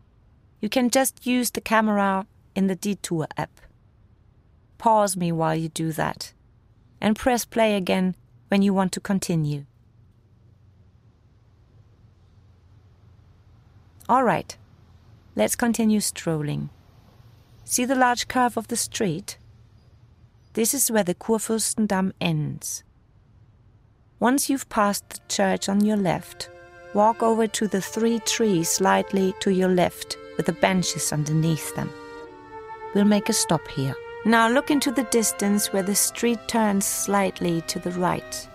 You 0.61 0.69
can 0.69 0.91
just 0.91 1.25
use 1.25 1.53
the 1.53 1.61
camera 1.61 2.27
in 2.57 2.67
the 2.67 2.75
Detour 2.75 3.29
app. 3.37 3.61
Pause 4.79 5.17
me 5.17 5.31
while 5.31 5.55
you 5.55 5.69
do 5.69 5.93
that 5.93 6.33
and 7.01 7.15
press 7.15 7.45
play 7.45 7.77
again 7.77 8.17
when 8.49 8.63
you 8.63 8.75
want 8.75 8.91
to 8.93 9.01
continue. 9.01 9.65
All 14.09 14.25
right, 14.25 14.57
let's 15.37 15.55
continue 15.55 16.01
strolling. 16.01 16.69
See 17.65 17.85
the 17.85 17.95
large 17.95 18.29
curve 18.29 18.57
of 18.57 18.69
the 18.69 18.77
street? 18.77 19.39
This 20.55 20.75
is 20.75 20.91
where 20.91 21.05
the 21.05 21.15
Kurfürstendamm 21.15 22.13
ends. 22.21 22.85
Once 24.21 24.51
you've 24.51 24.69
passed 24.69 25.09
the 25.09 25.21
church 25.29 25.69
on 25.69 25.85
your 25.85 25.97
left, 25.97 26.51
walk 26.95 27.23
over 27.23 27.47
to 27.47 27.67
the 27.67 27.81
three 27.81 28.19
trees 28.21 28.69
slightly 28.69 29.35
to 29.41 29.51
your 29.51 29.69
left 29.69 30.17
with 30.37 30.47
the 30.47 30.53
benches 30.53 31.13
underneath 31.13 31.75
them. 31.75 31.91
We'll 32.95 33.05
make 33.05 33.29
a 33.29 33.33
stop 33.33 33.67
here. 33.69 33.95
Now 34.25 34.49
look 34.49 34.71
into 34.71 34.93
the 34.93 35.05
distance 35.05 35.73
where 35.73 35.83
the 35.83 35.95
street 35.95 36.39
turns 36.47 36.85
slightly 36.85 37.63
to 37.63 37.79
the 37.79 37.91
right. 37.93 38.49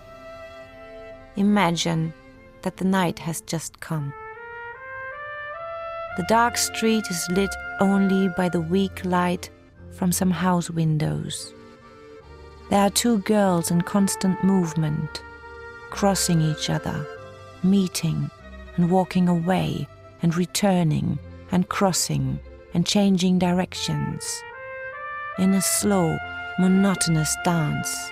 Imagine 1.36 2.14
that 2.62 2.76
the 2.76 2.84
night 2.84 3.18
has 3.18 3.40
just 3.42 3.80
come. 3.80 4.14
The 6.18 6.24
dark 6.24 6.56
street 6.56 7.04
is 7.10 7.28
lit 7.30 7.54
only 7.78 8.28
by 8.36 8.48
the 8.48 8.60
weak 8.60 9.04
light 9.04 9.50
from 9.92 10.10
some 10.10 10.32
house 10.32 10.68
windows. 10.68 11.54
There 12.70 12.80
are 12.80 12.90
two 12.90 13.18
girls 13.18 13.70
in 13.70 13.82
constant 13.82 14.42
movement, 14.42 15.22
crossing 15.90 16.40
each 16.40 16.70
other, 16.70 17.06
meeting 17.62 18.32
and 18.74 18.90
walking 18.90 19.28
away 19.28 19.86
and 20.20 20.36
returning 20.36 21.20
and 21.52 21.68
crossing 21.68 22.40
and 22.74 22.84
changing 22.84 23.38
directions 23.38 24.42
in 25.38 25.54
a 25.54 25.62
slow, 25.62 26.18
monotonous 26.58 27.36
dance. 27.44 28.10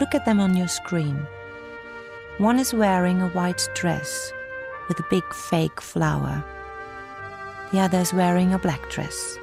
Look 0.00 0.14
at 0.14 0.24
them 0.24 0.40
on 0.40 0.56
your 0.56 0.68
screen. 0.68 1.26
One 2.38 2.58
is 2.58 2.72
wearing 2.72 3.20
a 3.20 3.28
white 3.28 3.68
dress 3.74 4.32
with 4.88 4.98
a 4.98 5.06
big 5.10 5.24
fake 5.32 5.80
flower. 5.80 6.44
The 7.72 7.80
other 7.80 7.98
is 7.98 8.14
wearing 8.14 8.52
a 8.52 8.58
black 8.58 8.90
dress. 8.90 9.38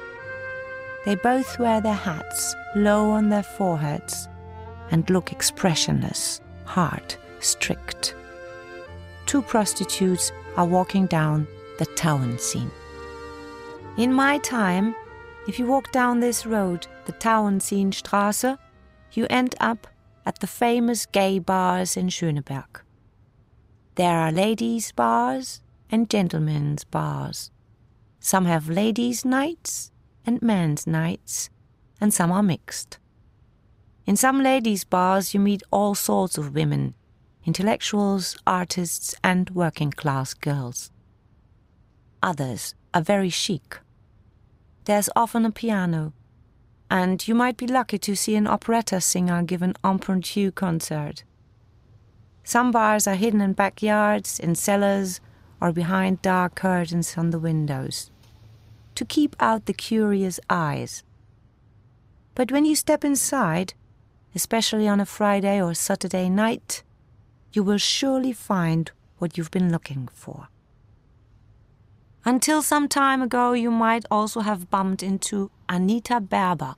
They 1.04 1.14
both 1.14 1.58
wear 1.58 1.80
their 1.80 1.94
hats 1.94 2.54
low 2.74 3.10
on 3.10 3.28
their 3.28 3.44
foreheads 3.44 4.28
and 4.90 5.08
look 5.08 5.32
expressionless, 5.32 6.40
hard, 6.64 7.14
strict. 7.40 8.14
Two 9.26 9.42
prostitutes 9.42 10.32
are 10.56 10.66
walking 10.66 11.06
down 11.06 11.46
the 11.78 11.86
Tauentzien. 11.86 12.70
In 13.96 14.12
my 14.12 14.38
time, 14.38 14.94
if 15.48 15.58
you 15.58 15.66
walk 15.66 15.92
down 15.92 16.20
this 16.20 16.44
road, 16.44 16.86
the 17.06 17.12
Tauentzienstraße, 17.12 18.58
you 19.12 19.26
end 19.30 19.54
up 19.60 19.86
at 20.26 20.40
the 20.40 20.46
famous 20.46 21.06
gay 21.06 21.38
bars 21.38 21.96
in 21.96 22.08
Schöneberg. 22.08 22.82
There 23.96 24.18
are 24.18 24.30
ladies' 24.30 24.92
bars 24.92 25.62
and 25.90 26.10
gentlemen's 26.10 26.84
bars. 26.84 27.50
Some 28.20 28.44
have 28.44 28.68
ladies' 28.68 29.24
nights 29.24 29.90
and 30.26 30.42
men's 30.42 30.86
nights, 30.86 31.48
and 31.98 32.12
some 32.12 32.30
are 32.30 32.42
mixed. 32.42 32.98
In 34.04 34.14
some 34.14 34.42
ladies' 34.42 34.84
bars, 34.84 35.32
you 35.32 35.40
meet 35.40 35.62
all 35.70 35.94
sorts 35.94 36.36
of 36.36 36.54
women 36.54 36.94
intellectuals, 37.46 38.36
artists, 38.46 39.14
and 39.24 39.48
working 39.50 39.92
class 39.92 40.34
girls. 40.34 40.90
Others 42.22 42.74
are 42.92 43.00
very 43.00 43.30
chic. 43.30 43.78
There's 44.84 45.08
often 45.16 45.46
a 45.46 45.50
piano, 45.50 46.12
and 46.90 47.26
you 47.26 47.34
might 47.34 47.56
be 47.56 47.66
lucky 47.66 47.98
to 48.00 48.14
see 48.14 48.36
an 48.36 48.46
operetta 48.46 49.00
singer 49.00 49.42
give 49.42 49.62
an 49.62 49.74
impromptu 49.82 50.50
concert. 50.50 51.24
Some 52.46 52.70
bars 52.70 53.08
are 53.08 53.16
hidden 53.16 53.40
in 53.40 53.54
backyards, 53.54 54.38
in 54.38 54.54
cellars, 54.54 55.20
or 55.60 55.72
behind 55.72 56.22
dark 56.22 56.54
curtains 56.54 57.18
on 57.18 57.30
the 57.30 57.40
windows 57.40 58.12
to 58.94 59.04
keep 59.04 59.34
out 59.40 59.66
the 59.66 59.72
curious 59.72 60.38
eyes. 60.48 61.02
But 62.36 62.52
when 62.52 62.64
you 62.64 62.76
step 62.76 63.04
inside, 63.04 63.74
especially 64.32 64.86
on 64.86 65.00
a 65.00 65.06
Friday 65.06 65.60
or 65.60 65.74
Saturday 65.74 66.28
night, 66.28 66.84
you 67.52 67.64
will 67.64 67.78
surely 67.78 68.32
find 68.32 68.92
what 69.18 69.36
you've 69.36 69.50
been 69.50 69.72
looking 69.72 70.08
for. 70.12 70.46
Until 72.24 72.62
some 72.62 72.86
time 72.86 73.22
ago, 73.22 73.54
you 73.54 73.72
might 73.72 74.04
also 74.08 74.42
have 74.42 74.70
bumped 74.70 75.02
into 75.02 75.50
Anita 75.68 76.20
Berber, 76.20 76.76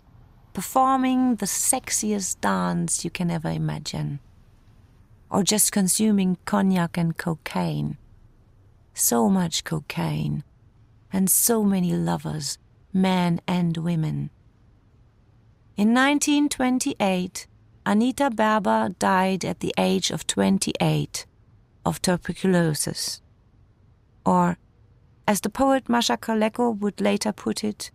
performing 0.54 1.36
the 1.36 1.46
sexiest 1.46 2.40
dance 2.40 3.04
you 3.04 3.10
can 3.10 3.30
ever 3.30 3.50
imagine 3.50 4.20
or 5.30 5.42
just 5.42 5.72
consuming 5.72 6.38
cognac 6.44 6.96
and 6.96 7.16
cocaine. 7.16 7.98
So 8.94 9.28
much 9.28 9.64
cocaine, 9.64 10.42
and 11.12 11.30
so 11.30 11.62
many 11.62 11.92
lovers, 11.92 12.58
men 12.92 13.40
and 13.46 13.76
women. 13.76 14.30
In 15.76 15.94
1928, 15.94 17.46
Anita 17.86 18.30
Berber 18.30 18.94
died 18.98 19.44
at 19.44 19.60
the 19.60 19.72
age 19.78 20.10
of 20.10 20.26
28 20.26 21.24
of 21.86 22.02
tuberculosis. 22.02 23.22
Or, 24.26 24.58
as 25.26 25.40
the 25.40 25.48
poet 25.48 25.84
Mascha 25.84 26.18
Kaléko 26.18 26.78
would 26.78 27.00
later 27.00 27.32
put 27.32 27.62
it, 27.62 27.90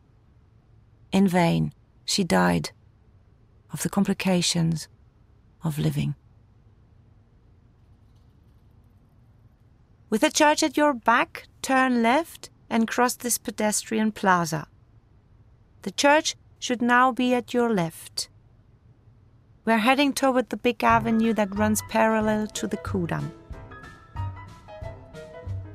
in 1.11 1.27
vain 1.27 1.73
she 2.05 2.23
died 2.23 2.71
of 3.71 3.83
the 3.83 3.89
complications 3.89 4.87
of 5.63 5.77
living. 5.77 6.15
With 10.13 10.21
the 10.21 10.29
church 10.29 10.61
at 10.61 10.77
your 10.77 10.93
back, 10.93 11.47
turn 11.63 12.03
left 12.03 12.51
and 12.69 12.87
cross 12.87 13.15
this 13.15 13.39
pedestrian 13.39 14.11
plaza. 14.11 14.67
The 15.81 15.89
church 15.89 16.35
should 16.59 16.83
now 16.83 17.11
be 17.11 17.33
at 17.33 17.51
your 17.51 17.73
left. 17.73 18.29
We're 19.65 19.79
heading 19.79 20.13
toward 20.13 20.51
the 20.51 20.57
big 20.57 20.83
avenue 20.83 21.33
that 21.33 21.57
runs 21.57 21.81
parallel 21.89 22.45
to 22.45 22.67
the 22.67 22.77
Kudamm. 22.77 23.31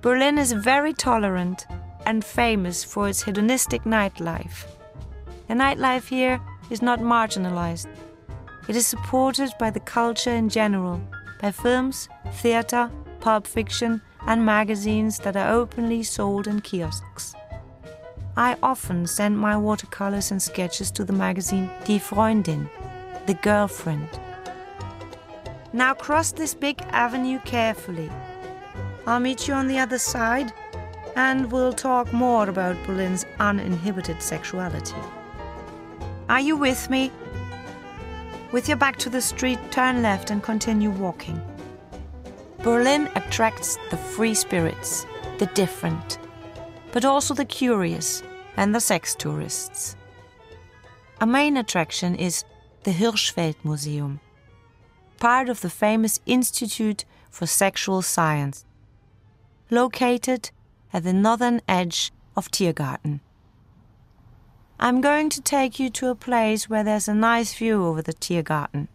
Berlin 0.03 0.39
is 0.39 0.53
very 0.53 0.93
tolerant 0.93 1.67
and 2.07 2.25
famous 2.25 2.85
for 2.85 3.09
its 3.09 3.25
hedonistic 3.25 3.83
nightlife. 3.83 4.67
The 5.49 5.55
nightlife 5.55 6.07
here 6.07 6.41
is 6.71 6.81
not 6.81 7.01
marginalized. 7.01 7.89
It 8.69 8.77
is 8.77 8.87
supported 8.87 9.51
by 9.59 9.71
the 9.71 9.81
culture 9.81 10.31
in 10.31 10.49
general, 10.49 11.01
by 11.43 11.51
films, 11.51 12.09
theater, 12.35 12.89
pulp 13.19 13.45
fiction, 13.45 14.01
and 14.27 14.45
magazines 14.45 15.19
that 15.21 15.37
are 15.37 15.53
openly 15.53 16.03
sold 16.03 16.47
in 16.47 16.61
kiosks. 16.61 17.35
I 18.37 18.57
often 18.63 19.07
send 19.07 19.39
my 19.39 19.57
watercolors 19.57 20.31
and 20.31 20.41
sketches 20.41 20.91
to 20.93 21.05
the 21.05 21.13
magazine 21.13 21.71
Die 21.85 21.99
Freundin, 21.99 22.69
the 23.27 23.35
girlfriend. 23.35 24.09
Now 25.73 25.95
cross 25.95 26.33
this 26.33 26.55
big 26.55 26.81
avenue 26.91 27.41
carefully. 27.45 28.11
I'll 29.07 29.21
meet 29.21 29.49
you 29.49 29.55
on 29.55 29.69
the 29.69 29.79
other 29.79 29.99
side 29.99 30.53
and 31.17 31.51
we'll 31.51 31.73
talk 31.73 32.13
more 32.13 32.49
about 32.49 32.77
Berlin's 32.85 33.27
uninhibited 33.41 34.23
sexuality. 34.23 35.03
Are 36.29 36.41
you 36.41 36.57
with 36.57 36.89
me? 36.91 37.11
With 38.53 38.69
your 38.69 38.77
back 38.77 38.97
to 38.99 39.11
the 39.11 39.21
street, 39.21 39.59
turn 39.71 40.03
left 40.03 40.31
and 40.31 40.43
continue 40.43 40.91
walking. 40.91 41.41
Berlin 42.63 43.09
attracts 43.15 43.79
the 43.91 43.97
free 43.97 44.35
spirits, 44.35 45.07
the 45.39 45.47
different, 45.55 46.19
but 46.93 47.05
also 47.05 47.33
the 47.33 47.45
curious 47.45 48.23
and 48.57 48.75
the 48.75 48.81
sex 48.81 49.15
tourists. 49.15 49.95
A 51.21 51.27
main 51.27 51.57
attraction 51.57 52.17
is 52.17 52.45
the 52.83 52.91
Hirschfeld 52.91 53.57
Museum, 53.65 54.21
part 55.21 55.49
of 55.49 55.61
the 55.61 55.71
famous 55.71 56.21
Institute 56.27 57.05
for 57.31 57.47
Sexual 57.47 58.03
Science, 58.03 58.65
located 59.71 60.51
at 60.93 61.05
the 61.05 61.13
northern 61.13 61.61
edge 61.69 62.11
of 62.37 62.51
Tiergarten. 62.51 63.21
I'm 64.81 65.01
going 65.01 65.29
to 65.31 65.41
take 65.41 65.79
you 65.79 65.91
to 65.91 66.09
a 66.09 66.15
place 66.15 66.69
where 66.69 66.85
there's 66.85 67.09
a 67.09 67.15
nice 67.15 67.55
view 67.55 67.85
over 67.85 68.03
the 68.03 68.13
Tiergarten. 68.13 68.89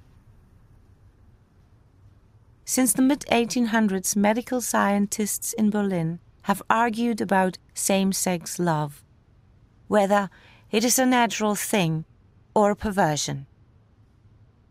Since 2.66 2.94
the 2.94 3.02
mid 3.02 3.26
1800s, 3.30 4.16
medical 4.16 4.62
scientists 4.62 5.52
in 5.54 5.70
Berlin 5.70 6.20
have 6.44 6.62
argued 6.70 7.20
about 7.20 7.58
same 7.74 8.14
sex 8.14 8.58
love, 8.58 9.04
whether 9.88 10.30
it 10.72 10.86
is 10.86 10.98
a 10.98 11.06
natural 11.06 11.56
thing 11.56 12.06
or 12.56 12.72
a 12.72 12.76
perversion. 12.76 13.48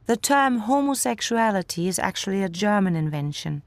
The 0.07 0.17
term 0.17 0.61
homosexuality 0.61 1.87
is 1.87 1.99
actually 1.99 2.43
a 2.43 2.49
German 2.49 2.97
invention. 2.97 3.63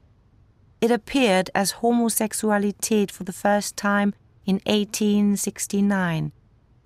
It 0.80 0.90
appeared 0.90 1.50
as 1.54 1.74
Homosexualität 1.74 3.10
for 3.10 3.24
the 3.24 3.32
first 3.32 3.76
time 3.76 4.12
in 4.44 4.56
1869 4.66 6.32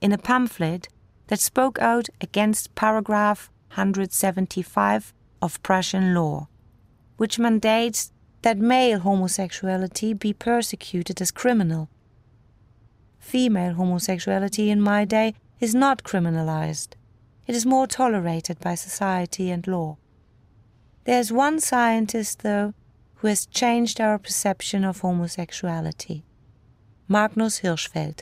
in 0.00 0.12
a 0.12 0.18
pamphlet 0.18 0.88
that 1.28 1.40
spoke 1.40 1.78
out 1.78 2.08
against 2.20 2.74
paragraph 2.74 3.50
175 3.70 5.14
of 5.42 5.62
Prussian 5.62 6.14
law 6.14 6.49
which 7.20 7.38
mandates 7.38 8.12
that 8.40 8.56
male 8.56 9.00
homosexuality 9.00 10.14
be 10.14 10.32
persecuted 10.32 11.20
as 11.20 11.30
criminal. 11.30 11.90
Female 13.18 13.74
homosexuality 13.74 14.70
in 14.70 14.80
my 14.80 15.04
day 15.04 15.34
is 15.60 15.74
not 15.74 16.02
criminalized. 16.02 16.94
It 17.46 17.54
is 17.54 17.66
more 17.66 17.86
tolerated 17.86 18.58
by 18.60 18.74
society 18.74 19.50
and 19.50 19.66
law. 19.66 19.98
There's 21.04 21.30
one 21.30 21.60
scientist, 21.60 22.42
though, 22.42 22.72
who 23.16 23.26
has 23.28 23.44
changed 23.44 24.00
our 24.00 24.18
perception 24.18 24.82
of 24.82 25.00
homosexuality 25.00 26.22
Magnus 27.06 27.60
Hirschfeld. 27.60 28.20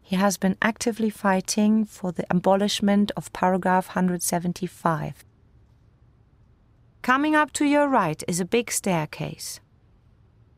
He 0.00 0.16
has 0.16 0.38
been 0.38 0.56
actively 0.62 1.10
fighting 1.10 1.84
for 1.84 2.10
the 2.10 2.24
abolishment 2.30 3.12
of 3.18 3.34
paragraph 3.34 3.88
175 3.88 5.26
Coming 7.06 7.36
up 7.36 7.52
to 7.52 7.64
your 7.64 7.86
right 7.86 8.20
is 8.26 8.40
a 8.40 8.44
big 8.44 8.68
staircase. 8.72 9.60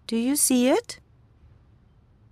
Do 0.06 0.16
you 0.16 0.34
see 0.34 0.70
it? 0.70 0.98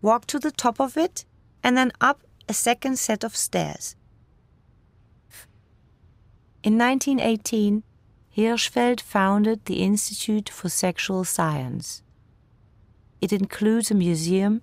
walk 0.01 0.25
to 0.29 0.39
the 0.39 0.51
top 0.51 0.81
of 0.81 0.97
it, 0.97 1.27
and 1.63 1.77
then 1.77 1.93
up 2.01 2.23
a 2.49 2.55
second 2.55 2.99
set 2.99 3.25
of 3.25 3.37
stairs. 3.37 3.95
In 6.63 6.79
1918, 6.79 7.83
Hirschfeld 8.35 9.03
founded 9.03 9.67
the 9.67 9.83
Institute 9.83 10.49
for 10.49 10.71
Sexual 10.71 11.25
Science. 11.25 12.03
It 13.21 13.35
includes 13.35 13.91
a 13.91 13.95
museum 13.95 14.63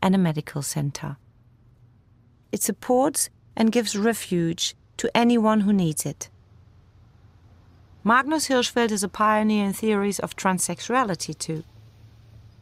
and 0.00 0.14
a 0.14 0.18
medical 0.28 0.62
center. 0.62 1.16
It 2.52 2.62
supports 2.62 3.30
and 3.56 3.72
gives 3.72 3.98
refuge 3.98 4.76
to 4.98 5.10
anyone 5.12 5.62
who 5.62 5.72
needs 5.72 6.06
it. 6.06 6.30
Magnus 8.06 8.46
Hirschfeld 8.46 8.92
is 8.92 9.02
a 9.02 9.08
pioneer 9.08 9.64
in 9.64 9.72
theories 9.72 10.20
of 10.20 10.36
transsexuality 10.36 11.36
too. 11.36 11.64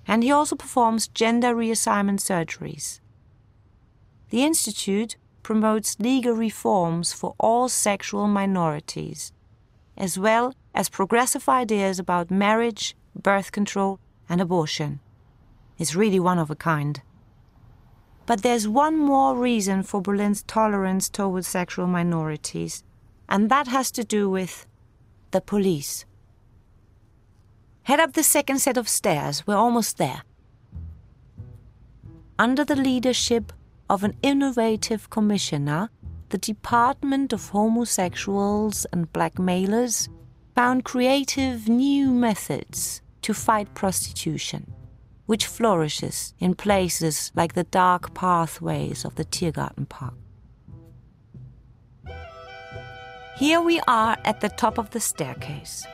And 0.06 0.22
he 0.22 0.32
also 0.32 0.56
performs 0.56 1.08
gender 1.08 1.54
reassignment 1.54 2.20
surgeries. 2.20 3.00
The 4.30 4.42
Institute 4.42 5.16
promotes 5.42 6.00
legal 6.00 6.32
reforms 6.32 7.12
for 7.12 7.34
all 7.38 7.68
sexual 7.68 8.26
minorities, 8.26 9.34
as 9.98 10.18
well 10.18 10.54
as 10.74 10.88
progressive 10.88 11.46
ideas 11.46 11.98
about 11.98 12.30
marriage, 12.30 12.96
birth 13.14 13.52
control, 13.52 14.00
and 14.30 14.40
abortion. 14.40 15.00
It's 15.76 15.94
really 15.94 16.20
one 16.20 16.38
of 16.38 16.50
a 16.50 16.56
kind. 16.56 17.02
But 18.24 18.40
there's 18.40 18.66
one 18.66 18.96
more 18.96 19.36
reason 19.36 19.82
for 19.82 20.00
Berlin's 20.00 20.42
tolerance 20.44 21.10
towards 21.10 21.46
sexual 21.48 21.86
minorities, 21.86 22.82
and 23.28 23.50
that 23.50 23.66
has 23.66 23.90
to 23.90 24.04
do 24.04 24.30
with 24.30 24.66
the 25.34 25.40
police. 25.40 26.06
Head 27.82 28.00
up 28.00 28.12
the 28.12 28.22
second 28.22 28.60
set 28.60 28.78
of 28.78 28.88
stairs, 28.88 29.44
we're 29.46 29.56
almost 29.66 29.98
there. 29.98 30.22
Under 32.38 32.64
the 32.64 32.76
leadership 32.76 33.52
of 33.90 34.04
an 34.04 34.14
innovative 34.22 35.10
commissioner, 35.10 35.90
the 36.30 36.38
Department 36.38 37.32
of 37.32 37.48
Homosexuals 37.48 38.86
and 38.92 39.12
Blackmailers 39.12 40.08
found 40.54 40.84
creative 40.84 41.68
new 41.68 42.12
methods 42.12 43.02
to 43.22 43.34
fight 43.34 43.74
prostitution, 43.74 44.72
which 45.26 45.46
flourishes 45.46 46.32
in 46.38 46.54
places 46.54 47.32
like 47.34 47.54
the 47.54 47.64
dark 47.64 48.14
pathways 48.14 49.04
of 49.04 49.16
the 49.16 49.24
Tiergarten 49.24 49.88
Park. 49.88 50.14
Here 53.36 53.60
we 53.60 53.80
are 53.88 54.16
at 54.24 54.40
the 54.40 54.48
top 54.48 54.78
of 54.78 54.90
the 54.90 55.00
staircase. 55.00 55.84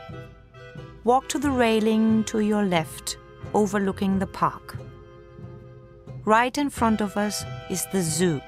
Walk 1.05 1.27
to 1.31 1.39
the 1.39 1.51
railing 1.51 2.23
to 2.25 2.41
your 2.41 2.65
left, 2.65 3.17
overlooking 3.55 4.19
the 4.19 4.27
park. 4.27 4.77
Right 6.27 6.57
in 6.59 6.69
front 6.69 7.01
of 7.01 7.17
us 7.17 7.43
is 7.71 7.87
the 7.93 8.03
zoo, 8.03 8.43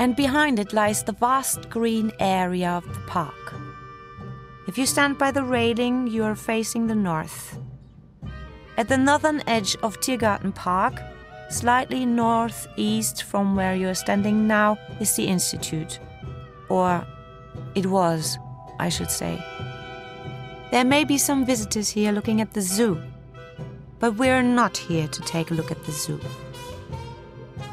and 0.00 0.16
behind 0.16 0.58
it 0.58 0.72
lies 0.72 1.04
the 1.04 1.12
vast 1.12 1.70
green 1.70 2.10
area 2.18 2.70
of 2.70 2.92
the 2.92 3.00
park. 3.06 3.54
If 4.66 4.76
you 4.76 4.84
stand 4.84 5.16
by 5.16 5.30
the 5.30 5.44
railing, 5.44 6.08
you 6.08 6.24
are 6.24 6.34
facing 6.34 6.88
the 6.88 6.96
north. 6.96 7.56
At 8.76 8.88
the 8.88 8.98
northern 8.98 9.44
edge 9.46 9.76
of 9.76 10.00
Tiergarten 10.00 10.52
Park, 10.56 11.00
slightly 11.50 12.04
northeast 12.04 13.22
from 13.22 13.54
where 13.54 13.76
you 13.76 13.88
are 13.88 13.94
standing 13.94 14.48
now, 14.48 14.76
is 14.98 15.14
the 15.14 15.28
Institute, 15.28 16.00
or 16.68 17.06
it 17.74 17.86
was, 17.86 18.38
I 18.78 18.88
should 18.88 19.10
say. 19.10 19.42
There 20.70 20.84
may 20.84 21.04
be 21.04 21.18
some 21.18 21.46
visitors 21.46 21.88
here 21.88 22.12
looking 22.12 22.40
at 22.40 22.52
the 22.52 22.60
zoo, 22.60 23.00
but 23.98 24.16
we're 24.16 24.42
not 24.42 24.76
here 24.76 25.08
to 25.08 25.22
take 25.22 25.50
a 25.50 25.54
look 25.54 25.70
at 25.70 25.82
the 25.84 25.92
zoo. 25.92 26.20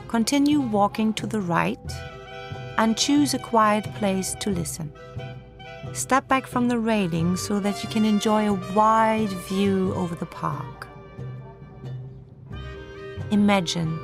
Continue 0.08 0.62
walking 0.62 1.14
to 1.14 1.28
the 1.28 1.42
right 1.42 1.92
and 2.78 2.98
choose 2.98 3.34
a 3.34 3.40
quiet 3.40 3.84
place 3.96 4.36
to 4.40 4.50
listen. 4.50 4.92
Step 5.94 6.28
back 6.28 6.46
from 6.46 6.68
the 6.68 6.78
railing 6.78 7.38
so 7.38 7.60
that 7.60 7.84
you 7.84 7.90
can 7.90 8.06
enjoy 8.06 8.50
a 8.50 8.74
wide 8.74 9.30
view 9.50 9.94
over 9.96 10.16
the 10.16 10.26
park. 10.26 10.88
Imagine 13.32 14.00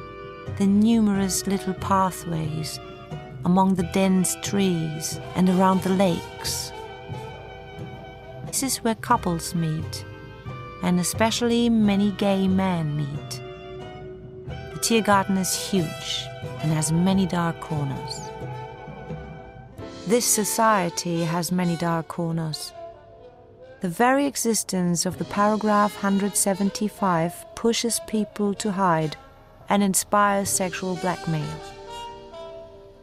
the 0.58 0.68
numerous 0.68 1.48
little 1.48 1.74
pathways 1.76 2.80
among 3.46 3.76
the 3.76 3.90
dense 3.94 4.36
trees 4.42 5.20
and 5.36 5.50
around 5.50 5.82
the 5.82 5.90
lakes. 5.90 6.72
This 8.48 8.64
is 8.64 8.78
where 8.78 8.96
couples 8.96 9.56
meet, 9.56 10.06
and 10.84 11.00
especially 11.00 11.70
many 11.70 12.12
gay 12.12 12.48
men 12.48 12.98
meet. 12.98 13.42
The 14.74 14.80
Tiergarten 14.80 15.38
is 15.38 15.56
huge 15.56 16.26
and 16.62 16.72
has 16.72 16.92
many 16.92 17.26
dark 17.26 17.60
corners. 17.60 18.30
This 20.08 20.26
society 20.26 21.24
has 21.24 21.52
many 21.52 21.76
dark 21.76 22.08
corners. 22.08 22.74
The 23.82 23.90
very 23.90 24.26
existence 24.26 25.06
of 25.06 25.18
the 25.18 25.26
paragraph 25.26 25.94
175 25.96 27.46
pushes 27.56 28.00
people 28.08 28.54
to 28.56 28.72
hide 28.72 29.16
and 29.70 29.82
inspires 29.82 30.50
sexual 30.50 30.98
blackmail. 30.98 31.81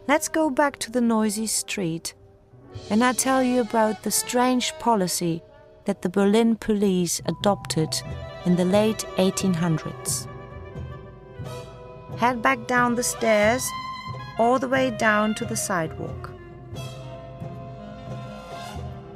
Let's 0.09 0.29
go 0.29 0.49
back 0.49 0.79
to 0.79 0.91
the 0.91 1.03
noisy 1.03 1.47
street, 1.47 2.15
and 2.89 3.05
I'll 3.05 3.13
tell 3.13 3.43
you 3.43 3.61
about 3.61 4.05
the 4.05 4.11
strange 4.11 4.73
policy 4.79 5.43
that 5.85 6.01
the 6.01 6.09
Berlin 6.09 6.57
police 6.57 7.21
adopted 7.27 7.95
in 8.47 8.57
the 8.57 8.65
late 8.65 9.05
1800s. 9.19 10.27
Head 12.17 12.41
back 12.41 12.67
down 12.67 12.95
the 12.95 13.03
stairs, 13.03 13.69
all 14.39 14.59
the 14.59 14.67
way 14.67 14.91
down 14.93 15.35
to 15.35 15.45
the 15.45 15.57
sidewalk. 15.57 16.31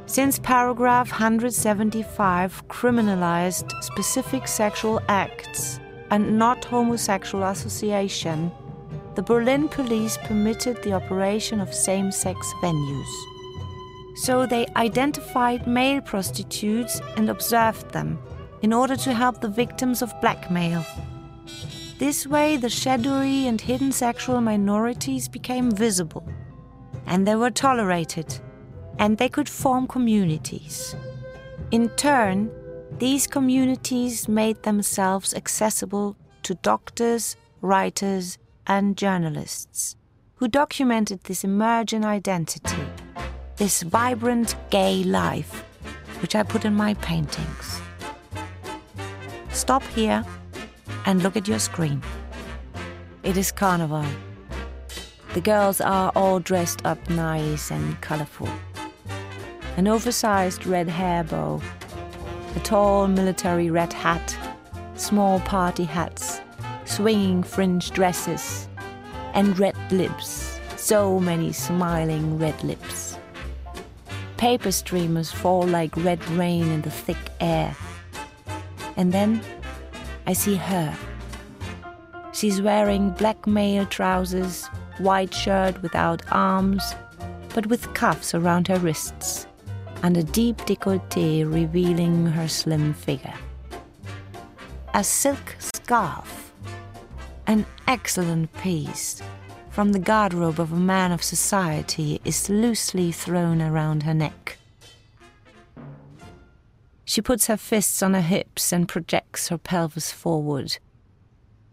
Since 0.05 0.41
paragraph 0.41 1.11
175 1.11 2.69
criminalized 2.69 3.71
specific 3.83 4.47
sexual 4.47 5.01
acts 5.09 5.81
and 6.11 6.39
not 6.39 6.67
homosexual 6.67 7.45
association, 7.45 8.53
the 9.15 9.23
Berlin 9.23 9.69
police 9.69 10.17
permitted 10.25 10.83
the 10.83 10.93
operation 10.93 11.61
of 11.61 11.75
same 11.75 12.11
sex 12.11 12.53
venues. 12.63 13.13
So 14.15 14.47
they 14.47 14.67
identified 14.77 15.67
male 15.67 16.01
prostitutes 16.01 17.01
and 17.17 17.29
observed 17.29 17.91
them 17.91 18.19
in 18.63 18.73
order 18.73 18.97
to 18.97 19.13
help 19.13 19.41
the 19.41 19.49
victims 19.49 20.03
of 20.03 20.21
blackmail. 20.21 20.85
This 21.99 22.27
way, 22.27 22.57
the 22.57 22.69
shadowy 22.69 23.47
and 23.47 23.61
hidden 23.61 23.93
sexual 23.93 24.41
minorities 24.41 25.29
became 25.29 25.71
visible, 25.71 26.27
and 27.07 27.27
they 27.27 27.37
were 27.37 27.51
tolerated, 27.51 28.41
and 28.99 29.19
they 29.19 29.29
could 29.29 29.49
form 29.49 29.87
communities. 29.87 30.97
In 31.71 31.89
turn, 31.91 32.51
these 32.99 33.27
communities 33.27 34.29
made 34.29 34.63
themselves 34.63 35.35
accessible 35.35 36.17
to 36.43 36.55
doctors, 36.57 37.37
writers, 37.61 38.39
and 38.67 38.97
journalists 38.97 39.97
who 40.37 40.49
documented 40.49 41.23
this 41.25 41.45
emerging 41.45 42.05
identity, 42.05 42.83
this 43.57 43.83
vibrant 43.83 44.57
gay 44.71 45.05
life, 45.05 45.65
which 46.21 46.35
I 46.35 46.43
put 46.43 46.65
in 46.65 46.75
my 46.75 46.95
paintings. 46.95 47.81
Stop 49.53 49.83
here 49.95 50.25
and 51.07 51.23
look 51.23 51.37
at 51.37 51.49
your 51.49 51.59
screen. 51.59 52.03
It 53.23 53.37
is 53.37 53.53
carnival. 53.53 54.05
The 55.35 55.41
girls 55.41 55.81
are 55.81 56.13
all 56.15 56.41
dressed 56.41 56.85
up 56.85 56.99
nice 57.09 57.71
and 57.71 57.99
colorful. 58.01 58.49
An 59.79 59.89
oversized 59.89 60.67
red 60.67 60.89
hair 60.89 61.25
bow, 61.25 61.63
a 62.55 62.61
tall 62.61 63.09
military 63.09 63.71
red 63.71 63.95
hat, 63.95 64.37
small 64.97 65.41
party 65.41 65.85
hats, 65.85 66.42
swinging 66.93 67.43
fringe 67.43 67.91
dresses, 67.93 68.69
and 69.33 69.59
red 69.59 69.75
lips, 69.91 70.61
so 70.77 71.19
many 71.19 71.51
smiling 71.51 72.39
red 72.39 72.63
lips. 72.63 73.17
Paper 74.37 74.71
streamers 74.71 75.33
fall 75.33 75.63
like 75.63 75.97
red 75.97 76.23
rain 76.31 76.69
in 76.69 76.83
the 76.83 76.91
thick 76.91 77.17
air. 77.41 77.75
And 78.99 79.11
then 79.11 79.41
I 80.27 80.35
see 80.35 80.57
her. 80.57 80.95
She's 82.35 82.61
wearing 82.61 83.11
black 83.13 83.47
male 83.47 83.87
trousers, 83.87 84.67
white 84.99 85.33
shirt 85.33 85.81
without 85.81 86.21
arms, 86.31 86.95
but 87.55 87.69
with 87.69 87.95
cuffs 87.95 88.35
around 88.35 88.69
her 88.69 88.79
wrists, 88.79 89.47
and 90.03 90.19
a 90.19 90.23
deep 90.23 90.59
décolleté 90.59 91.51
revealing 91.51 92.27
her 92.27 92.49
slim 92.49 92.93
figure. 92.93 93.39
A 94.93 95.03
silk 95.03 95.57
scarf 95.59 96.42
an 97.53 97.67
excellent 97.87 98.51
piece 98.55 99.21
from 99.69 99.93
the 99.93 99.99
garderobe 99.99 100.59
of 100.59 100.73
a 100.73 100.77
man 100.77 101.13
of 101.13 101.23
society 101.23 102.19
is 102.25 102.49
loosely 102.49 103.13
thrown 103.13 103.61
around 103.61 104.05
her 104.05 104.15
neck. 104.15 104.57
She 107.05 107.21
puts 107.21 107.49
her 107.49 107.59
fists 107.59 108.03
on 108.03 108.15
her 108.15 108.23
hips 108.23 108.73
and 108.73 108.89
projects 108.89 109.49
her 109.49 109.59
pelvis 109.59 110.11
forward. 110.11 110.79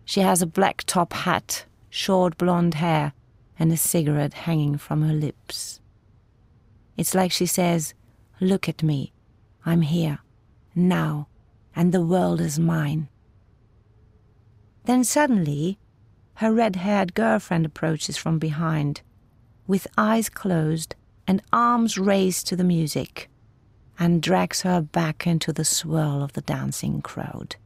She 0.03 0.19
has 0.19 0.41
a 0.41 0.47
black 0.47 0.83
top 0.85 1.13
hat, 1.13 1.65
short 1.89 2.37
blonde 2.37 2.75
hair, 2.75 3.13
and 3.57 3.71
a 3.71 3.77
cigarette 3.77 4.33
hanging 4.33 4.77
from 4.77 5.01
her 5.03 5.13
lips. 5.13 5.79
It's 6.97 7.15
like 7.15 7.31
she 7.31 7.45
says, 7.45 7.93
Look 8.41 8.67
at 8.67 8.83
me. 8.83 9.13
I'm 9.65 9.81
here, 9.81 10.19
now, 10.73 11.27
and 11.75 11.93
the 11.93 12.05
world 12.05 12.41
is 12.41 12.59
mine. 12.59 13.08
Then 14.85 15.03
suddenly, 15.03 15.77
her 16.35 16.53
red 16.53 16.77
haired 16.77 17.13
girlfriend 17.13 17.65
approaches 17.65 18.17
from 18.17 18.39
behind, 18.39 19.01
with 19.67 19.87
eyes 19.97 20.29
closed 20.29 20.95
and 21.27 21.41
arms 21.51 21.97
raised 21.97 22.47
to 22.47 22.55
the 22.55 22.63
music, 22.63 23.29
and 23.99 24.21
drags 24.21 24.61
her 24.61 24.81
back 24.81 25.27
into 25.27 25.51
the 25.51 25.65
swirl 25.65 26.23
of 26.23 26.33
the 26.33 26.41
dancing 26.41 27.01
crowd. 27.01 27.57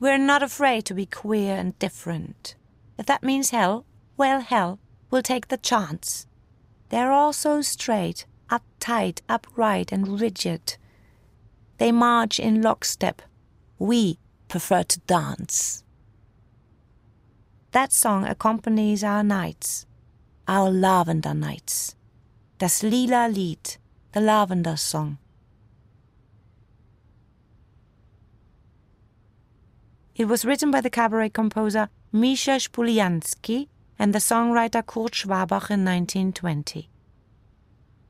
We're 0.00 0.18
not 0.18 0.42
afraid 0.42 0.84
to 0.86 0.94
be 0.94 1.06
queer 1.06 1.54
and 1.54 1.78
different. 1.78 2.56
If 2.98 3.06
that 3.06 3.22
means 3.22 3.50
hell, 3.50 3.84
well, 4.16 4.40
hell, 4.40 4.78
we'll 5.10 5.22
take 5.22 5.48
the 5.48 5.56
chance. 5.56 6.26
They're 6.88 7.12
all 7.12 7.32
so 7.32 7.62
straight, 7.62 8.26
uptight, 8.50 9.20
upright, 9.28 9.92
and 9.92 10.20
rigid. 10.20 10.76
They 11.78 11.92
march 11.92 12.38
in 12.40 12.62
lockstep. 12.62 13.22
We 13.78 14.18
prefer 14.54 14.84
to 14.84 15.00
dance. 15.00 15.82
That 17.72 17.92
song 17.92 18.24
accompanies 18.24 19.02
our 19.02 19.24
nights, 19.24 19.84
our 20.46 20.70
lavender 20.70 21.34
nights. 21.34 21.96
Das 22.58 22.84
lila 22.84 23.28
Lied, 23.28 23.78
the 24.12 24.20
lavender 24.20 24.76
song. 24.76 25.18
It 30.14 30.26
was 30.26 30.44
written 30.44 30.70
by 30.70 30.80
the 30.80 30.88
cabaret 30.88 31.30
composer 31.30 31.88
Mischa 32.12 32.60
Spoliansky 32.64 33.66
and 33.98 34.14
the 34.14 34.20
songwriter 34.20 34.86
Kurt 34.86 35.14
Schwabach 35.14 35.68
in 35.68 35.84
1920. 35.84 36.88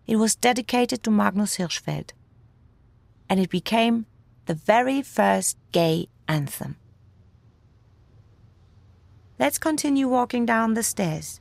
It 0.07 0.17
was 0.17 0.37
dedicated 0.37 1.03
to 1.05 1.11
Magnus 1.11 1.57
Hirschfeld, 1.57 2.11
and 3.31 3.41
it 3.41 3.49
became 3.49 4.05
the 4.45 4.53
very 4.53 5.01
first 5.01 5.57
gay 5.73 6.09
anthem. 6.29 6.77
Let's 9.39 9.59
continue 9.59 10.09
walking 10.09 10.47
down 10.47 10.75
the 10.75 10.83
stairs. 10.83 11.41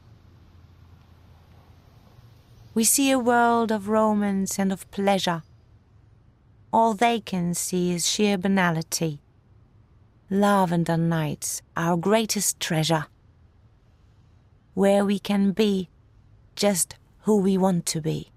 We 2.73 2.84
see 2.84 3.11
a 3.11 3.19
world 3.19 3.71
of 3.71 3.88
romance 3.88 4.57
and 4.57 4.71
of 4.71 4.89
pleasure. 4.89 5.43
All 6.71 6.95
they 6.95 7.19
can 7.19 7.53
see 7.53 7.91
is 7.93 8.09
sheer 8.09 8.38
banality. 8.38 9.19
Lavender 10.29 10.97
nights, 10.97 11.61
our 11.77 11.95
greatest 11.95 12.59
treasure. 12.59 13.05
Where 14.73 15.05
we 15.05 15.19
can 15.19 15.51
be 15.51 15.89
just 16.55 16.95
who 17.21 17.38
we 17.38 17.57
want 17.57 17.86
to 17.86 18.01
be. 18.01 18.31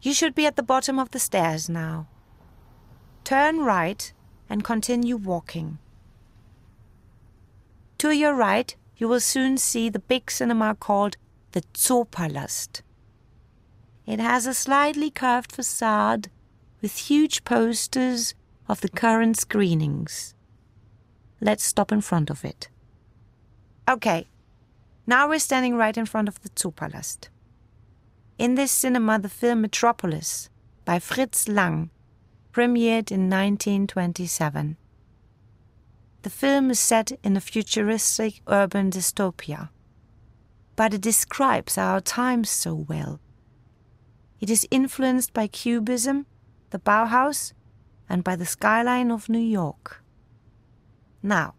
You 0.00 0.14
should 0.14 0.34
be 0.34 0.46
at 0.46 0.56
the 0.56 0.62
bottom 0.62 0.98
of 0.98 1.10
the 1.10 1.18
stairs 1.18 1.68
now. 1.68 2.08
Turn 3.24 3.58
right 3.58 4.10
and 4.50 4.64
continue 4.64 5.16
walking. 5.16 5.78
To 7.98 8.10
your 8.10 8.34
right, 8.34 8.74
you 8.96 9.08
will 9.08 9.20
soon 9.20 9.56
see 9.56 9.88
the 9.88 10.00
big 10.00 10.30
cinema 10.30 10.74
called 10.74 11.16
the 11.52 11.62
Zoopalast. 11.74 12.82
It 14.06 14.18
has 14.18 14.46
a 14.46 14.54
slightly 14.54 15.10
curved 15.10 15.52
facade 15.52 16.28
with 16.82 17.08
huge 17.08 17.44
posters 17.44 18.34
of 18.68 18.80
the 18.80 18.88
current 18.88 19.36
screenings. 19.36 20.34
Let's 21.40 21.64
stop 21.64 21.92
in 21.92 22.00
front 22.00 22.28
of 22.28 22.44
it. 22.44 22.68
Okay, 23.88 24.26
now 25.06 25.28
we're 25.28 25.38
standing 25.38 25.76
right 25.76 25.96
in 25.96 26.06
front 26.06 26.28
of 26.28 26.40
the 26.42 26.50
Zoopalast. 26.50 27.28
In 28.38 28.54
this 28.54 28.72
cinema, 28.72 29.18
the 29.18 29.28
film 29.28 29.60
Metropolis 29.60 30.50
by 30.84 30.98
Fritz 30.98 31.48
Lang 31.48 31.90
premiered 32.52 33.10
in 33.10 33.30
1927. 33.30 34.76
The 36.22 36.30
film 36.30 36.70
is 36.70 36.80
set 36.80 37.12
in 37.22 37.36
a 37.36 37.40
futuristic 37.40 38.42
urban 38.46 38.90
dystopia, 38.90 39.70
but 40.76 40.92
it 40.92 41.00
describes 41.00 41.78
our 41.78 42.00
times 42.00 42.50
so 42.50 42.74
well. 42.74 43.20
It 44.40 44.50
is 44.50 44.66
influenced 44.70 45.32
by 45.32 45.46
Cubism, 45.46 46.26
the 46.70 46.78
Bauhaus, 46.78 47.52
and 48.08 48.24
by 48.24 48.36
the 48.36 48.46
skyline 48.46 49.10
of 49.10 49.28
New 49.28 49.38
York. 49.38 50.02
Now, 51.22 51.54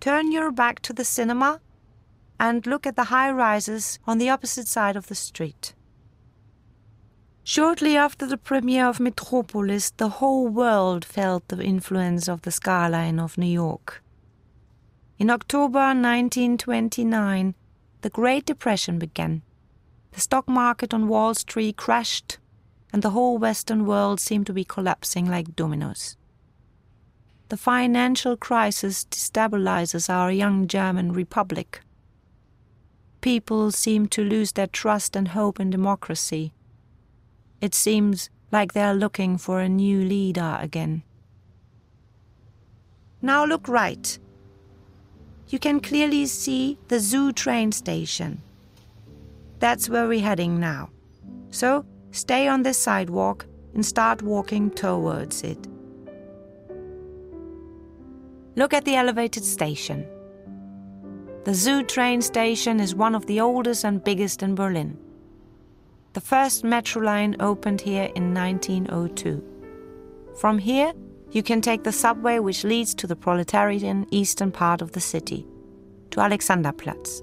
turn 0.00 0.32
your 0.32 0.50
back 0.50 0.80
to 0.80 0.92
the 0.92 1.04
cinema 1.04 1.60
and 2.40 2.66
look 2.66 2.86
at 2.86 2.96
the 2.96 3.04
high 3.04 3.30
rises 3.30 3.98
on 4.06 4.18
the 4.18 4.30
opposite 4.30 4.66
side 4.66 4.96
of 4.96 5.06
the 5.08 5.14
street. 5.14 5.74
Shortly 7.44 7.96
after 7.96 8.24
the 8.24 8.36
premiere 8.36 8.86
of 8.86 9.00
Metropolis, 9.00 9.90
the 9.90 10.08
whole 10.08 10.46
world 10.46 11.04
felt 11.04 11.48
the 11.48 11.60
influence 11.60 12.28
of 12.28 12.42
the 12.42 12.52
skyline 12.52 13.18
of 13.18 13.36
New 13.36 13.46
York. 13.46 14.00
In 15.18 15.28
October 15.28 15.80
1929, 15.80 17.54
the 18.02 18.10
Great 18.10 18.46
Depression 18.46 19.00
began. 19.00 19.42
The 20.12 20.20
stock 20.20 20.48
market 20.48 20.94
on 20.94 21.08
Wall 21.08 21.34
Street 21.34 21.76
crashed, 21.76 22.38
and 22.92 23.02
the 23.02 23.10
whole 23.10 23.38
Western 23.38 23.86
world 23.86 24.20
seemed 24.20 24.46
to 24.46 24.52
be 24.52 24.64
collapsing 24.64 25.28
like 25.28 25.56
dominoes. 25.56 26.16
The 27.48 27.56
financial 27.56 28.36
crisis 28.36 29.04
destabilizes 29.10 30.08
our 30.08 30.30
young 30.30 30.68
German 30.68 31.12
republic. 31.12 31.80
People 33.20 33.72
seem 33.72 34.06
to 34.08 34.22
lose 34.22 34.52
their 34.52 34.68
trust 34.68 35.16
and 35.16 35.28
hope 35.28 35.58
in 35.58 35.70
democracy 35.70 36.52
it 37.62 37.74
seems 37.76 38.28
like 38.50 38.72
they're 38.72 38.92
looking 38.92 39.38
for 39.38 39.60
a 39.60 39.68
new 39.68 40.04
leader 40.04 40.58
again. 40.60 41.04
Now 43.22 43.46
look 43.46 43.68
right. 43.68 44.18
You 45.48 45.60
can 45.60 45.78
clearly 45.78 46.26
see 46.26 46.76
the 46.88 46.98
zoo 46.98 47.32
train 47.32 47.70
station. 47.70 48.42
That's 49.60 49.88
where 49.88 50.08
we're 50.08 50.20
heading 50.20 50.58
now. 50.58 50.90
So 51.50 51.86
stay 52.10 52.48
on 52.48 52.62
this 52.62 52.78
sidewalk 52.78 53.46
and 53.74 53.86
start 53.86 54.22
walking 54.22 54.70
towards 54.70 55.44
it. 55.44 55.68
Look 58.56 58.74
at 58.74 58.84
the 58.84 58.96
elevated 58.96 59.44
station. 59.44 60.04
The 61.44 61.54
zoo 61.54 61.84
train 61.84 62.22
station 62.22 62.80
is 62.80 62.94
one 62.94 63.14
of 63.14 63.26
the 63.26 63.40
oldest 63.40 63.84
and 63.84 64.02
biggest 64.02 64.42
in 64.42 64.56
Berlin. 64.56 64.98
The 66.12 66.20
first 66.20 66.62
metro 66.62 67.00
line 67.02 67.36
opened 67.40 67.80
here 67.80 68.10
in 68.14 68.34
1902. 68.34 69.42
From 70.36 70.58
here, 70.58 70.92
you 71.30 71.42
can 71.42 71.62
take 71.62 71.84
the 71.84 71.92
subway 71.92 72.38
which 72.38 72.64
leads 72.64 72.94
to 72.96 73.06
the 73.06 73.16
proletarian 73.16 74.06
eastern 74.10 74.52
part 74.52 74.82
of 74.82 74.92
the 74.92 75.00
city, 75.00 75.46
to 76.10 76.20
Alexanderplatz. 76.20 77.22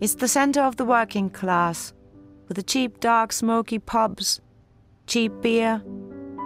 It's 0.00 0.14
the 0.14 0.28
center 0.28 0.60
of 0.60 0.76
the 0.76 0.84
working 0.84 1.30
class, 1.30 1.92
with 2.46 2.56
the 2.56 2.62
cheap, 2.62 3.00
dark, 3.00 3.32
smoky 3.32 3.80
pubs, 3.80 4.40
cheap 5.08 5.32
beer, 5.40 5.82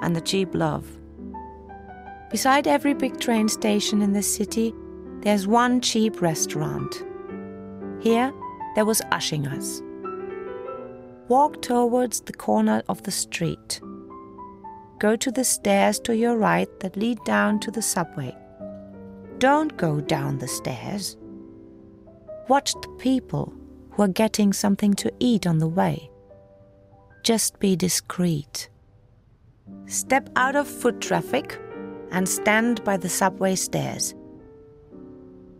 and 0.00 0.16
the 0.16 0.22
cheap 0.22 0.54
love. 0.54 0.86
Beside 2.30 2.66
every 2.66 2.94
big 2.94 3.20
train 3.20 3.48
station 3.50 4.00
in 4.00 4.14
the 4.14 4.22
city, 4.22 4.74
there's 5.20 5.46
one 5.46 5.82
cheap 5.82 6.22
restaurant. 6.22 7.04
Here, 8.00 8.32
there 8.74 8.86
was 8.86 9.02
Aschinger's 9.12 9.82
walk 11.28 11.62
towards 11.62 12.20
the 12.20 12.32
corner 12.32 12.82
of 12.88 13.02
the 13.02 13.10
street. 13.10 13.80
Go 14.98 15.16
to 15.16 15.30
the 15.30 15.44
stairs 15.44 15.98
to 16.00 16.16
your 16.16 16.36
right 16.36 16.68
that 16.80 16.96
lead 16.96 17.18
down 17.24 17.60
to 17.60 17.70
the 17.70 17.82
subway. 17.82 18.36
Don't 19.38 19.76
go 19.76 20.00
down 20.00 20.38
the 20.38 20.48
stairs. 20.48 21.16
Watch 22.48 22.74
the 22.74 22.88
people 22.98 23.52
who 23.90 24.02
are 24.02 24.08
getting 24.08 24.52
something 24.52 24.94
to 24.94 25.12
eat 25.18 25.46
on 25.46 25.58
the 25.58 25.68
way. 25.68 26.10
Just 27.22 27.58
be 27.58 27.74
discreet. 27.74 28.68
Step 29.86 30.28
out 30.36 30.56
of 30.56 30.68
foot 30.68 31.00
traffic 31.00 31.58
and 32.10 32.28
stand 32.28 32.84
by 32.84 32.96
the 32.96 33.08
subway 33.08 33.54
stairs. 33.54 34.14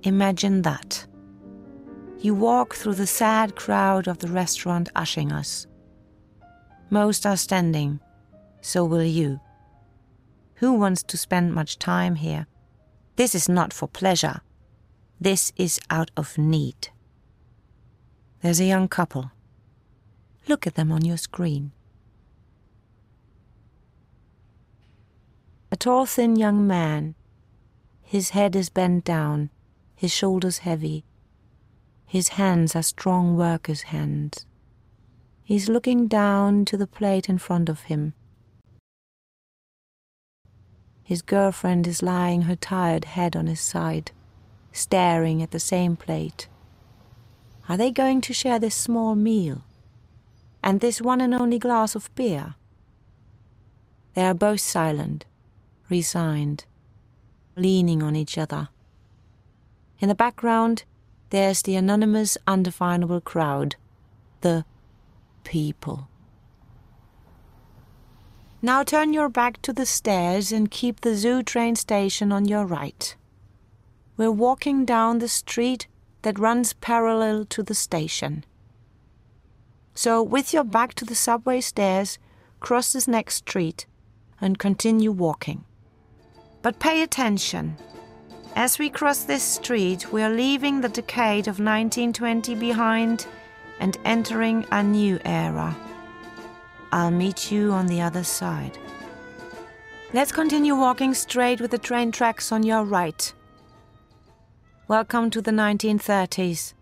Imagine 0.03 0.63
that 0.63 1.07
you 2.25 2.35
walk 2.35 2.75
through 2.75 2.95
the 2.95 3.07
sad 3.07 3.55
crowd 3.55 4.09
of 4.09 4.21
the 4.21 4.29
restaurant 4.29 4.89
Aschinger's. 4.97 5.67
Most 6.89 7.27
are 7.27 7.37
standing, 7.37 8.01
so 8.63 8.83
will 8.83 9.05
you. 9.05 9.41
Who 10.55 10.73
wants 10.73 11.03
to 11.03 11.19
spend 11.19 11.53
much 11.53 11.79
time 11.79 12.15
here? 12.15 12.47
This 13.17 13.35
is 13.35 13.47
not 13.47 13.75
for 13.75 13.87
pleasure. 13.87 14.41
This 15.21 15.53
is 15.57 15.79
out 15.91 16.11
of 16.17 16.39
need. 16.39 16.89
There's 18.41 18.59
a 18.61 18.65
young 18.65 18.89
couple. 18.89 19.31
Look 20.49 20.67
at 20.67 20.77
them 20.77 20.91
on 20.93 21.05
your 21.05 21.19
screen. 21.19 21.73
A 25.71 25.77
tall, 25.77 26.07
thin 26.07 26.37
young 26.37 26.67
man. 26.67 27.17
His 28.01 28.31
head 28.31 28.57
is 28.57 28.71
bent 28.71 29.05
down, 29.05 29.51
his 29.95 30.11
shoulders 30.11 30.59
heavy. 30.65 31.05
His 32.15 32.29
hands 32.39 32.77
are 32.77 32.83
strong 32.85 33.37
worker's 33.37 33.83
hands. 33.91 34.47
He's 35.43 35.69
looking 35.69 36.07
down 36.07 36.65
to 36.67 36.77
the 36.77 36.87
plate 36.87 37.29
in 37.29 37.39
front 37.39 37.69
of 37.69 37.91
him. 37.91 38.15
His 41.03 41.23
girlfriend 41.23 41.89
is 41.89 42.05
lying 42.05 42.43
her 42.43 42.55
tired 42.55 43.05
head 43.05 43.35
on 43.35 43.49
his 43.49 43.59
side, 43.59 44.13
staring 44.71 45.43
at 45.43 45.51
the 45.51 45.59
same 45.59 45.97
plate. 45.97 46.47
Are 47.69 47.77
they 47.77 47.91
going 47.91 48.21
to 48.21 48.33
share 48.33 48.61
this 48.61 48.77
small 48.77 49.17
meal? 49.17 49.65
And 50.63 50.79
this 50.79 51.03
one 51.03 51.21
and 51.21 51.35
only 51.35 51.59
glass 51.59 51.97
of 51.97 52.15
beer? 52.15 52.55
They 54.15 54.23
are 54.23 54.35
both 54.35 54.61
silent, 54.61 55.25
resigned, 55.91 56.65
leaning 57.57 58.05
on 58.05 58.15
each 58.15 58.39
other. 58.39 58.69
In 59.99 60.09
the 60.09 60.15
background, 60.15 60.85
there's 61.35 61.63
the 61.63 61.75
anonymous, 61.75 62.39
undefinable 62.47 63.21
crowd, 63.21 63.75
the 64.43 64.65
people. 65.43 66.07
Now 68.63 68.85
turn 68.85 69.13
your 69.13 69.29
back 69.29 69.61
to 69.63 69.73
the 69.73 69.85
stairs 69.85 70.53
and 70.53 70.71
keep 70.71 71.01
the 71.01 71.17
zoo 71.17 71.43
train 71.43 71.75
station 71.75 72.31
on 72.31 72.45
your 72.45 72.65
right. 72.65 73.17
We're 74.17 74.31
walking 74.31 74.85
down 74.85 75.19
the 75.19 75.27
street 75.27 75.89
that 76.23 76.39
runs 76.39 76.73
parallel 76.75 77.47
to 77.47 77.65
the 77.65 77.75
station. 77.75 78.45
So, 79.93 80.23
with 80.23 80.55
your 80.55 80.63
back 80.63 80.95
to 80.95 81.05
the 81.05 81.17
subway 81.17 81.61
stairs, 81.63 82.17
cross 82.61 82.93
this 82.93 83.09
next 83.09 83.35
street 83.39 83.87
and 84.41 84.57
continue 84.57 85.11
walking. 85.11 85.65
But 86.63 86.79
pay 86.79 87.03
attention. 87.03 87.77
As 88.57 88.79
we 88.79 88.89
cross 88.89 89.25
this 89.25 89.43
street, 89.43 90.13
we 90.13 90.23
are 90.23 90.31
leaving 90.31 90.81
the 90.81 90.89
decade 90.89 91.49
of 91.49 91.59
1920 91.59 92.55
behind 92.55 93.27
and 93.81 93.99
entering 94.05 94.65
a 94.71 94.81
new 94.81 95.19
era. 95.25 95.77
I'll 96.93 97.11
meet 97.11 97.51
you 97.51 97.73
on 97.73 97.89
the 97.89 98.01
other 98.01 98.23
side. 98.23 98.79
Let's 100.13 100.31
continue 100.31 100.77
walking 100.77 101.15
straight 101.15 101.61
with 101.61 101.73
the 101.73 101.79
train 101.79 102.13
tracks 102.13 102.53
on 102.53 102.63
your 102.63 102.85
right. 102.85 103.33
Welcome 104.87 105.31
to 105.31 105.43
the 105.43 105.51
1930s 105.51 106.75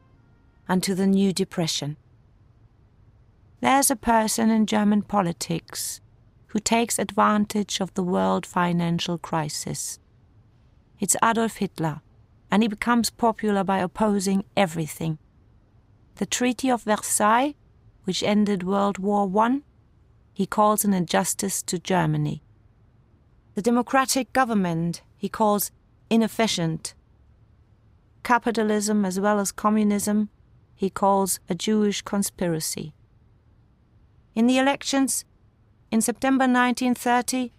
and 0.68 0.83
to 0.83 0.95
the 0.95 1.07
new 1.07 1.33
depression. 1.33 1.97
There's 3.62 3.91
a 3.91 3.97
person 3.97 4.51
in 4.51 4.66
German 4.66 5.01
politics 5.01 6.03
who 6.49 6.59
takes 6.59 6.99
advantage 6.99 7.81
of 7.81 7.95
the 7.95 8.03
world 8.03 8.45
financial 8.45 9.16
crisis. 9.16 9.99
It's 11.03 11.16
Adolf 11.20 11.57
Hitler, 11.57 12.00
and 12.48 12.62
he 12.62 12.68
becomes 12.68 13.11
popular 13.11 13.64
by 13.64 13.78
opposing 13.78 14.44
everything. 14.57 15.18
The 16.14 16.26
Treaty 16.26 16.70
of 16.70 16.84
Versailles, 16.84 17.57
which 18.05 18.22
ended 18.22 18.62
World 18.62 18.98
War 18.98 19.28
I, 19.42 19.62
he 20.32 20.46
calls 20.46 20.84
an 20.84 20.94
injustice 20.94 21.61
to 21.64 21.80
Germany. 21.80 22.44
The 23.57 23.62
democratic 23.62 24.32
government 24.32 25.03
he 25.16 25.28
calls 25.28 25.72
inefficient. 26.09 26.94
Capitalism 28.22 29.05
as 29.05 29.18
well 29.18 29.40
as 29.40 29.50
communism 29.50 30.28
he 30.72 30.88
calls 30.88 31.40
a 31.48 31.57
Jewish 31.57 32.03
conspiracy. 32.03 32.94
In 34.36 34.46
the 34.46 34.59
elections 34.59 35.24
in 35.90 36.00
September 36.00 36.44
1930, 36.44 37.50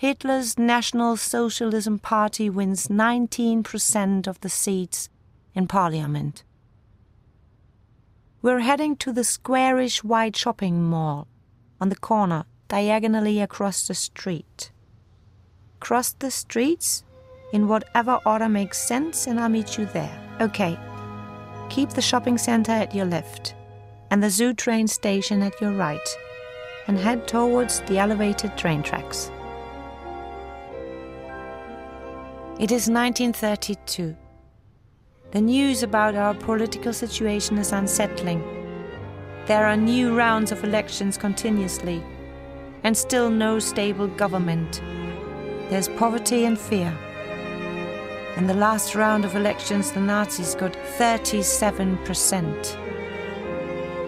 Hitler's 0.00 0.58
National 0.58 1.18
Socialism 1.18 1.98
Party 1.98 2.48
wins 2.48 2.88
19% 2.88 4.26
of 4.26 4.40
the 4.40 4.48
seats 4.48 5.10
in 5.54 5.66
parliament. 5.66 6.42
We're 8.40 8.60
heading 8.60 8.96
to 8.96 9.12
the 9.12 9.24
squarish 9.24 10.02
white 10.02 10.36
shopping 10.36 10.82
mall 10.82 11.28
on 11.82 11.90
the 11.90 11.96
corner, 11.96 12.46
diagonally 12.66 13.42
across 13.42 13.86
the 13.86 13.94
street. 13.94 14.70
Cross 15.80 16.12
the 16.12 16.30
streets 16.30 17.04
in 17.52 17.68
whatever 17.68 18.20
order 18.24 18.48
makes 18.48 18.78
sense, 18.80 19.26
and 19.26 19.38
I'll 19.38 19.50
meet 19.50 19.76
you 19.76 19.84
there. 19.84 20.18
Okay. 20.40 20.78
Keep 21.68 21.90
the 21.90 22.00
shopping 22.00 22.38
center 22.38 22.72
at 22.72 22.94
your 22.94 23.04
left 23.04 23.54
and 24.10 24.22
the 24.22 24.30
zoo 24.30 24.54
train 24.54 24.88
station 24.88 25.42
at 25.42 25.60
your 25.60 25.72
right, 25.72 26.08
and 26.86 26.96
head 26.96 27.28
towards 27.28 27.80
the 27.80 27.98
elevated 27.98 28.56
train 28.56 28.82
tracks. 28.82 29.30
It 32.60 32.70
is 32.70 32.90
1932. 32.90 34.14
The 35.30 35.40
news 35.40 35.82
about 35.82 36.14
our 36.14 36.34
political 36.34 36.92
situation 36.92 37.56
is 37.56 37.72
unsettling 37.72 38.44
there 39.46 39.64
are 39.64 39.78
new 39.78 40.14
rounds 40.14 40.52
of 40.52 40.62
elections 40.62 41.16
continuously, 41.16 42.02
and 42.84 42.94
still 42.94 43.30
no 43.30 43.58
stable 43.58 44.08
government. 44.08 44.82
There's 45.70 45.88
poverty 45.88 46.44
and 46.44 46.58
fear. 46.58 46.92
In 48.36 48.46
the 48.46 48.52
last 48.52 48.94
round 48.94 49.24
of 49.24 49.36
elections, 49.36 49.90
the 49.92 50.00
Nazis 50.00 50.54
got 50.54 50.74
37%. 50.98 52.76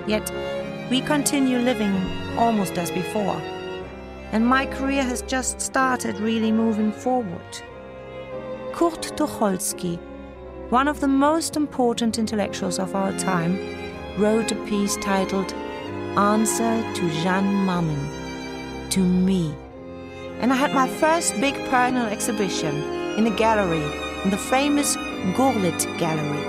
Yet, 0.07 0.31
we 0.91 1.01
continue 1.01 1.59
living 1.59 1.95
almost 2.37 2.77
as 2.77 2.91
before. 2.91 3.41
And 4.31 4.47
my 4.47 4.67
career 4.67 5.05
has 5.05 5.23
just 5.23 5.59
started 5.59 6.21
really 6.21 6.53
moving 6.53 6.93
forward. 6.93 7.63
Kurt 8.73 9.03
Tucholsky, 9.17 9.99
one 10.71 10.89
of 10.89 11.01
the 11.01 11.09
most 11.09 11.57
important 11.57 12.19
intellectuals 12.19 12.79
of 12.79 12.95
our 12.95 13.13
time, 13.19 13.59
wrote 14.19 14.51
a 14.51 14.65
piece 14.65 14.97
titled 14.97 15.53
Answer 16.17 16.83
to 16.95 17.11
Jeanne 17.23 17.67
Mammen, 17.67 18.91
to 18.91 19.01
me. 19.01 19.55
And 20.41 20.51
I 20.51 20.57
had 20.57 20.75
my 20.75 20.89
first 20.89 21.39
big 21.39 21.55
personal 21.69 22.07
exhibition 22.07 22.75
in 23.19 23.27
a 23.27 23.37
gallery, 23.37 23.85
in 24.25 24.31
the 24.31 24.39
famous 24.39 24.97
Gurlitt 25.37 25.87
Gallery. 25.99 26.45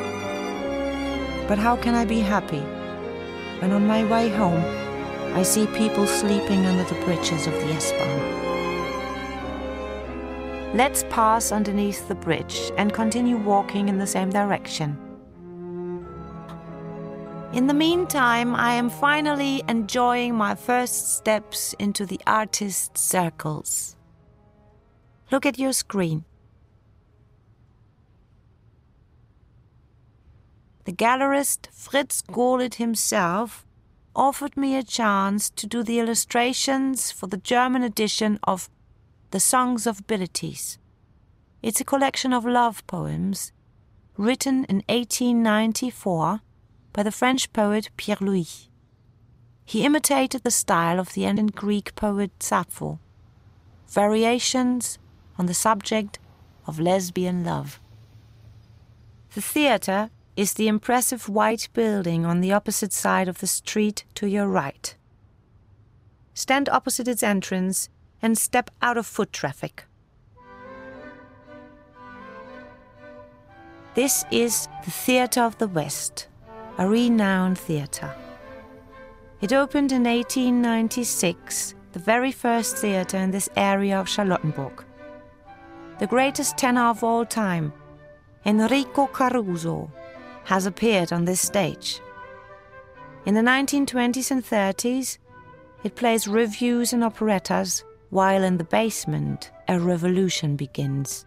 But 1.47 1.57
how 1.59 1.75
can 1.75 1.93
I 1.93 2.05
be 2.05 2.21
happy 2.21 2.63
when 3.59 3.73
on 3.73 3.85
my 3.85 4.05
way 4.05 4.29
home 4.29 4.63
I 5.35 5.43
see 5.43 5.67
people 5.67 6.07
sleeping 6.07 6.65
under 6.65 6.85
the 6.85 7.01
bridges 7.03 7.47
of 7.47 7.53
the 7.53 7.73
S-Bahn? 7.73 8.42
Let's 10.73 11.03
pass 11.11 11.51
underneath 11.51 12.07
the 12.07 12.15
bridge 12.15 12.71
and 12.77 12.91
continue 12.91 13.37
walking 13.37 13.89
in 13.89 13.99
the 13.99 14.07
same 14.07 14.31
direction. 14.31 14.97
In 17.53 17.67
the 17.67 17.75
meantime, 17.75 18.55
I 18.55 18.73
am 18.73 18.89
finally 18.89 19.63
enjoying 19.69 20.33
my 20.33 20.55
first 20.55 21.15
steps 21.15 21.75
into 21.77 22.07
the 22.07 22.19
artist 22.25 22.97
circles. 22.97 23.95
Look 25.31 25.45
at 25.45 25.59
your 25.59 25.73
screen. 25.73 26.25
The 30.85 30.93
gallerist 30.93 31.67
Fritz 31.71 32.23
Gurlitt 32.23 32.75
himself 32.75 33.63
offered 34.15 34.57
me 34.57 34.75
a 34.75 34.81
chance 34.81 35.51
to 35.51 35.67
do 35.67 35.83
the 35.83 35.99
illustrations 35.99 37.11
for 37.11 37.27
the 37.27 37.37
German 37.37 37.83
edition 37.83 38.39
of 38.43 38.71
The 39.33 39.39
Songs 39.39 39.87
of 39.87 40.05
Bilitis. 40.05 40.77
It's 41.63 41.81
a 41.81 41.83
collection 41.83 42.33
of 42.33 42.45
love 42.45 42.85
poems 42.85 43.51
written 44.15 44.63
in 44.65 44.83
1894 44.87 46.41
by 46.93 47.01
the 47.01 47.11
French 47.11 47.51
poet 47.51 47.89
Pierre 47.97 48.17
Louÿs. 48.17 48.67
He 49.65 49.85
imitated 49.85 50.43
the 50.43 50.51
style 50.51 50.99
of 50.99 51.13
the 51.13 51.25
ancient 51.25 51.55
Greek 51.55 51.95
poet 51.95 52.29
Sappho, 52.39 52.99
variations 53.87 54.99
on 55.39 55.47
the 55.47 55.55
subject 55.55 56.19
of 56.67 56.79
lesbian 56.79 57.43
love. 57.43 57.79
The 59.33 59.41
theatre 59.41 60.11
is 60.35 60.53
the 60.53 60.67
impressive 60.67 61.27
white 61.27 61.69
building 61.73 62.23
on 62.23 62.41
the 62.41 62.53
opposite 62.53 62.93
side 62.93 63.27
of 63.27 63.39
the 63.39 63.47
street 63.47 64.05
to 64.13 64.27
your 64.27 64.47
right. 64.47 64.95
Stand 66.35 66.69
opposite 66.69 67.07
its 67.07 67.23
entrance 67.23 67.89
and 68.23 68.35
step 68.35 68.71
out 68.81 68.97
of 68.97 69.05
foot 69.05 69.31
traffic. 69.31 69.85
This 73.93 74.25
is 74.31 74.67
the 74.85 74.91
Theatre 74.91 75.41
of 75.41 75.59
the 75.59 75.67
West 75.67 76.27
a 76.77 76.87
renowned 76.87 77.57
theatre. 77.57 78.13
It 79.41 79.53
opened 79.53 79.91
in 79.91 80.05
1896, 80.05 81.75
the 81.91 81.99
very 81.99 82.31
first 82.31 82.77
theatre 82.77 83.17
in 83.17 83.31
this 83.31 83.49
area 83.55 83.99
of 83.99 84.07
Charlottenburg. 84.07 84.83
The 85.99 86.07
greatest 86.07 86.57
tenor 86.57 86.85
of 86.85 87.03
all 87.03 87.25
time, 87.25 87.73
Enrico 88.45 89.07
Caruso, 89.07 89.91
has 90.45 90.65
appeared 90.65 91.13
on 91.13 91.25
this 91.25 91.41
stage. 91.41 92.01
In 93.25 93.35
the 93.35 93.41
1920s 93.41 94.31
and 94.31 94.43
30s, 94.43 95.17
it 95.83 95.95
plays 95.95 96.27
revues 96.27 96.93
and 96.93 97.03
operettas, 97.03 97.83
while 98.13 98.43
in 98.43 98.57
the 98.57 98.63
basement, 98.63 99.49
a 99.67 99.79
revolution 99.79 100.55
begins. 100.55 101.25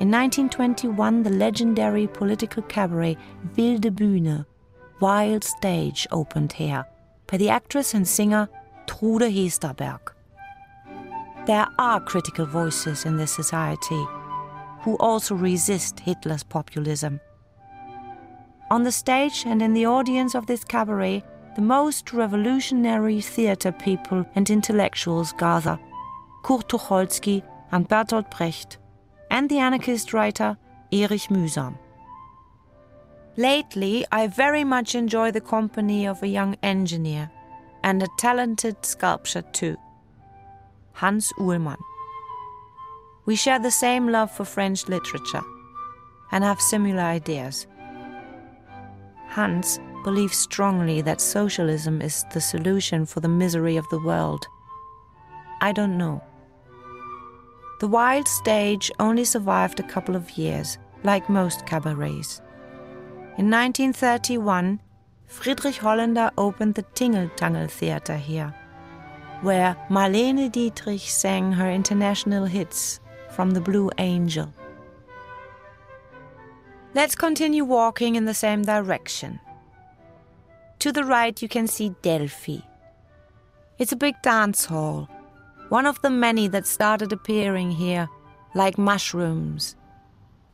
In 0.00 0.10
1921, 0.10 1.24
the 1.24 1.30
legendary 1.30 2.06
political 2.06 2.62
cabaret 2.62 3.18
Wilde 3.54 3.94
Bühne, 3.94 4.46
Wild 5.00 5.44
Stage, 5.44 6.06
opened 6.10 6.54
here 6.54 6.86
by 7.26 7.36
the 7.36 7.50
actress 7.50 7.92
and 7.92 8.08
singer 8.08 8.48
Trude 8.86 9.30
Hesterberg. 9.30 10.00
There 11.46 11.68
are 11.78 12.00
critical 12.00 12.46
voices 12.46 13.04
in 13.04 13.18
this 13.18 13.32
society 13.32 14.06
who 14.80 14.96
also 14.96 15.34
resist 15.34 16.00
Hitler's 16.00 16.42
populism. 16.42 17.20
On 18.70 18.84
the 18.84 18.92
stage 18.92 19.44
and 19.46 19.60
in 19.60 19.74
the 19.74 19.84
audience 19.84 20.34
of 20.34 20.46
this 20.46 20.64
cabaret, 20.64 21.22
the 21.54 21.62
most 21.62 22.12
revolutionary 22.12 23.20
theatre 23.20 23.72
people 23.72 24.24
and 24.34 24.48
intellectuals 24.48 25.32
gather 25.32 25.78
Kurt 26.42 26.68
Tucholsky 26.68 27.42
and 27.70 27.88
Bertolt 27.88 28.30
Brecht, 28.36 28.78
and 29.30 29.48
the 29.48 29.58
anarchist 29.58 30.12
writer 30.12 30.56
Erich 30.92 31.28
Mühsam. 31.28 31.78
Lately, 33.36 34.04
I 34.12 34.26
very 34.26 34.64
much 34.64 34.94
enjoy 34.94 35.30
the 35.30 35.40
company 35.40 36.06
of 36.06 36.22
a 36.22 36.28
young 36.28 36.56
engineer 36.62 37.30
and 37.82 38.02
a 38.02 38.08
talented 38.18 38.84
sculptor 38.84 39.42
too, 39.42 39.76
Hans 40.92 41.32
Uhlmann. 41.38 41.80
We 43.24 43.36
share 43.36 43.58
the 43.58 43.70
same 43.70 44.08
love 44.08 44.30
for 44.30 44.44
French 44.44 44.88
literature 44.88 45.42
and 46.30 46.44
have 46.44 46.60
similar 46.60 47.02
ideas. 47.02 47.66
Hans 49.28 49.78
believes 50.04 50.36
strongly 50.36 51.00
that 51.02 51.20
socialism 51.20 52.02
is 52.02 52.24
the 52.32 52.40
solution 52.40 53.06
for 53.06 53.20
the 53.20 53.28
misery 53.28 53.76
of 53.76 53.88
the 53.90 54.00
world. 54.00 54.46
I 55.60 55.72
don't 55.72 55.96
know. 55.96 56.22
The 57.80 57.88
wild 57.88 58.28
stage 58.28 58.90
only 59.00 59.24
survived 59.24 59.80
a 59.80 59.88
couple 59.88 60.14
of 60.14 60.30
years, 60.38 60.78
like 61.02 61.28
most 61.28 61.66
cabarets. 61.66 62.40
In 63.38 63.50
1931, 63.50 64.80
Friedrich 65.26 65.76
Holländer 65.76 66.30
opened 66.36 66.74
the 66.74 66.82
Tingeltangel 66.94 67.70
Theater 67.70 68.16
here, 68.16 68.54
where 69.40 69.76
Marlene 69.88 70.52
Dietrich 70.52 71.00
sang 71.00 71.52
her 71.52 71.70
international 71.70 72.44
hits 72.44 73.00
from 73.30 73.52
the 73.52 73.60
Blue 73.60 73.90
Angel. 73.98 74.52
Let's 76.94 77.14
continue 77.14 77.64
walking 77.64 78.16
in 78.16 78.26
the 78.26 78.34
same 78.34 78.62
direction. 78.62 79.40
To 80.82 80.90
the 80.90 81.04
right, 81.04 81.40
you 81.40 81.48
can 81.48 81.68
see 81.68 81.94
Delphi. 82.02 82.58
It's 83.78 83.92
a 83.92 84.02
big 84.04 84.20
dance 84.20 84.64
hall, 84.64 85.08
one 85.68 85.86
of 85.86 86.02
the 86.02 86.10
many 86.10 86.48
that 86.48 86.66
started 86.66 87.12
appearing 87.12 87.70
here, 87.70 88.08
like 88.52 88.76
mushrooms. 88.78 89.76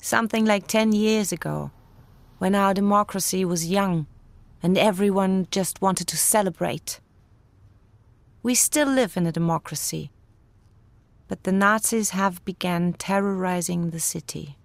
Something 0.03 0.45
like 0.45 0.67
10 0.67 0.93
years 0.93 1.33
ago, 1.33 1.71
when 2.37 2.55
our 2.55 2.75
democracy 2.75 3.43
was 3.47 3.71
young 3.71 4.07
and 4.63 4.77
everyone 4.77 5.49
just 5.51 5.81
wanted 5.81 6.07
to 6.09 6.19
celebrate. 6.19 7.01
We 8.43 8.55
still 8.55 8.89
live 8.89 9.17
in 9.17 9.27
a 9.27 9.33
democracy, 9.33 10.11
but 11.27 11.45
the 11.45 11.53
Nazis 11.53 12.11
have 12.11 12.45
begun 12.45 12.93
terrorizing 12.93 13.93
the 13.93 14.01
city. 14.01 14.59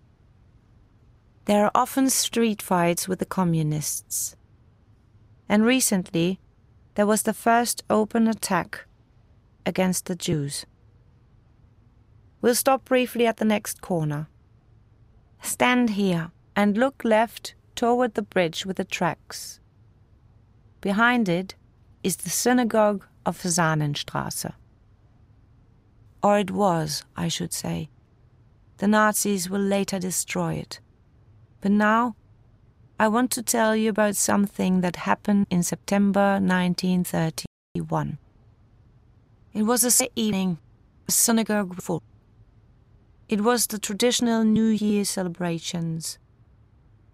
There 1.46 1.64
are 1.64 1.72
often 1.74 2.10
street 2.10 2.62
fights 2.62 3.08
with 3.08 3.20
the 3.20 3.26
communists. 3.26 4.36
And 5.48 5.66
recently, 5.66 6.40
there 6.96 7.06
was 7.06 7.24
the 7.24 7.34
first 7.34 7.84
open 7.90 8.28
attack 8.28 8.86
against 9.66 10.06
the 10.06 10.16
Jews. 10.16 10.66
We'll 12.42 12.56
stop 12.56 12.86
briefly 12.86 13.26
at 13.26 13.38
the 13.38 13.46
next 13.46 13.82
corner. 13.82 14.28
Stand 15.42 15.92
here 15.92 16.32
and 16.56 16.78
look 16.78 17.04
left 17.04 17.56
toward 17.76 18.14
the 18.14 18.22
bridge 18.22 18.66
with 18.66 18.78
the 18.78 18.84
tracks. 18.84 19.60
Behind 20.82 21.30
it 21.30 21.56
is 22.04 22.18
the 22.18 22.30
synagogue 22.30 23.06
of 23.26 23.42
Fasanenstraße. 23.42 24.54
Or 26.22 26.40
it 26.40 26.52
was, 26.52 27.04
I 27.16 27.28
should 27.28 27.54
say. 27.54 27.90
The 28.78 28.88
Nazis 28.88 29.50
will 29.50 29.62
later 29.62 30.00
destroy 30.00 30.54
it. 30.56 30.80
But 31.62 31.72
now, 31.72 32.16
I 33.04 33.10
want 33.10 33.32
to 33.32 33.44
tell 33.44 33.76
you 33.76 33.90
about 33.90 34.16
something 34.16 34.80
that 34.80 34.96
happened 34.96 35.48
in 35.50 35.62
September 35.62 36.40
1931. 36.40 38.18
It 39.54 39.64
was 39.64 39.84
a 39.84 39.92
Saturday 39.92 40.22
evening, 40.28 40.58
a 41.10 41.12
synagogue 41.12 41.82
full. 41.82 42.02
It 43.28 43.42
was 43.42 43.68
the 43.68 43.78
traditional 43.78 44.46
New 44.46 44.70
Year 44.70 45.04
celebrations. 45.04 46.18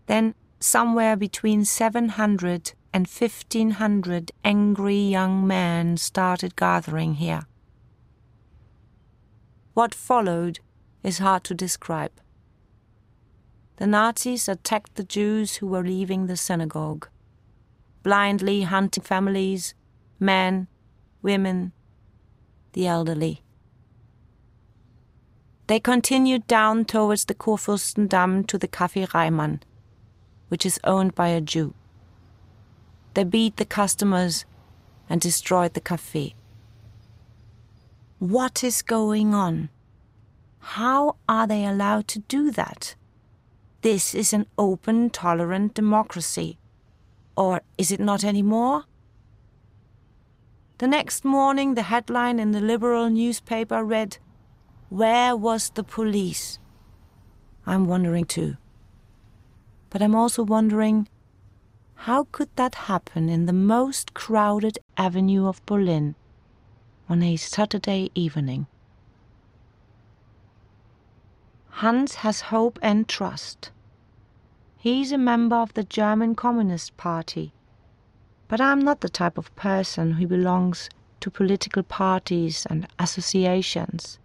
Then, 0.05 0.35
somewhere 0.59 1.15
between 1.15 1.65
700 1.65 2.73
and 2.93 3.07
1500 3.07 4.31
angry 4.45 5.01
young 5.01 5.47
men 5.47 5.97
started 5.97 6.55
gathering 6.55 7.15
here. 7.15 7.47
What 9.73 9.95
followed 9.95 10.59
is 11.01 11.17
hard 11.17 11.43
to 11.45 11.55
describe 11.55 12.11
the 13.79 13.87
Nazis 13.87 14.49
attacked 14.49 14.95
the 14.95 15.05
Jews 15.05 15.55
who 15.55 15.67
were 15.67 15.81
leaving 15.81 16.27
the 16.27 16.35
synagogue, 16.35 17.07
blindly 18.03 18.63
hunting 18.63 19.01
families, 19.05 19.73
men, 20.19 20.67
women, 21.21 21.71
the 22.73 22.85
elderly. 22.85 23.41
They 25.67 25.79
continued 25.79 26.45
down 26.45 26.83
towards 26.83 27.23
the 27.23 27.33
Kurfürstendamm 27.33 28.45
to 28.47 28.57
the 28.57 28.67
Café 28.67 29.07
Reimann, 29.07 29.61
which 30.49 30.65
is 30.65 30.77
owned 30.83 31.15
by 31.15 31.29
a 31.29 31.39
Jew. 31.39 31.73
They 33.13 33.23
beat 33.23 33.55
the 33.55 33.63
customers 33.63 34.43
and 35.09 35.21
destroyed 35.21 35.73
the 35.73 35.79
cafe. 35.79 36.35
What 38.17 38.61
is 38.61 38.81
going 38.81 39.33
on? 39.33 39.69
How 40.75 41.15
are 41.29 41.47
they 41.47 41.63
allowed 41.63 42.09
to 42.09 42.19
do 42.19 42.51
that? 42.51 42.95
This 43.81 44.13
is 44.13 44.33
an 44.33 44.45
open, 44.57 45.09
tolerant 45.09 45.73
democracy. 45.73 46.57
Or 47.37 47.61
is 47.77 47.91
it 47.91 47.99
not 47.99 48.23
any 48.25 48.41
more? 48.41 48.83
The 50.79 50.87
next 50.87 51.23
morning, 51.23 51.75
the 51.75 51.83
headline 51.83 52.39
in 52.39 52.51
the 52.51 52.59
liberal 52.59 53.09
newspaper 53.09 53.83
read, 53.83 54.17
Where 54.89 55.35
was 55.35 55.69
the 55.69 55.83
police? 55.83 56.59
I'm 57.65 57.87
wondering 57.87 58.25
too. 58.25 58.57
But 59.89 60.01
I'm 60.01 60.15
also 60.15 60.43
wondering, 60.43 61.07
how 62.03 62.27
could 62.31 62.49
that 62.55 62.75
happen 62.75 63.27
in 63.29 63.45
the 63.45 63.53
most 63.53 64.13
crowded 64.13 64.79
avenue 64.97 65.47
of 65.47 65.65
Berlin 65.65 66.15
on 67.09 67.21
a 67.21 67.35
Saturday 67.35 68.09
evening? 68.15 68.67
Hans 71.69 72.15
has 72.15 72.41
hope 72.41 72.79
and 72.81 73.07
trust. 73.07 73.71
He's 74.81 75.11
a 75.11 75.17
member 75.17 75.57
of 75.57 75.73
the 75.73 75.83
German 75.83 76.35
Communist 76.35 76.95
Party. 76.95 77.51
But 78.47 78.61
I'm 78.61 78.79
not 78.79 79.01
the 79.01 79.09
type 79.09 79.37
of 79.37 79.53
person 79.57 80.13
who 80.13 80.25
belongs 80.25 80.89
to 81.19 81.29
political 81.29 81.83
parties 81.83 82.65
and 82.69 82.87
associations. 82.97 84.19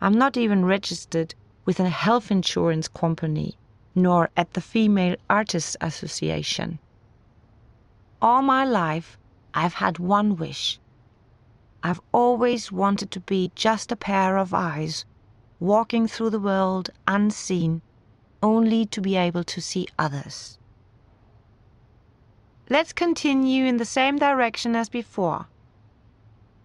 I'm 0.00 0.16
not 0.16 0.36
even 0.36 0.64
registered 0.64 1.34
with 1.64 1.80
a 1.80 1.88
health 1.88 2.30
insurance 2.30 2.86
company, 2.86 3.58
nor 3.96 4.30
at 4.36 4.52
the 4.52 4.60
Female 4.60 5.16
Artists 5.28 5.76
Association. 5.80 6.78
All 8.22 8.42
my 8.42 8.64
life, 8.64 9.18
I've 9.52 9.74
had 9.74 9.98
one 9.98 10.36
wish. 10.36 10.78
I've 11.82 12.00
always 12.12 12.70
wanted 12.70 13.10
to 13.10 13.18
be 13.18 13.50
just 13.56 13.90
a 13.90 13.96
pair 13.96 14.38
of 14.38 14.54
eyes 14.54 15.04
walking 15.58 16.06
through 16.06 16.30
the 16.30 16.38
world 16.38 16.90
unseen, 17.08 17.82
only 18.42 18.86
to 18.86 19.00
be 19.00 19.16
able 19.16 19.44
to 19.44 19.60
see 19.60 19.86
others. 19.98 20.58
Let's 22.68 22.92
continue 22.92 23.64
in 23.64 23.76
the 23.76 23.84
same 23.84 24.18
direction 24.18 24.74
as 24.74 24.88
before. 24.88 25.46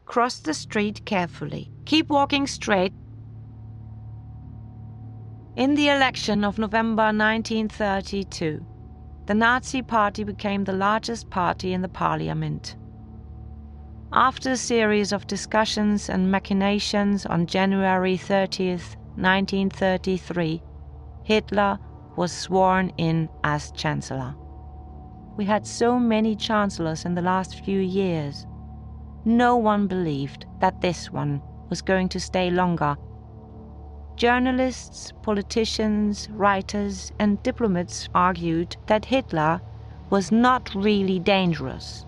Cross 0.05 0.39
the 0.39 0.53
street 0.53 1.05
carefully. 1.05 1.71
Keep 1.85 2.09
walking 2.09 2.47
straight. 2.47 2.93
In 5.55 5.75
the 5.75 5.89
election 5.89 6.43
of 6.43 6.57
November 6.57 7.03
1932, 7.03 8.65
the 9.27 9.33
Nazi 9.33 9.81
Party 9.81 10.23
became 10.23 10.63
the 10.63 10.73
largest 10.73 11.29
party 11.29 11.73
in 11.73 11.81
the 11.81 11.89
parliament. 11.89 12.75
After 14.11 14.51
a 14.51 14.57
series 14.57 15.13
of 15.13 15.27
discussions 15.27 16.09
and 16.09 16.31
machinations 16.31 17.25
on 17.25 17.45
January 17.45 18.17
30th, 18.17 18.95
1933, 19.15 20.61
Hitler 21.23 21.79
was 22.15 22.31
sworn 22.31 22.91
in 22.97 23.29
as 23.43 23.71
Chancellor. 23.71 24.35
We 25.37 25.45
had 25.45 25.65
so 25.65 25.99
many 25.99 26.35
Chancellors 26.35 27.05
in 27.05 27.15
the 27.15 27.21
last 27.21 27.63
few 27.63 27.79
years. 27.79 28.45
No 29.23 29.55
one 29.55 29.87
believed 29.87 30.45
that 30.59 30.81
this 30.81 31.11
one 31.11 31.41
was 31.69 31.81
going 31.81 32.09
to 32.09 32.19
stay 32.19 32.49
longer. 32.49 32.95
Journalists, 34.15 35.13
politicians, 35.21 36.27
writers, 36.31 37.11
and 37.19 37.41
diplomats 37.43 38.09
argued 38.13 38.75
that 38.87 39.05
Hitler 39.05 39.61
was 40.09 40.31
not 40.31 40.75
really 40.75 41.19
dangerous. 41.19 42.05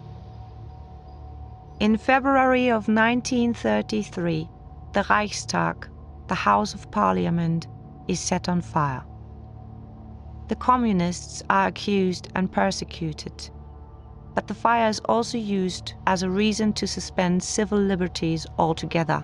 In 1.80 1.98
February 1.98 2.68
of 2.68 2.88
1933, 2.88 4.50
the 4.94 5.06
Reichstag, 5.10 5.88
the 6.28 6.36
House 6.36 6.74
of 6.74 6.92
Parliament, 6.92 7.68
is 8.08 8.20
set 8.20 8.50
on 8.50 8.62
fire. 8.62 9.04
The 10.50 10.56
communists 10.56 11.42
are 11.50 11.68
accused 11.68 12.30
and 12.36 12.52
persecuted, 12.52 13.50
but 14.36 14.48
the 14.48 14.54
fire 14.54 14.90
is 14.90 15.00
also 15.06 15.38
used 15.38 15.94
as 16.06 16.22
a 16.22 16.30
reason 16.30 16.74
to 16.74 16.88
suspend 16.88 17.44
civil 17.44 17.80
liberties 17.80 18.46
altogether. 18.58 19.24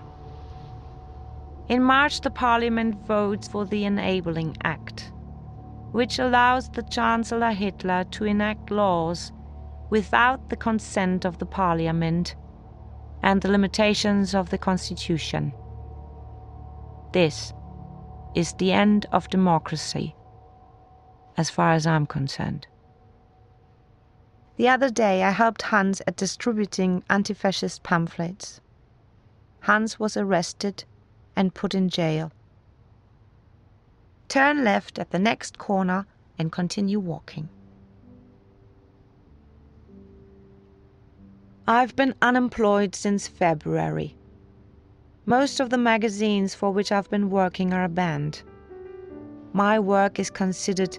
In 1.68 1.82
March, 1.82 2.22
the 2.22 2.30
parliament 2.30 3.06
votes 3.06 3.46
for 3.46 3.64
the 3.64 3.84
Enabling 3.84 4.56
Act, 4.64 5.12
which 5.92 6.18
allows 6.18 6.68
the 6.70 6.82
Chancellor 6.82 7.52
Hitler 7.52 8.04
to 8.10 8.24
enact 8.24 8.70
laws 8.70 9.32
without 9.90 10.48
the 10.48 10.56
consent 10.56 11.24
of 11.24 11.38
the 11.38 11.46
parliament 11.46 12.34
and 13.22 13.42
the 13.42 13.50
limitations 13.50 14.34
of 14.34 14.50
the 14.50 14.58
constitution. 14.58 15.52
This 17.12 17.52
is 18.34 18.52
the 18.54 18.72
end 18.72 19.06
of 19.12 19.28
democracy, 19.30 20.14
as 21.36 21.50
far 21.50 21.72
as 21.72 21.86
I'm 21.86 22.06
concerned. 22.06 22.66
The 24.56 24.68
other 24.68 24.90
day, 24.90 25.22
I 25.22 25.30
helped 25.30 25.62
Hans 25.62 26.02
at 26.06 26.16
distributing 26.16 27.02
anti 27.08 27.34
fascist 27.34 27.82
pamphlets. 27.82 28.60
Hans 29.60 29.98
was 29.98 30.16
arrested 30.16 30.84
and 31.34 31.54
put 31.54 31.74
in 31.74 31.88
jail. 31.88 32.32
Turn 34.28 34.62
left 34.64 34.98
at 34.98 35.10
the 35.10 35.18
next 35.18 35.58
corner 35.58 36.06
and 36.38 36.52
continue 36.52 37.00
walking. 37.00 37.48
I've 41.66 41.96
been 41.96 42.14
unemployed 42.20 42.94
since 42.94 43.28
February. 43.28 44.16
Most 45.30 45.60
of 45.60 45.70
the 45.70 45.78
magazines 45.78 46.56
for 46.56 46.72
which 46.72 46.90
I've 46.90 47.08
been 47.08 47.30
working 47.30 47.72
are 47.72 47.86
banned. 47.86 48.42
My 49.52 49.78
work 49.78 50.18
is 50.18 50.28
considered 50.28 50.98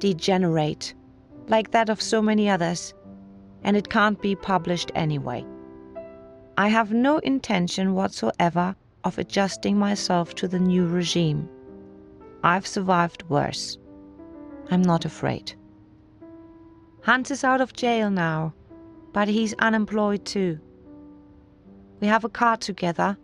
degenerate, 0.00 0.94
like 1.46 1.70
that 1.70 1.88
of 1.88 2.02
so 2.02 2.20
many 2.20 2.50
others, 2.50 2.92
and 3.62 3.76
it 3.76 3.88
can't 3.88 4.20
be 4.20 4.34
published 4.34 4.90
anyway. 4.96 5.44
I 6.56 6.66
have 6.66 6.92
no 6.92 7.18
intention 7.18 7.94
whatsoever 7.94 8.74
of 9.04 9.16
adjusting 9.16 9.78
myself 9.78 10.34
to 10.34 10.48
the 10.48 10.58
new 10.58 10.84
regime. 10.84 11.48
I've 12.42 12.66
survived 12.66 13.22
worse. 13.28 13.78
I'm 14.72 14.82
not 14.82 15.04
afraid. 15.04 15.52
Hans 17.02 17.30
is 17.30 17.44
out 17.44 17.60
of 17.60 17.74
jail 17.74 18.10
now, 18.10 18.54
but 19.12 19.28
he's 19.28 19.54
unemployed 19.60 20.24
too. 20.24 20.58
We 22.00 22.08
have 22.08 22.24
a 22.24 22.28
car 22.28 22.56
together, 22.56 23.16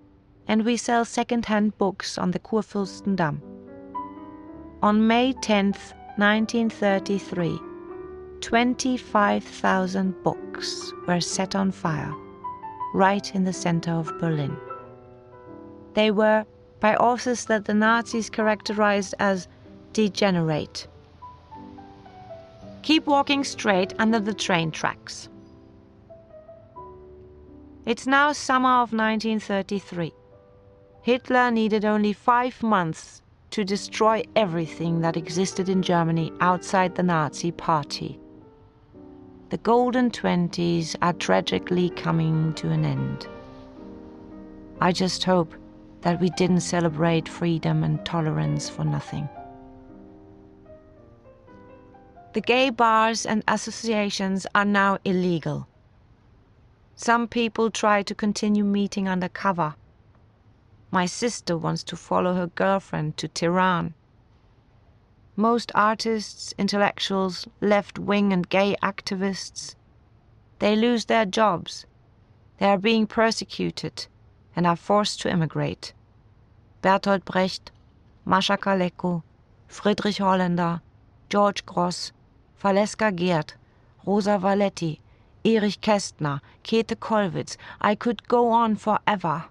and 0.49 0.65
we 0.65 0.77
sell 0.77 1.05
second-hand 1.05 1.77
books 1.79 2.19
on 2.19 2.31
the 2.31 2.39
Kurfürstendamm. 2.39 3.41
On 4.83 5.07
May 5.07 5.33
10th, 5.33 5.95
1933, 6.17 7.59
25,000 8.41 10.23
books 10.23 10.93
were 11.07 11.21
set 11.21 11.55
on 11.55 11.71
fire, 11.71 12.13
right 12.95 13.35
in 13.35 13.45
the 13.45 13.53
center 13.53 13.93
of 13.93 14.17
Berlin. 14.19 14.57
They 15.95 16.11
were 16.11 16.45
by 16.81 16.97
authors 16.97 17.47
that 17.47 17.65
the 17.65 17.75
Nazis 17.75 18.29
characterized 18.29 19.15
as 19.19 19.49
degenerate. 19.93 20.87
Keep 22.83 23.07
walking 23.07 23.45
straight 23.45 23.95
under 23.99 24.21
the 24.21 24.35
train 24.35 24.71
tracks. 24.71 25.31
It's 27.87 28.07
now 28.07 28.33
summer 28.33 28.83
of 28.83 28.93
1933. 28.93 30.13
Hitler 31.05 31.51
needed 31.51 31.85
only 31.85 32.15
five 32.15 32.63
months 32.63 33.21
to 33.51 33.63
destroy 33.63 34.23
everything 34.37 35.03
that 35.03 35.19
existed 35.19 35.69
in 35.69 35.83
Germany 35.83 36.33
outside 36.41 36.95
the 36.95 37.03
Nazi 37.03 37.53
Party. 37.53 38.19
The 39.51 39.59
golden 39.59 40.11
twenties 40.11 40.97
are 41.03 41.13
tragically 41.13 41.91
coming 41.91 42.55
to 42.55 42.71
an 42.71 42.87
end. 42.87 43.27
I 44.81 44.93
just 44.93 45.25
hope 45.25 45.53
that 46.01 46.23
we 46.23 46.31
didn't 46.31 46.61
celebrate 46.61 47.29
freedom 47.29 47.85
and 47.85 48.03
tolerance 48.07 48.71
for 48.71 48.83
nothing. 48.87 49.29
The 52.33 52.41
gay 52.41 52.71
bars 52.71 53.27
and 53.27 53.45
associations 53.47 54.47
are 54.55 54.65
now 54.65 54.97
illegal. 55.05 55.69
Some 56.97 57.29
people 57.29 57.71
try 57.71 58.03
to 58.05 58.15
continue 58.15 58.65
meeting 58.65 59.07
undercover. 59.07 59.75
My 60.95 61.07
sister 61.07 61.59
wants 61.59 61.83
to 61.91 61.97
follow 61.97 62.35
her 62.35 62.47
girlfriend 62.47 63.17
to 63.17 63.27
Tehran. 63.27 63.95
Most 65.35 65.73
artists, 65.75 66.55
intellectuals, 66.57 67.49
left 67.61 67.99
wing 67.99 68.33
and 68.33 68.49
gay 68.49 68.77
activists, 68.81 69.75
they 70.61 70.77
lose 70.77 71.07
their 71.07 71.27
jobs. 71.27 71.85
They 72.59 72.67
are 72.67 72.79
being 72.79 73.09
persecuted 73.09 74.07
and 74.55 74.69
are 74.69 74.77
forced 74.77 75.21
to 75.23 75.31
emigrate. 75.33 75.93
Bertolt 76.81 77.25
Brecht, 77.25 77.73
Mascha 78.25 78.57
Kaléko, 78.57 79.25
Friedrich 79.67 80.19
Holländer, 80.19 80.81
George 81.29 81.67
Grosz, 81.67 82.13
Valeska 82.63 83.11
Gert, 83.11 83.57
Rosa 84.07 84.39
Valetti, 84.39 85.01
Erich 85.45 85.81
Kästner, 85.81 86.41
Käthe 86.63 86.95
Kollwitz. 86.95 87.57
I 87.81 87.97
could 87.97 88.29
go 88.29 88.51
on 88.51 88.77
forever. 88.77 89.47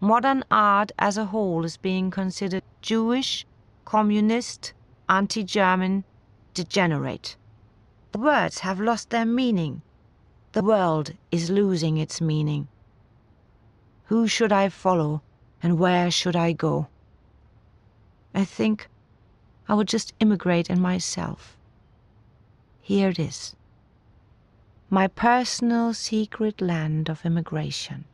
Modern 0.00 0.44
art 0.48 0.92
as 0.96 1.16
a 1.16 1.24
whole 1.26 1.64
is 1.64 1.76
being 1.76 2.10
considered 2.10 2.62
Jewish, 2.82 3.44
communist, 3.84 4.72
anti 5.08 5.42
German, 5.42 6.04
degenerate. 6.54 7.36
The 8.12 8.20
words 8.20 8.60
have 8.60 8.80
lost 8.80 9.10
their 9.10 9.26
meaning. 9.26 9.82
The 10.52 10.62
world 10.62 11.14
is 11.32 11.50
losing 11.50 11.96
its 11.96 12.20
meaning. 12.20 12.68
Who 14.04 14.28
should 14.28 14.52
I 14.52 14.68
follow 14.68 15.20
and 15.62 15.80
where 15.80 16.12
should 16.12 16.36
I 16.36 16.52
go? 16.52 16.86
I 18.32 18.44
think 18.44 18.88
I 19.68 19.74
would 19.74 19.88
just 19.88 20.14
immigrate 20.20 20.70
in 20.70 20.80
myself. 20.80 21.56
Here 22.80 23.08
it 23.08 23.18
is. 23.18 23.56
My 24.90 25.08
personal 25.08 25.92
secret 25.92 26.60
land 26.60 27.08
of 27.08 27.26
immigration. 27.26 28.04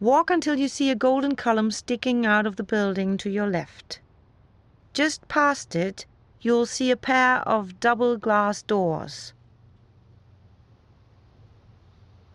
Walk 0.00 0.30
until 0.30 0.54
you 0.56 0.68
see 0.68 0.90
a 0.90 0.94
golden 0.94 1.34
column 1.34 1.72
sticking 1.72 2.24
out 2.24 2.46
of 2.46 2.54
the 2.54 2.62
building 2.62 3.16
to 3.18 3.28
your 3.28 3.48
left. 3.48 3.98
Just 4.92 5.26
past 5.26 5.74
it, 5.74 6.06
you'll 6.40 6.66
see 6.66 6.92
a 6.92 6.96
pair 6.96 7.38
of 7.40 7.80
double 7.80 8.16
glass 8.16 8.62
doors. 8.62 9.32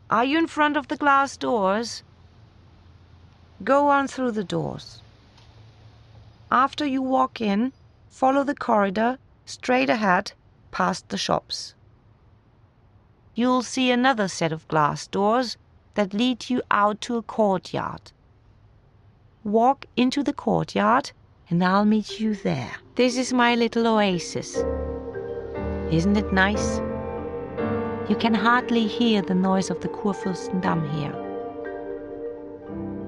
Are 0.09 0.25
you 0.25 0.37
in 0.37 0.47
front 0.47 0.75
of 0.75 0.89
the 0.89 0.97
glass 0.97 1.37
doors? 1.37 2.03
Go 3.63 3.87
on 3.87 4.09
through 4.09 4.31
the 4.31 4.43
doors. 4.43 5.01
After 6.51 6.85
you 6.85 7.01
walk 7.01 7.39
in, 7.39 7.71
follow 8.09 8.43
the 8.43 8.55
corridor 8.55 9.17
straight 9.45 9.89
ahead 9.89 10.33
past 10.71 11.07
the 11.07 11.17
shops. 11.17 11.75
You'll 13.35 13.63
see 13.63 13.89
another 13.89 14.27
set 14.27 14.51
of 14.51 14.67
glass 14.67 15.07
doors 15.07 15.57
that 15.95 16.13
lead 16.13 16.49
you 16.49 16.61
out 16.71 17.01
to 17.01 17.17
a 17.17 17.21
courtyard. 17.21 18.11
Walk 19.43 19.85
into 19.95 20.23
the 20.23 20.33
courtyard 20.33 21.11
and 21.49 21.63
I'll 21.63 21.85
meet 21.85 22.19
you 22.19 22.35
there. 22.35 22.71
This 22.95 23.17
is 23.17 23.33
my 23.33 23.55
little 23.55 23.87
oasis. 23.87 24.57
Isn't 25.91 26.17
it 26.17 26.33
nice? 26.33 26.79
You 28.09 28.15
can 28.15 28.33
hardly 28.33 28.87
hear 28.87 29.21
the 29.21 29.35
noise 29.35 29.69
of 29.69 29.81
the 29.81 29.87
Kurfürstendamm 29.87 30.89
here. 30.97 31.13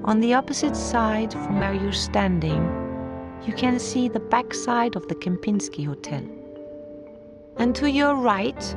On 0.04 0.20
the 0.20 0.34
opposite 0.34 0.76
side 0.76 1.32
from 1.32 1.58
where 1.58 1.74
you're 1.74 1.92
standing, 1.92 2.62
you 3.44 3.52
can 3.52 3.78
see 3.78 4.08
the 4.08 4.20
backside 4.20 4.94
of 4.94 5.08
the 5.08 5.14
Kempinski 5.14 5.84
Hotel. 5.84 6.22
And 7.56 7.74
to 7.74 7.90
your 7.90 8.14
right, 8.14 8.76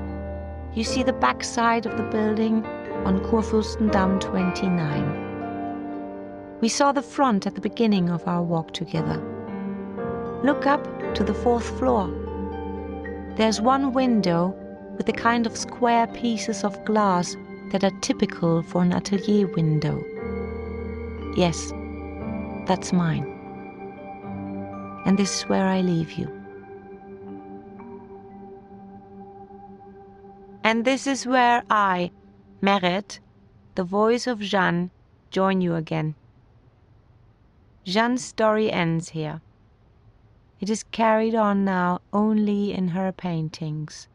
you 0.74 0.84
see 0.84 1.04
the 1.04 1.14
backside 1.14 1.86
of 1.86 1.98
the 1.98 2.04
building 2.04 2.66
on 3.06 3.22
Kurfürstendamm 3.22 4.20
29. 4.20 5.30
We 6.62 6.70
saw 6.70 6.92
the 6.92 7.02
front 7.02 7.48
at 7.48 7.56
the 7.56 7.62
beginning 7.62 8.10
of 8.10 8.28
our 8.28 8.44
walk 8.44 8.74
together. 8.74 9.22
Look 10.44 10.68
up 10.68 10.86
to 11.16 11.24
the 11.24 11.34
fourth 11.34 11.70
floor. 11.78 12.10
There's 13.36 13.62
one 13.62 13.94
window 13.94 14.56
with 14.98 15.06
the 15.06 15.14
kind 15.14 15.46
of 15.46 15.56
square 15.56 16.08
pieces 16.08 16.64
of 16.64 16.84
glass 16.86 17.38
that 17.72 17.84
are 17.84 18.00
typical 18.02 18.64
for 18.64 18.82
an 18.82 18.92
atelier 18.92 19.48
window. 19.48 20.04
Yes, 21.38 21.72
that's 22.68 22.92
mine. 22.92 23.26
And 25.06 25.18
this 25.18 25.38
is 25.38 25.50
where 25.50 25.66
I 25.66 25.82
leave 25.82 26.12
you. 26.12 26.28
And 30.64 30.84
this 30.84 31.08
is 31.08 31.26
where 31.26 31.64
I, 31.70 32.12
Meret, 32.62 33.20
the 33.76 33.86
voice 33.86 34.28
of 34.28 34.42
Jeanne, 34.42 34.92
join 35.32 35.62
you 35.62 35.76
again. 35.76 36.16
Jeanne's 37.86 38.26
story 38.26 38.70
ends 38.70 39.10
here. 39.10 39.40
It 40.60 40.70
is 40.70 40.84
carried 40.84 41.36
on 41.36 41.64
now 41.64 42.02
only 42.12 42.74
in 42.74 42.90
her 42.90 43.14
paintings. 43.14 44.10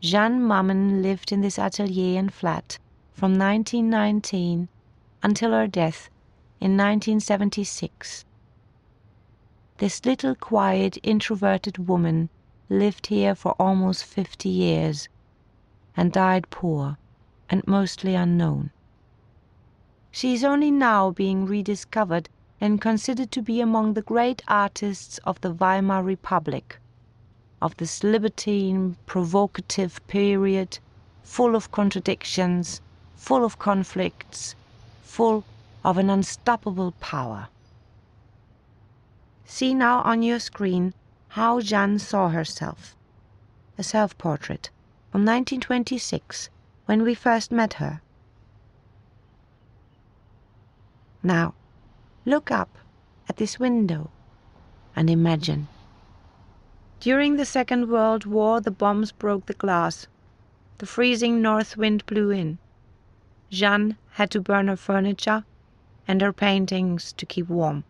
Jeanne 0.00 0.42
Mammen 0.42 1.00
lived 1.00 1.32
in 1.32 1.40
this 1.40 1.58
atelier 1.58 2.18
and 2.18 2.32
flat 2.32 2.78
from 3.12 3.38
1919 3.38 4.68
until 5.22 5.52
her 5.52 5.66
death 5.66 6.10
in 6.60 6.76
1976. 6.76 8.26
This 9.78 10.04
little 10.04 10.34
quiet, 10.34 10.98
introverted 11.02 11.88
woman 11.88 12.28
lived 12.68 13.06
here 13.06 13.34
for 13.34 13.52
almost 13.52 14.04
50 14.04 14.50
years 14.50 15.08
and 15.98 16.12
died 16.12 16.48
poor 16.48 16.96
and 17.50 17.66
mostly 17.66 18.14
unknown. 18.14 18.70
She 20.12 20.32
is 20.32 20.44
only 20.44 20.70
now 20.70 21.10
being 21.10 21.44
rediscovered 21.44 22.28
and 22.60 22.80
considered 22.80 23.32
to 23.32 23.42
be 23.42 23.60
among 23.60 23.94
the 23.94 24.02
great 24.02 24.40
artists 24.46 25.18
of 25.24 25.40
the 25.40 25.52
Weimar 25.52 26.04
Republic, 26.04 26.78
of 27.60 27.76
this 27.78 28.04
libertine, 28.04 28.96
provocative 29.06 30.00
period, 30.06 30.78
full 31.24 31.56
of 31.56 31.72
contradictions, 31.72 32.80
full 33.16 33.44
of 33.44 33.58
conflicts, 33.58 34.54
full 35.02 35.42
of 35.84 35.98
an 35.98 36.10
unstoppable 36.10 36.92
power. 37.00 37.48
See 39.44 39.74
now 39.74 40.02
on 40.02 40.22
your 40.22 40.38
screen 40.38 40.94
how 41.30 41.60
Jeanne 41.60 41.98
saw 41.98 42.28
herself. 42.28 42.94
A 43.76 43.82
self 43.82 44.16
portrait 44.16 44.70
from 45.18 45.24
1926 45.24 46.48
when 46.86 47.02
we 47.02 47.12
first 47.12 47.50
met 47.50 47.74
her. 47.82 48.00
Now, 51.24 51.54
look 52.24 52.52
up 52.52 52.78
at 53.28 53.36
this 53.36 53.58
window 53.58 54.12
and 54.94 55.10
imagine. 55.10 55.66
During 57.00 57.34
the 57.34 57.44
Second 57.44 57.88
World 57.90 58.26
War, 58.26 58.60
the 58.60 58.70
bombs 58.70 59.10
broke 59.10 59.46
the 59.46 59.54
glass. 59.54 60.06
The 60.78 60.86
freezing 60.86 61.42
north 61.42 61.76
wind 61.76 62.06
blew 62.06 62.30
in. 62.30 62.58
Jeanne 63.50 63.96
had 64.12 64.30
to 64.30 64.40
burn 64.40 64.68
her 64.68 64.76
furniture 64.76 65.44
and 66.06 66.20
her 66.20 66.32
paintings 66.32 67.12
to 67.14 67.26
keep 67.26 67.48
warm. 67.48 67.82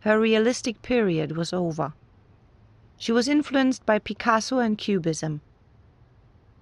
Her 0.00 0.18
realistic 0.18 0.80
period 0.80 1.36
was 1.36 1.52
over. 1.52 1.92
She 2.96 3.12
was 3.12 3.28
influenced 3.28 3.84
by 3.84 3.98
Picasso 3.98 4.60
and 4.60 4.78
Cubism. 4.78 5.42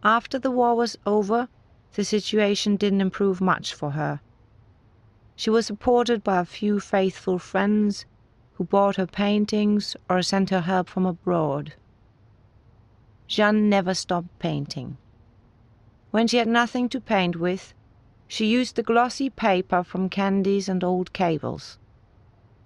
After 0.02 0.38
the 0.38 0.50
war 0.50 0.74
was 0.74 0.96
over, 1.06 1.48
the 1.94 2.04
situation 2.04 2.76
didn't 2.76 3.00
improve 3.00 3.40
much 3.40 3.74
for 3.74 3.92
her. 3.92 4.20
She 5.34 5.50
was 5.50 5.66
supported 5.66 6.22
by 6.22 6.40
a 6.40 6.44
few 6.44 6.80
faithful 6.80 7.38
friends 7.38 8.06
who 8.54 8.64
bought 8.64 8.96
her 8.96 9.06
paintings 9.06 9.96
or 10.08 10.22
sent 10.22 10.50
her 10.50 10.62
help 10.62 10.88
from 10.88 11.06
abroad. 11.06 11.74
Jeanne 13.26 13.68
never 13.68 13.94
stopped 13.94 14.38
painting. 14.38 14.96
When 16.10 16.26
she 16.26 16.38
had 16.38 16.48
nothing 16.48 16.88
to 16.90 17.00
paint 17.00 17.36
with, 17.36 17.74
she 18.28 18.46
used 18.46 18.76
the 18.76 18.82
glossy 18.82 19.30
paper 19.30 19.82
from 19.82 20.08
candies 20.08 20.68
and 20.68 20.82
old 20.82 21.12
cables. 21.12 21.78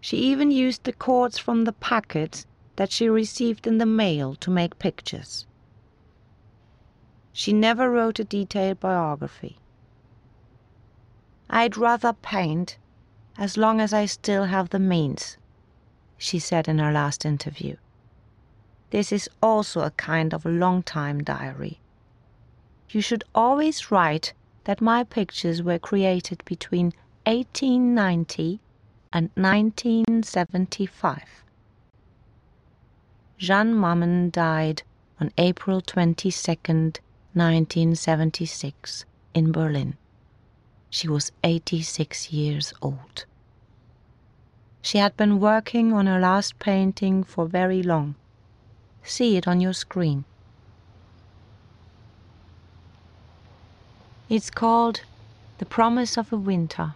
She 0.01 0.17
even 0.19 0.51
used 0.51 0.85
the 0.85 0.93
cords 0.93 1.39
from 1.39 1.65
the 1.65 1.73
packets 1.73 2.47
that 2.77 2.91
she 2.91 3.09
received 3.09 3.67
in 3.67 3.79
the 3.79 3.87
mail 3.87 4.35
to 4.37 4.51
make 4.51 4.79
pictures. 4.79 5.47
She 7.33 7.53
never 7.53 7.91
wrote 7.91 8.19
a 8.19 8.25
detailed 8.25 8.81
biography. 8.81 9.59
I'd 11.49 11.77
rather 11.77 12.13
paint 12.13 12.77
as 13.39 13.57
long 13.57 13.81
as 13.81 13.93
I 13.93 14.07
still 14.07 14.45
have 14.45 14.71
the 14.71 14.79
means, 14.79 15.37
she 16.19 16.39
said 16.39 16.69
in 16.69 16.79
her 16.79 16.93
last 16.93 17.25
interview. 17.25 17.77
This 18.91 19.13
is 19.13 19.29
also 19.43 19.81
a 19.81 19.93
kind 19.93 20.35
of 20.35 20.45
long 20.45 20.83
time 20.83 21.23
diary. 21.23 21.81
You 22.91 23.01
should 23.01 23.25
always 23.35 23.91
write 23.91 24.33
that 24.65 24.81
my 24.81 25.05
pictures 25.05 25.63
were 25.63 25.79
created 25.79 26.43
between 26.45 26.93
1890 27.25 28.61
and 29.13 29.31
1975. 29.35 31.23
Jeanne 33.39 33.75
Mammen 33.75 34.31
died 34.31 34.83
on 35.21 35.33
April 35.39 35.81
22, 35.81 36.31
1976, 37.35 39.05
in 39.35 39.53
Berlin. 39.53 39.97
She 40.91 41.09
was 41.09 41.31
86 41.45 42.33
years 42.33 42.73
old. 42.83 43.25
She 44.83 44.99
had 44.99 45.17
been 45.17 45.39
working 45.39 45.93
on 45.93 46.07
her 46.07 46.19
last 46.19 46.59
painting 46.59 47.23
for 47.23 47.47
very 47.47 47.83
long. 47.83 48.17
See 49.05 49.37
it 49.37 49.47
on 49.47 49.61
your 49.61 49.73
screen. 49.73 50.25
It's 54.29 54.51
called 54.51 55.03
The 55.59 55.67
Promise 55.67 56.17
of 56.17 56.33
a 56.33 56.37
Winter. 56.37 56.95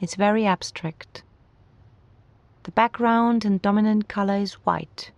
It's 0.00 0.16
very 0.16 0.46
abstract. 0.46 1.22
The 2.64 2.72
background 2.72 3.44
and 3.44 3.60
dominant 3.60 4.08
color 4.08 4.36
is 4.36 4.54
white. 4.64 5.10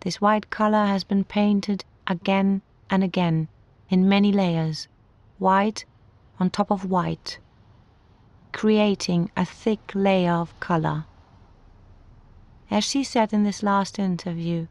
This 0.00 0.20
white 0.20 0.50
color 0.50 0.86
has 0.86 1.04
been 1.04 1.24
painted 1.24 1.84
again 2.06 2.62
and 2.90 3.04
again 3.04 3.48
in 3.88 4.08
many 4.08 4.32
layers, 4.32 4.88
white 5.38 5.84
on 6.40 6.50
top 6.50 6.70
of 6.70 6.84
white, 6.84 7.38
creating 8.52 9.30
a 9.36 9.44
thick 9.44 9.92
layer 9.94 10.32
of 10.32 10.58
color. 10.60 11.04
As 12.70 12.84
she 12.84 13.04
said 13.04 13.32
in 13.32 13.44
this 13.44 13.62
last 13.62 13.98
interview, 13.98 14.66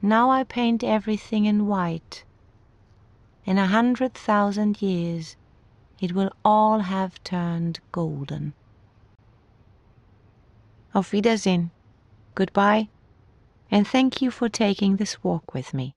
now 0.00 0.30
I 0.30 0.44
paint 0.44 0.82
everything 0.82 1.44
in 1.44 1.66
white. 1.66 2.24
In 3.44 3.58
a 3.58 3.66
hundred 3.66 4.14
thousand 4.14 4.82
years, 4.82 5.36
it 6.00 6.12
will 6.12 6.30
all 6.44 6.80
have 6.80 7.22
turned 7.22 7.80
golden. 7.92 8.52
Auf 10.94 11.12
Wiedersehen. 11.12 11.70
Goodbye. 12.34 12.88
And 13.70 13.86
thank 13.86 14.22
you 14.22 14.30
for 14.30 14.48
taking 14.48 14.96
this 14.96 15.22
walk 15.22 15.52
with 15.52 15.74
me. 15.74 15.94